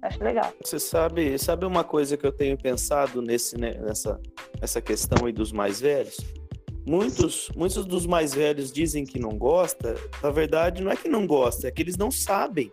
Acho 0.00 0.22
legal. 0.22 0.52
Você 0.62 0.78
sabe, 0.78 1.36
sabe 1.40 1.66
uma 1.66 1.82
coisa 1.82 2.16
que 2.16 2.24
eu 2.24 2.30
tenho 2.30 2.56
pensado 2.56 3.20
nesse, 3.20 3.58
né, 3.58 3.72
nessa, 3.80 4.20
nessa 4.60 4.80
questão 4.80 5.26
aí 5.26 5.32
dos 5.32 5.50
mais 5.50 5.80
velhos? 5.80 6.37
Muitos, 6.88 7.50
muitos 7.54 7.84
dos 7.84 8.06
mais 8.06 8.32
velhos 8.32 8.72
dizem 8.72 9.04
que 9.04 9.18
não 9.18 9.36
gosta. 9.36 9.94
Na 10.22 10.30
verdade, 10.30 10.82
não 10.82 10.90
é 10.90 10.96
que 10.96 11.06
não 11.06 11.26
gosta, 11.26 11.68
é 11.68 11.70
que 11.70 11.82
eles 11.82 11.98
não 11.98 12.10
sabem. 12.10 12.72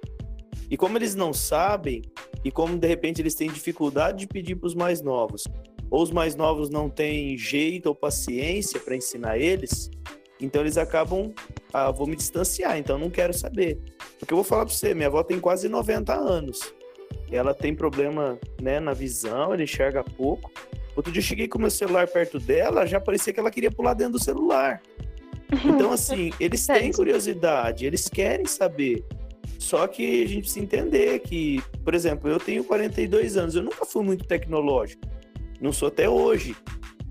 E 0.72 0.78
como 0.78 0.98
eles 0.98 1.16
não 1.16 1.34
sabem, 1.34 2.02
e 2.42 2.50
como 2.50 2.78
de 2.78 2.88
repente 2.88 3.22
eles 3.22 3.36
têm 3.36 3.52
dificuldade 3.52 4.20
de 4.20 4.28
pedir 4.28 4.56
para 4.56 4.68
os 4.68 4.74
mais 4.74 5.02
novos, 5.02 5.44
ou 5.92 6.02
os 6.02 6.12
mais 6.12 6.34
novos 6.34 6.70
não 6.70 6.90
têm 6.90 7.38
jeito 7.38 7.88
ou 7.88 7.94
paciência 7.94 8.80
para 8.80 8.96
ensinar 8.96 9.38
eles, 9.38 9.92
então 10.40 10.62
eles 10.62 10.78
acabam, 10.78 11.34
ah, 11.74 11.92
vou 11.92 12.08
me 12.08 12.16
distanciar, 12.16 12.78
então 12.78 12.98
não 12.98 13.10
quero 13.10 13.34
saber. 13.34 13.78
Porque 14.18 14.34
eu 14.34 14.38
vou 14.38 14.46
falar 14.46 14.66
para 14.66 14.74
você, 14.74 14.94
minha 14.94 15.08
avó 15.08 15.24
tem 15.24 15.42
quase 15.42 15.68
90 15.68 16.14
anos. 16.14 16.74
Ela 17.30 17.54
tem 17.54 17.76
problema 17.76 18.40
né, 18.62 18.80
na 18.80 18.94
visão, 18.94 19.54
ela 19.54 19.62
enxerga 19.62 20.06
pouco. 20.06 20.50
Outro 20.96 21.12
dia 21.12 21.20
eu 21.20 21.26
cheguei 21.26 21.48
com 21.48 21.58
o 21.58 21.62
meu 21.62 21.70
celular 21.70 22.08
perto 22.08 22.40
dela, 22.40 22.86
já 22.86 23.00
parecia 23.00 23.34
que 23.34 23.40
ela 23.40 23.52
queria 23.52 23.72
pular 23.72 23.94
dentro 23.94 24.14
do 24.14 24.24
celular. 24.24 24.82
Então, 25.64 25.92
assim, 25.92 26.32
eles 26.40 26.66
têm 26.66 26.92
curiosidade, 26.92 27.86
eles 27.86 28.08
querem 28.08 28.46
saber. 28.46 29.04
Só 29.60 29.88
que 29.88 30.24
a 30.24 30.28
gente 30.28 30.42
precisa 30.42 30.64
entender 30.64 31.20
que, 31.20 31.62
por 31.84 31.94
exemplo, 31.94 32.30
eu 32.30 32.40
tenho 32.40 32.64
42 32.64 33.36
anos, 33.36 33.56
eu 33.56 33.64
nunca 33.64 33.86
fui 33.86 34.04
muito 34.04 34.26
tecnológico. 34.26 35.02
Não 35.60 35.74
sou 35.74 35.88
até 35.88 36.08
hoje. 36.08 36.56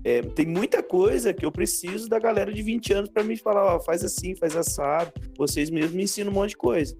É, 0.03 0.21
tem 0.21 0.45
muita 0.45 0.83
coisa 0.83 1.33
que 1.33 1.45
eu 1.45 1.51
preciso 1.51 2.07
da 2.07 2.19
galera 2.19 2.53
de 2.53 2.61
20 2.61 2.93
anos 2.93 3.09
para 3.09 3.23
me 3.23 3.35
falar, 3.35 3.75
ó, 3.75 3.79
faz 3.79 4.03
assim, 4.03 4.35
faz 4.35 4.55
assado. 4.55 5.11
Vocês 5.37 5.69
mesmos 5.69 5.93
me 5.93 6.03
ensinam 6.03 6.31
um 6.31 6.35
monte 6.35 6.51
de 6.51 6.57
coisa. 6.57 6.95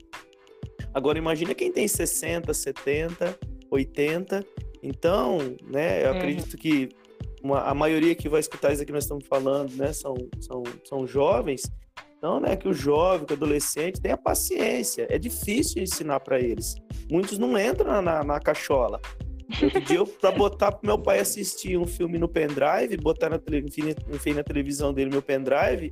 Agora 0.94 1.18
imagina 1.18 1.54
quem 1.54 1.72
tem 1.72 1.88
60, 1.88 2.54
70, 2.54 3.38
80. 3.70 4.46
Então, 4.86 5.40
né, 5.64 6.06
eu 6.06 6.12
uhum. 6.12 6.18
acredito 6.18 6.58
que 6.58 6.90
uma, 7.44 7.62
a 7.62 7.74
maioria 7.74 8.14
que 8.14 8.30
vai 8.30 8.40
escutar 8.40 8.72
isso 8.72 8.84
aqui 8.84 8.88
que 8.88 8.94
nós 8.94 9.04
estamos 9.04 9.26
falando, 9.26 9.76
né, 9.76 9.92
são, 9.92 10.16
são, 10.40 10.64
são 10.84 11.08
jovens. 11.08 11.64
Então, 12.18 12.40
né, 12.40 12.56
que 12.56 12.68
o 12.68 12.74
jovem, 12.74 13.26
que 13.26 13.34
o 13.34 13.36
adolescente 13.36 14.00
tenha 14.00 14.16
paciência. 14.16 15.08
É 15.10 15.18
difícil 15.18 15.82
ensinar 15.82 16.20
para 16.20 16.40
eles. 16.40 16.76
Muitos 17.10 17.38
não 17.40 17.58
entram 17.58 18.02
na, 18.02 18.24
na 18.24 18.40
cachola. 18.40 19.02
Eu 19.62 19.72
pedi 19.72 19.96
para 20.20 20.32
botar 20.32 20.72
pro 20.72 20.88
meu 20.88 20.98
pai 20.98 21.20
assistir 21.20 21.78
um 21.78 21.86
filme 21.86 22.18
no 22.18 22.28
pendrive, 22.28 22.98
botar 22.98 23.30
na, 23.30 23.40
enfim, 24.14 24.34
na 24.34 24.44
televisão 24.44 24.94
dele 24.94 25.12
meu 25.12 25.22
pendrive, 25.22 25.92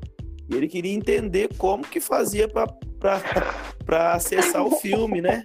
e 0.50 0.56
ele 0.56 0.68
queria 0.68 0.94
entender 0.94 1.50
como 1.58 1.84
que 1.84 2.00
fazia 2.00 2.48
para 2.48 4.14
acessar 4.14 4.66
o 4.66 4.72
filme, 4.78 5.22
né? 5.22 5.44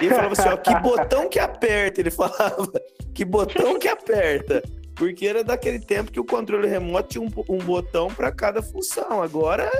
E 0.00 0.06
ele 0.06 0.14
falava 0.14 0.32
assim, 0.32 0.48
ó, 0.48 0.56
que 0.56 0.74
botão 0.80 1.28
que 1.28 1.38
aperta, 1.38 2.00
ele 2.00 2.10
falava, 2.10 2.70
que 3.14 3.24
botão 3.24 3.78
que 3.78 3.88
aperta. 3.88 4.62
Porque 4.94 5.26
era 5.26 5.44
daquele 5.44 5.78
tempo 5.78 6.10
que 6.10 6.18
o 6.18 6.24
controle 6.24 6.66
remoto 6.66 7.08
tinha 7.08 7.22
um, 7.22 7.30
um 7.54 7.58
botão 7.58 8.08
para 8.08 8.32
cada 8.32 8.62
função. 8.62 9.22
Agora 9.22 9.70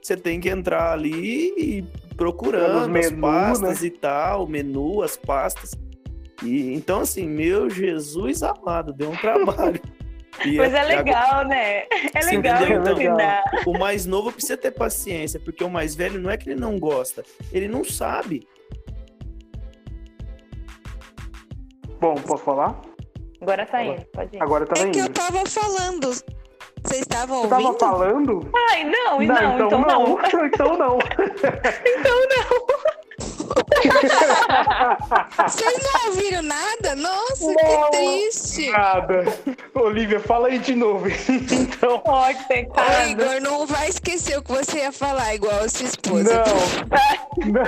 você 0.00 0.16
tem 0.16 0.40
que 0.40 0.48
entrar 0.48 0.92
ali 0.92 1.52
e 1.58 1.84
procurando 2.16 2.88
menu, 2.88 3.06
as 3.06 3.20
pastas 3.20 3.80
né? 3.82 3.86
e 3.86 3.90
tal, 3.90 4.44
o 4.44 4.48
menu, 4.48 5.02
as 5.02 5.16
pastas. 5.16 5.72
E, 6.42 6.72
então, 6.74 7.00
assim, 7.00 7.26
meu 7.26 7.68
Jesus 7.68 8.42
amado, 8.42 8.92
deu 8.92 9.10
um 9.10 9.16
trabalho. 9.16 9.80
E 10.44 10.56
Mas 10.56 10.74
é, 10.74 10.78
é 10.78 10.84
legal, 10.84 11.24
agora... 11.30 11.48
né? 11.48 11.84
É 12.14 12.22
Sim, 12.22 12.36
legal. 12.36 12.62
Então, 12.62 13.72
o 13.72 13.78
mais 13.78 14.06
novo 14.06 14.32
precisa 14.32 14.56
ter 14.56 14.70
paciência, 14.70 15.40
porque 15.40 15.64
o 15.64 15.70
mais 15.70 15.94
velho 15.94 16.20
não 16.20 16.30
é 16.30 16.36
que 16.36 16.50
ele 16.50 16.60
não 16.60 16.78
gosta, 16.78 17.24
ele 17.52 17.68
não 17.68 17.84
sabe. 17.84 18.46
Bom, 22.00 22.14
posso 22.16 22.44
falar? 22.44 22.80
Agora 23.40 23.66
tá 23.66 23.82
indo, 23.82 24.04
pode 24.12 24.36
ir. 24.36 24.42
Agora 24.42 24.66
tá 24.66 24.80
é 24.80 24.84
indo. 24.84 24.92
que 24.92 25.00
eu 25.00 25.08
tava 25.08 25.46
falando. 25.46 26.10
Vocês 26.84 27.00
estavam 27.00 27.38
ouvindo? 27.38 27.56
Você 27.56 27.78
tava 27.78 27.98
falando? 27.98 28.50
Ai, 28.70 28.84
não, 28.84 28.92
não, 28.92 29.16
não 29.18 29.22
então, 29.22 29.66
então 29.66 29.80
não. 29.80 30.06
não. 30.06 30.18
então 30.46 30.78
não. 30.78 30.98
então 31.84 32.18
não. 32.28 32.66
Vocês 35.46 35.82
não 35.82 36.06
ouviram 36.06 36.42
nada? 36.42 36.96
Nossa, 36.96 37.44
não, 37.44 37.54
que 37.54 37.96
triste. 37.96 38.70
Nada. 38.70 39.24
Olivia, 39.74 40.20
fala 40.20 40.48
aí 40.48 40.58
de 40.58 40.74
novo. 40.74 41.06
então. 41.28 42.02
Ó, 42.04 42.26
que 42.28 42.44
pecado. 42.44 43.10
Igor, 43.10 43.40
não 43.40 43.66
vai 43.66 43.88
esquecer 43.88 44.38
o 44.38 44.42
que 44.42 44.52
você 44.52 44.78
ia 44.78 44.92
falar, 44.92 45.34
igual 45.34 45.60
a 45.60 45.68
sua 45.68 45.86
esposa. 45.86 46.44
Não. 46.44 46.44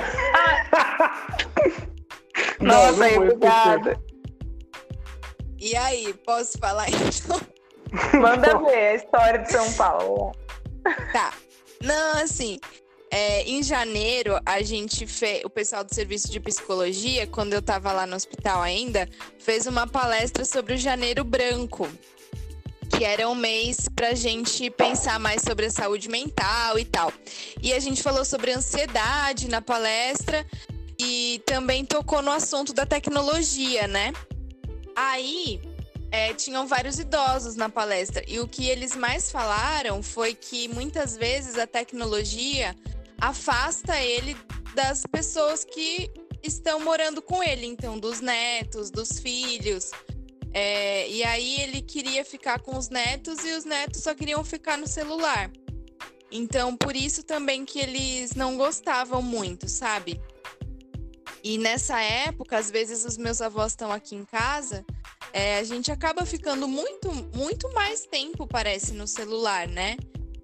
não. 2.61 2.75
Nossa, 2.91 3.05
aí, 3.05 3.17
obrigada. 3.17 4.01
E 5.61 5.77
aí, 5.77 6.15
posso 6.25 6.59
falar 6.59 6.89
então? 6.89 7.41
Manda 8.21 8.59
ver 8.59 8.77
a 8.77 8.95
história 8.95 9.39
de 9.41 9.51
São 9.51 9.73
Paulo. 9.73 10.33
Tá. 11.13 11.33
Não, 11.83 12.23
assim, 12.23 12.59
é, 13.11 13.43
em 13.43 13.63
janeiro, 13.63 14.39
a 14.45 14.63
gente 14.63 15.07
fez. 15.07 15.45
O 15.45 15.51
pessoal 15.51 15.83
do 15.85 15.95
serviço 15.95 16.31
de 16.31 16.39
psicologia, 16.41 17.27
quando 17.27 17.53
eu 17.53 17.61
estava 17.61 17.93
lá 17.93 18.07
no 18.07 18.17
hospital 18.17 18.61
ainda, 18.61 19.09
fez 19.39 19.67
uma 19.67 19.87
palestra 19.87 20.45
sobre 20.45 20.75
o 20.75 20.77
janeiro 20.77 21.25
branco. 21.25 21.89
Que 22.91 23.05
era 23.05 23.29
um 23.29 23.35
mês 23.35 23.89
para 23.95 24.09
a 24.09 24.15
gente 24.15 24.71
pensar 24.71 25.19
mais 25.21 25.43
sobre 25.43 25.67
a 25.67 25.71
saúde 25.71 26.09
mental 26.09 26.79
e 26.79 26.85
tal. 26.85 27.13
E 27.63 27.73
a 27.73 27.79
gente 27.79 28.03
falou 28.03 28.25
sobre 28.25 28.53
ansiedade 28.53 29.49
na 29.49 29.63
palestra 29.63 30.47
e 30.99 31.41
também 31.47 31.85
tocou 31.85 32.21
no 32.23 32.31
assunto 32.31 32.73
da 32.73 32.85
tecnologia, 32.85 33.87
né? 33.87 34.13
Aí 34.97 35.61
é, 36.11 36.35
tinham 36.35 36.67
vários 36.67 36.99
idosos 36.99 37.55
na 37.55 37.69
palestra 37.69 38.25
e 38.27 38.41
o 38.41 38.49
que 38.49 38.69
eles 38.69 38.97
mais 38.97 39.31
falaram 39.31 40.03
foi 40.03 40.35
que 40.35 40.67
muitas 40.69 41.17
vezes 41.17 41.57
a 41.57 41.67
tecnologia 41.67 42.75
afasta 43.21 44.01
ele 44.01 44.37
das 44.75 45.05
pessoas 45.05 45.65
que 45.65 46.11
estão 46.43 46.81
morando 46.81 47.21
com 47.21 47.43
ele, 47.43 47.67
então 47.67 47.99
dos 47.99 48.21
netos, 48.21 48.91
dos 48.91 49.19
filhos. 49.19 49.91
É, 50.53 51.09
e 51.11 51.23
aí 51.25 51.61
ele 51.61 51.83
queria 51.83 52.25
ficar 52.25 52.61
com 52.61 52.77
os 52.77 52.89
netos 52.89 53.45
e 53.45 53.53
os 53.53 53.65
netos 53.65 54.03
só 54.03 54.15
queriam 54.15 54.43
ficar 54.45 54.79
no 54.79 54.87
celular. 54.87 55.51
Então, 56.31 56.77
por 56.77 56.95
isso 56.95 57.23
também 57.23 57.65
que 57.65 57.79
eles 57.79 58.35
não 58.35 58.57
gostavam 58.57 59.23
muito, 59.23 59.69
sabe? 59.69 60.21
E 61.43 61.57
nessa 61.57 62.01
época, 62.01 62.59
às 62.59 62.71
vezes 62.71 63.05
os 63.05 63.17
meus 63.17 63.41
avós 63.41 63.73
estão 63.73 63.91
aqui 63.91 64.15
em 64.15 64.25
casa, 64.25 64.85
é, 65.33 65.59
a 65.59 65.65
gente 65.65 65.91
acaba 65.91 66.27
ficando 66.27 66.67
muito, 66.67 67.13
muito 67.35 67.73
mais 67.73 68.05
tempo, 68.07 68.47
parece, 68.47 68.93
no 68.93 69.07
celular, 69.07 69.67
né? 69.69 69.97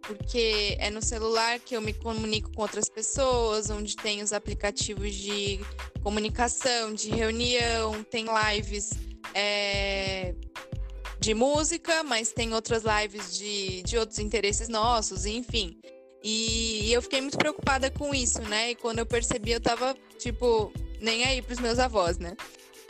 Porque 0.07 0.77
é 0.79 0.91
no 0.91 1.03
celular 1.03 1.59
que 1.61 1.77
eu 1.77 1.81
me 1.81 1.93
comunico 1.93 2.51
com 2.53 2.63
outras 2.63 2.89
pessoas, 2.89 3.71
onde 3.71 3.97
tem 3.97 4.23
os 4.23 4.33
aplicativos 4.33 5.15
de 5.15 5.61
comunicação, 6.03 6.93
de 6.93 7.11
reunião, 7.11 8.05
tem 8.05 8.27
lives 8.27 8.91
é, 9.35 10.35
de 11.19 11.35
música, 11.35 12.03
mas 12.03 12.33
tem 12.33 12.53
outras 12.53 12.83
lives 12.85 13.37
de, 13.37 13.83
de 13.83 13.97
outros 13.97 14.19
interesses 14.19 14.69
nossos, 14.69 15.27
enfim. 15.27 15.79
E, 16.23 16.87
e 16.89 16.93
eu 16.93 17.03
fiquei 17.03 17.21
muito 17.21 17.37
preocupada 17.37 17.91
com 17.91 18.15
isso, 18.15 18.41
né? 18.43 18.71
E 18.71 18.75
quando 18.75 18.99
eu 18.99 19.07
percebi, 19.07 19.53
eu 19.53 19.61
tava, 19.61 19.95
tipo, 20.19 20.73
nem 21.01 21.25
aí 21.25 21.43
pros 21.43 21.59
meus 21.59 21.79
avós, 21.79 22.19
né? 22.19 22.35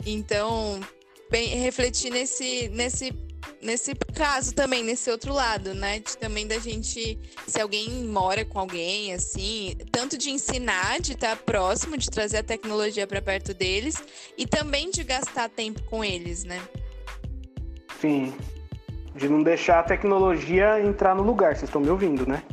Então, 0.05 0.79
bem, 1.29 1.49
refleti 1.59 2.09
nesse, 2.09 2.69
nesse 2.69 3.11
nesse 3.61 3.93
caso 4.13 4.53
também, 4.53 4.83
nesse 4.83 5.09
outro 5.09 5.33
lado, 5.33 5.73
né? 5.73 5.99
De, 5.99 6.17
também 6.17 6.47
da 6.47 6.59
gente, 6.59 7.19
se 7.47 7.61
alguém 7.61 7.89
mora 8.05 8.45
com 8.45 8.59
alguém, 8.59 9.13
assim, 9.13 9.75
tanto 9.91 10.17
de 10.17 10.29
ensinar, 10.29 10.99
de 10.99 11.13
estar 11.13 11.35
próximo, 11.37 11.97
de 11.97 12.09
trazer 12.09 12.37
a 12.37 12.43
tecnologia 12.43 13.07
para 13.07 13.21
perto 13.21 13.53
deles 13.53 14.03
e 14.37 14.45
também 14.45 14.89
de 14.89 15.03
gastar 15.03 15.49
tempo 15.49 15.81
com 15.83 16.03
eles, 16.03 16.43
né? 16.43 16.61
Sim. 17.99 18.33
De 19.15 19.29
não 19.29 19.41
deixar 19.41 19.79
a 19.79 19.83
tecnologia 19.83 20.79
entrar 20.81 21.15
no 21.15 21.23
lugar. 21.23 21.55
Vocês 21.55 21.69
estão 21.69 21.81
me 21.81 21.89
ouvindo, 21.89 22.27
né? 22.27 22.43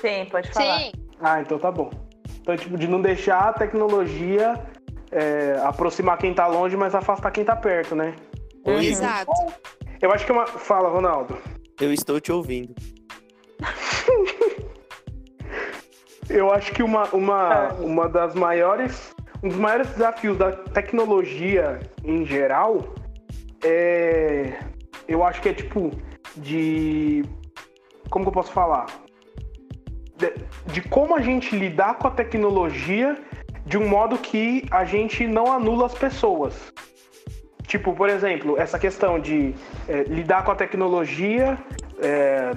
Sim, 0.00 0.26
pode 0.30 0.50
falar. 0.50 0.80
Sim. 0.80 0.92
Ah, 1.20 1.40
então 1.40 1.58
tá 1.58 1.70
bom. 1.70 1.90
Então, 2.40 2.56
tipo, 2.56 2.76
de 2.76 2.86
não 2.86 3.00
deixar 3.00 3.48
a 3.48 3.52
tecnologia 3.52 4.60
é, 5.10 5.58
aproximar 5.62 6.18
quem 6.18 6.34
tá 6.34 6.46
longe, 6.46 6.76
mas 6.76 6.94
afastar 6.94 7.30
quem 7.30 7.44
tá 7.44 7.56
perto, 7.56 7.94
né? 7.94 8.14
Oi, 8.64 8.86
Igor. 8.86 9.06
Eu 10.04 10.12
acho 10.12 10.26
que 10.26 10.32
é 10.32 10.34
uma. 10.34 10.46
Fala, 10.46 10.90
Ronaldo. 10.90 11.38
Eu 11.80 11.90
estou 11.90 12.20
te 12.20 12.30
ouvindo. 12.30 12.74
Eu 16.28 16.52
acho 16.52 16.72
que 16.72 16.82
uma, 16.82 17.04
uma, 17.04 17.72
uma 17.72 18.06
das 18.06 18.34
maiores. 18.34 19.14
Um 19.42 19.48
dos 19.48 19.56
maiores 19.56 19.88
desafios 19.92 20.36
da 20.36 20.52
tecnologia 20.52 21.80
em 22.04 22.26
geral 22.26 22.84
é. 23.64 24.58
Eu 25.08 25.24
acho 25.24 25.40
que 25.40 25.48
é 25.48 25.54
tipo. 25.54 25.90
De. 26.36 27.24
Como 28.10 28.26
que 28.26 28.28
eu 28.28 28.32
posso 28.32 28.52
falar? 28.52 28.84
De, 30.18 30.34
de 30.66 30.82
como 30.82 31.16
a 31.16 31.22
gente 31.22 31.56
lidar 31.56 31.94
com 31.94 32.08
a 32.08 32.10
tecnologia 32.10 33.16
de 33.64 33.78
um 33.78 33.88
modo 33.88 34.18
que 34.18 34.66
a 34.70 34.84
gente 34.84 35.26
não 35.26 35.50
anula 35.50 35.86
as 35.86 35.94
pessoas. 35.94 36.74
Tipo, 37.74 37.92
por 37.92 38.08
exemplo, 38.08 38.56
essa 38.56 38.78
questão 38.78 39.18
de 39.18 39.52
é, 39.88 40.04
lidar 40.04 40.44
com 40.44 40.52
a 40.52 40.54
tecnologia 40.54 41.58
é, 42.00 42.52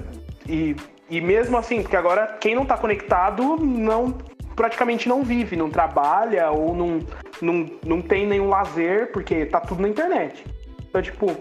e, 0.48 0.76
e 1.10 1.20
mesmo 1.20 1.58
assim, 1.58 1.82
porque 1.82 1.96
agora 1.96 2.38
quem 2.40 2.54
não 2.54 2.62
está 2.62 2.78
conectado 2.78 3.58
não 3.58 4.16
praticamente 4.56 5.10
não 5.10 5.24
vive, 5.24 5.56
não 5.56 5.72
trabalha 5.72 6.52
ou 6.52 6.76
não, 6.76 7.00
não, 7.42 7.66
não 7.84 8.00
tem 8.00 8.28
nenhum 8.28 8.48
lazer, 8.48 9.12
porque 9.12 9.48
tá 9.48 9.60
tudo 9.60 9.82
na 9.82 9.90
internet. 9.90 10.46
Então, 10.88 11.02
tipo, 11.02 11.36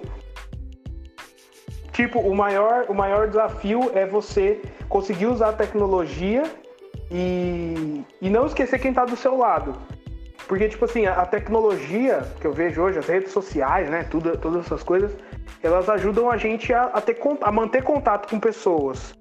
tipo, 1.92 2.18
o 2.18 2.34
maior, 2.34 2.86
o 2.88 2.94
maior 2.94 3.28
desafio 3.28 3.90
é 3.92 4.06
você 4.06 4.62
conseguir 4.88 5.26
usar 5.26 5.50
a 5.50 5.52
tecnologia 5.52 6.44
e, 7.10 8.02
e 8.22 8.30
não 8.30 8.46
esquecer 8.46 8.78
quem 8.78 8.94
tá 8.94 9.04
do 9.04 9.16
seu 9.16 9.36
lado. 9.36 9.74
Porque, 10.46 10.68
tipo 10.68 10.84
assim, 10.84 11.06
a, 11.06 11.14
a 11.14 11.26
tecnologia 11.26 12.22
que 12.40 12.46
eu 12.46 12.52
vejo 12.52 12.82
hoje, 12.82 12.98
as 12.98 13.06
redes 13.06 13.32
sociais, 13.32 13.90
né, 13.90 14.06
tudo, 14.10 14.36
todas 14.38 14.66
essas 14.66 14.82
coisas, 14.82 15.12
elas 15.62 15.88
ajudam 15.88 16.30
a 16.30 16.36
gente 16.36 16.72
a, 16.72 16.84
a, 16.84 17.00
ter, 17.00 17.18
a 17.42 17.52
manter 17.52 17.82
contato 17.82 18.30
com 18.30 18.38
pessoas. 18.38 19.14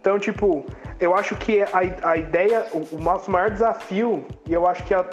Então, 0.00 0.18
tipo, 0.18 0.64
eu 0.98 1.14
acho 1.14 1.36
que 1.36 1.62
a, 1.62 1.68
a 2.02 2.16
ideia, 2.16 2.66
o, 2.72 2.96
o 2.96 3.00
nosso 3.00 3.30
maior 3.30 3.50
desafio, 3.50 4.24
e 4.48 4.52
eu 4.52 4.66
acho 4.66 4.82
que 4.84 4.94
a- 4.94 5.08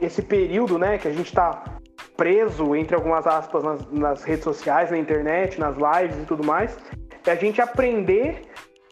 esse 0.00 0.22
período, 0.22 0.78
né, 0.78 0.98
que 0.98 1.08
a 1.08 1.12
gente 1.12 1.32
tá 1.32 1.62
preso, 2.16 2.74
entre 2.74 2.94
algumas 2.94 3.26
aspas, 3.26 3.62
nas, 3.62 3.86
nas 3.92 4.24
redes 4.24 4.44
sociais, 4.44 4.90
na 4.90 4.98
internet, 4.98 5.60
nas 5.60 5.76
lives 5.76 6.16
e 6.18 6.24
tudo 6.24 6.44
mais, 6.44 6.76
é 7.26 7.30
a 7.30 7.34
gente 7.36 7.60
aprender 7.60 8.42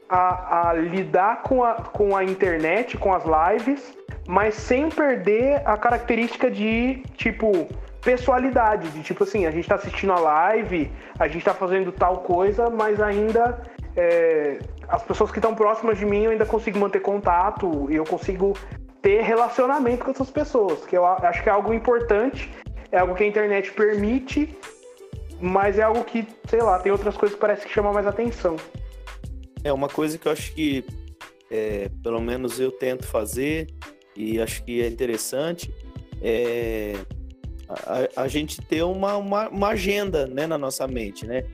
a, 0.09 0.69
a 0.69 0.73
lidar 0.75 1.43
com 1.43 1.65
a, 1.65 1.75
com 1.75 2.15
a 2.17 2.23
internet, 2.23 2.99
com 2.99 3.13
as 3.15 3.25
lives, 3.25 3.97
mas 4.27 4.55
sem 4.55 4.89
perder 4.89 5.63
a 5.65 5.77
característica 5.77 6.51
de, 6.51 7.03
tipo, 7.17 7.69
pessoalidade. 8.05 8.89
De 8.91 9.03
tipo 9.03 9.25
assim, 9.25 9.47
a 9.47 9.51
gente 9.51 9.69
tá 9.69 9.75
assistindo 9.77 10.13
a 10.13 10.19
live, 10.19 10.91
a 11.19 11.27
gente 11.27 11.45
tá 11.45 11.55
fazendo 11.55 11.91
tal 11.91 12.19
coisa, 12.19 12.71
mas 12.71 13.01
ainda 13.01 13.61
é, 13.97 14.59
as 14.89 15.03
pessoas 15.03 15.31
que 15.31 15.39
estão 15.39 15.55
próximas 15.55 15.99
de 15.99 16.05
mim 16.05 16.25
eu 16.25 16.31
ainda 16.31 16.47
consigo 16.47 16.79
manter 16.79 17.01
contato 17.01 17.91
e 17.91 17.97
eu 17.97 18.05
consigo 18.05 18.57
ter 19.01 19.23
relacionamento 19.23 20.05
com 20.05 20.11
essas 20.11 20.31
pessoas, 20.31 20.85
que 20.87 20.97
eu 20.97 21.05
acho 21.05 21.43
que 21.43 21.49
é 21.49 21.53
algo 21.53 21.75
importante, 21.75 22.51
é 22.91 22.99
algo 22.99 23.15
que 23.15 23.23
a 23.23 23.27
internet 23.27 23.71
permite, 23.73 24.57
mas 25.41 25.79
é 25.79 25.83
algo 25.83 26.05
que, 26.05 26.27
sei 26.49 26.63
lá, 26.63 26.79
tem 26.79 26.91
outras 26.91 27.17
coisas 27.17 27.35
que 27.35 27.41
parece 27.41 27.67
que 27.67 27.73
chamam 27.73 27.93
mais 27.93 28.07
atenção. 28.07 28.57
É 29.63 29.73
uma 29.73 29.89
coisa 29.89 30.17
que 30.17 30.27
eu 30.27 30.33
acho 30.33 30.55
que, 30.55 30.85
é, 31.51 31.91
pelo 32.03 32.21
menos 32.21 32.59
eu 32.59 32.71
tento 32.71 33.07
fazer 33.07 33.67
e 34.17 34.41
acho 34.41 34.65
que 34.65 34.83
é 34.83 34.87
interessante, 34.87 35.73
é 36.23 36.95
a, 37.69 38.23
a 38.23 38.29
gente 38.29 38.61
ter 38.63 38.83
uma, 38.83 39.17
uma, 39.17 39.49
uma 39.49 39.69
agenda 39.69 40.27
né, 40.27 40.47
na 40.47 40.59
nossa 40.59 40.87
mente, 40.87 41.27
né? 41.27 41.45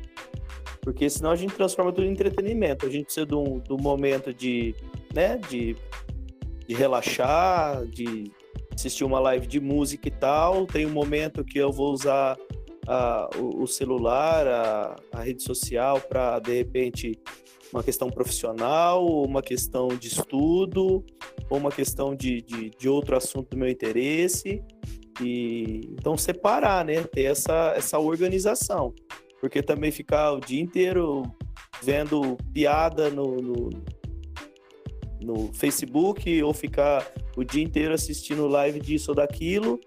Porque 0.81 1.09
senão 1.11 1.31
a 1.31 1.37
gente 1.37 1.55
transforma 1.55 1.93
tudo 1.93 2.07
em 2.07 2.11
entretenimento. 2.11 2.87
A 2.87 2.91
gente 2.91 3.05
precisa 3.05 3.27
de 3.27 3.35
um 3.35 3.63
momento 3.79 4.33
de, 4.33 4.75
né, 5.15 5.37
de, 5.37 5.77
de 6.67 6.75
relaxar, 6.75 7.85
de 7.87 8.31
assistir 8.75 9.05
uma 9.05 9.21
live 9.21 9.47
de 9.47 9.61
música 9.61 10.09
e 10.09 10.11
tal. 10.11 10.67
Tem 10.67 10.87
um 10.87 10.91
momento 10.91 11.45
que 11.45 11.59
eu 11.59 11.71
vou 11.71 11.93
usar 11.93 12.37
a- 12.87 13.29
o, 13.37 13.63
o 13.63 13.67
celular, 13.67 14.47
a, 14.47 14.97
a 15.13 15.23
rede 15.23 15.43
social 15.43 16.01
para, 16.01 16.39
de 16.39 16.55
repente, 16.57 17.19
uma 17.73 17.83
questão 17.83 18.09
profissional, 18.11 19.07
uma 19.23 19.43
questão 19.43 19.89
de 19.89 20.09
estudo, 20.09 21.05
ou 21.49 21.59
uma 21.59 21.71
questão 21.71 22.15
de, 22.15 22.43
de, 22.43 22.71
de 22.71 22.89
outro 22.89 23.17
assunto 23.17 23.51
do 23.51 23.57
meu 23.57 23.69
interesse. 23.69 24.63
E 25.21 25.81
então 25.93 26.17
separar, 26.17 26.85
né? 26.85 27.03
Ter 27.05 27.25
essa, 27.25 27.75
essa 27.77 27.99
organização. 27.99 28.95
Porque 29.41 29.63
também 29.63 29.91
ficar 29.91 30.33
o 30.33 30.41
dia 30.41 30.61
inteiro 30.61 31.23
vendo 31.83 32.37
piada 32.53 33.11
no, 33.11 33.37
no, 33.37 33.71
no 35.21 35.53
Facebook 35.53 36.43
ou 36.43 36.53
ficar 36.53 37.11
o 37.37 37.45
dia 37.45 37.63
inteiro 37.63 37.95
assistindo 37.95 38.47
live 38.47 38.81
disso 38.81 39.13
ou 39.13 39.15
daquilo 39.15 39.81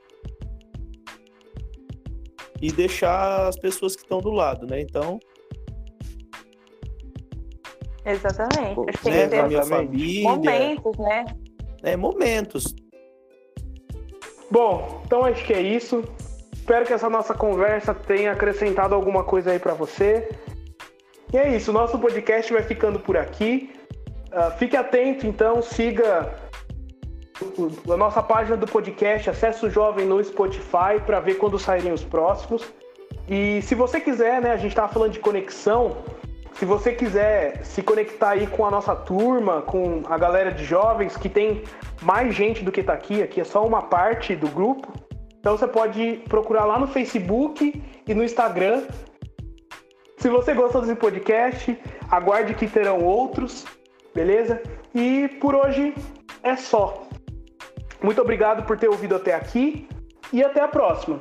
e 2.62 2.72
deixar 2.72 3.48
as 3.48 3.58
pessoas 3.58 3.94
que 3.94 4.04
estão 4.04 4.20
do 4.20 4.32
lado, 4.32 4.66
né? 4.66 4.80
Então, 4.80 5.20
Exatamente. 8.06 8.76
pô, 8.76 8.86
Acho 8.88 8.97
que 8.97 9.04
tem 9.04 9.14
né, 9.14 9.28
que 9.28 9.36
a 9.36 9.47
minha 9.47 9.64
família, 9.64 10.30
momentos, 10.30 10.97
né? 10.97 11.26
né, 11.82 11.95
momentos. 11.95 12.76
Bom, 14.51 15.01
então 15.06 15.26
acho 15.26 15.43
que 15.45 15.54
é 15.54 15.62
isso. 15.62 16.04
Espero 16.54 16.86
que 16.86 16.93
essa 16.93 17.10
nossa 17.10 17.34
conversa 17.34 17.93
tenha 17.93 18.32
acrescentado 18.32 18.95
alguma 18.95 19.24
coisa 19.24 19.51
aí 19.51 19.60
pra 19.60 19.74
você. 19.74 20.30
E 21.34 21.38
é 21.38 21.56
isso, 21.56 21.74
nosso 21.74 21.97
podcast 21.97 22.54
vai 22.54 22.64
ficando 22.64 22.99
por 22.99 23.18
aqui. 23.18 23.72
Ah, 24.32 24.51
fique 24.51 24.78
atento, 24.78 25.28
então, 25.28 25.62
siga 25.62 26.34
a 27.91 27.97
nossa 27.97 28.22
página 28.22 28.56
do 28.56 28.66
podcast 28.66 29.30
Acesso 29.30 29.70
Jovem 29.70 30.06
no 30.06 30.24
Spotify 30.24 31.01
para 31.06 31.20
ver 31.20 31.36
quando 31.36 31.60
saírem 31.60 31.91
os 31.91 32.04
próximos. 32.04 32.64
E 33.28 33.62
se 33.62 33.76
você 33.76 33.99
quiser, 33.99 34.41
né, 34.41 34.51
a 34.51 34.58
gente 34.58 34.72
estava 34.72 34.91
falando 34.91 35.12
de 35.12 35.20
conexão. 35.20 35.97
Se 36.54 36.66
você 36.66 36.93
quiser 36.93 37.66
se 37.66 37.82
conectar 37.82 38.32
aí 38.32 38.47
com 38.47 38.66
a 38.66 38.72
nossa 38.72 38.95
turma, 38.95 39.62
com 39.62 40.04
a 40.06 40.18
galera 40.18 40.51
de 40.51 40.64
jovens, 40.64 41.18
que 41.18 41.28
tem 41.28 41.64
mais 42.01 42.34
gente 42.34 42.64
do 42.64 42.72
que 42.72 42.84
tá 42.84 42.93
aqui, 42.93 43.22
aqui 43.24 43.41
é 43.41 43.43
só 43.43 43.66
uma 43.66 43.82
parte 43.84 44.36
do 44.36 44.47
grupo. 44.47 44.93
Então 45.39 45.58
você 45.58 45.68
pode 45.68 46.24
procurar 46.30 46.66
lá 46.66 46.80
no 46.80 46.88
Facebook 46.88 47.84
e 48.08 48.14
no 48.14 48.24
Instagram. 48.24 48.84
Se 50.18 50.30
você 50.30 50.54
gostou 50.54 50.82
desse 50.82 50.95
podcast, 50.95 51.78
aguarde 52.10 52.54
que 52.54 52.68
terão 52.68 53.04
outros, 53.04 53.66
beleza? 54.14 54.62
E 54.95 55.28
por 55.41 55.56
hoje 55.56 55.93
é 56.43 56.56
só. 56.56 57.08
Muito 58.01 58.22
obrigado 58.22 58.66
por 58.66 58.78
ter 58.78 58.88
ouvido 58.88 59.16
até 59.16 59.34
aqui 59.34 59.88
e 60.32 60.43
até 60.43 60.62
a 60.62 60.68
próxima. 60.68 61.20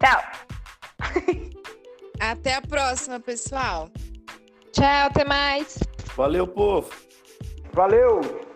Tchau. 0.00 1.40
Até 2.20 2.54
a 2.54 2.60
próxima, 2.60 3.18
pessoal. 3.18 3.90
Tchau, 4.72 5.06
até 5.06 5.24
mais. 5.24 5.78
Valeu, 6.14 6.46
povo! 6.46 6.90
Valeu! 7.72 8.49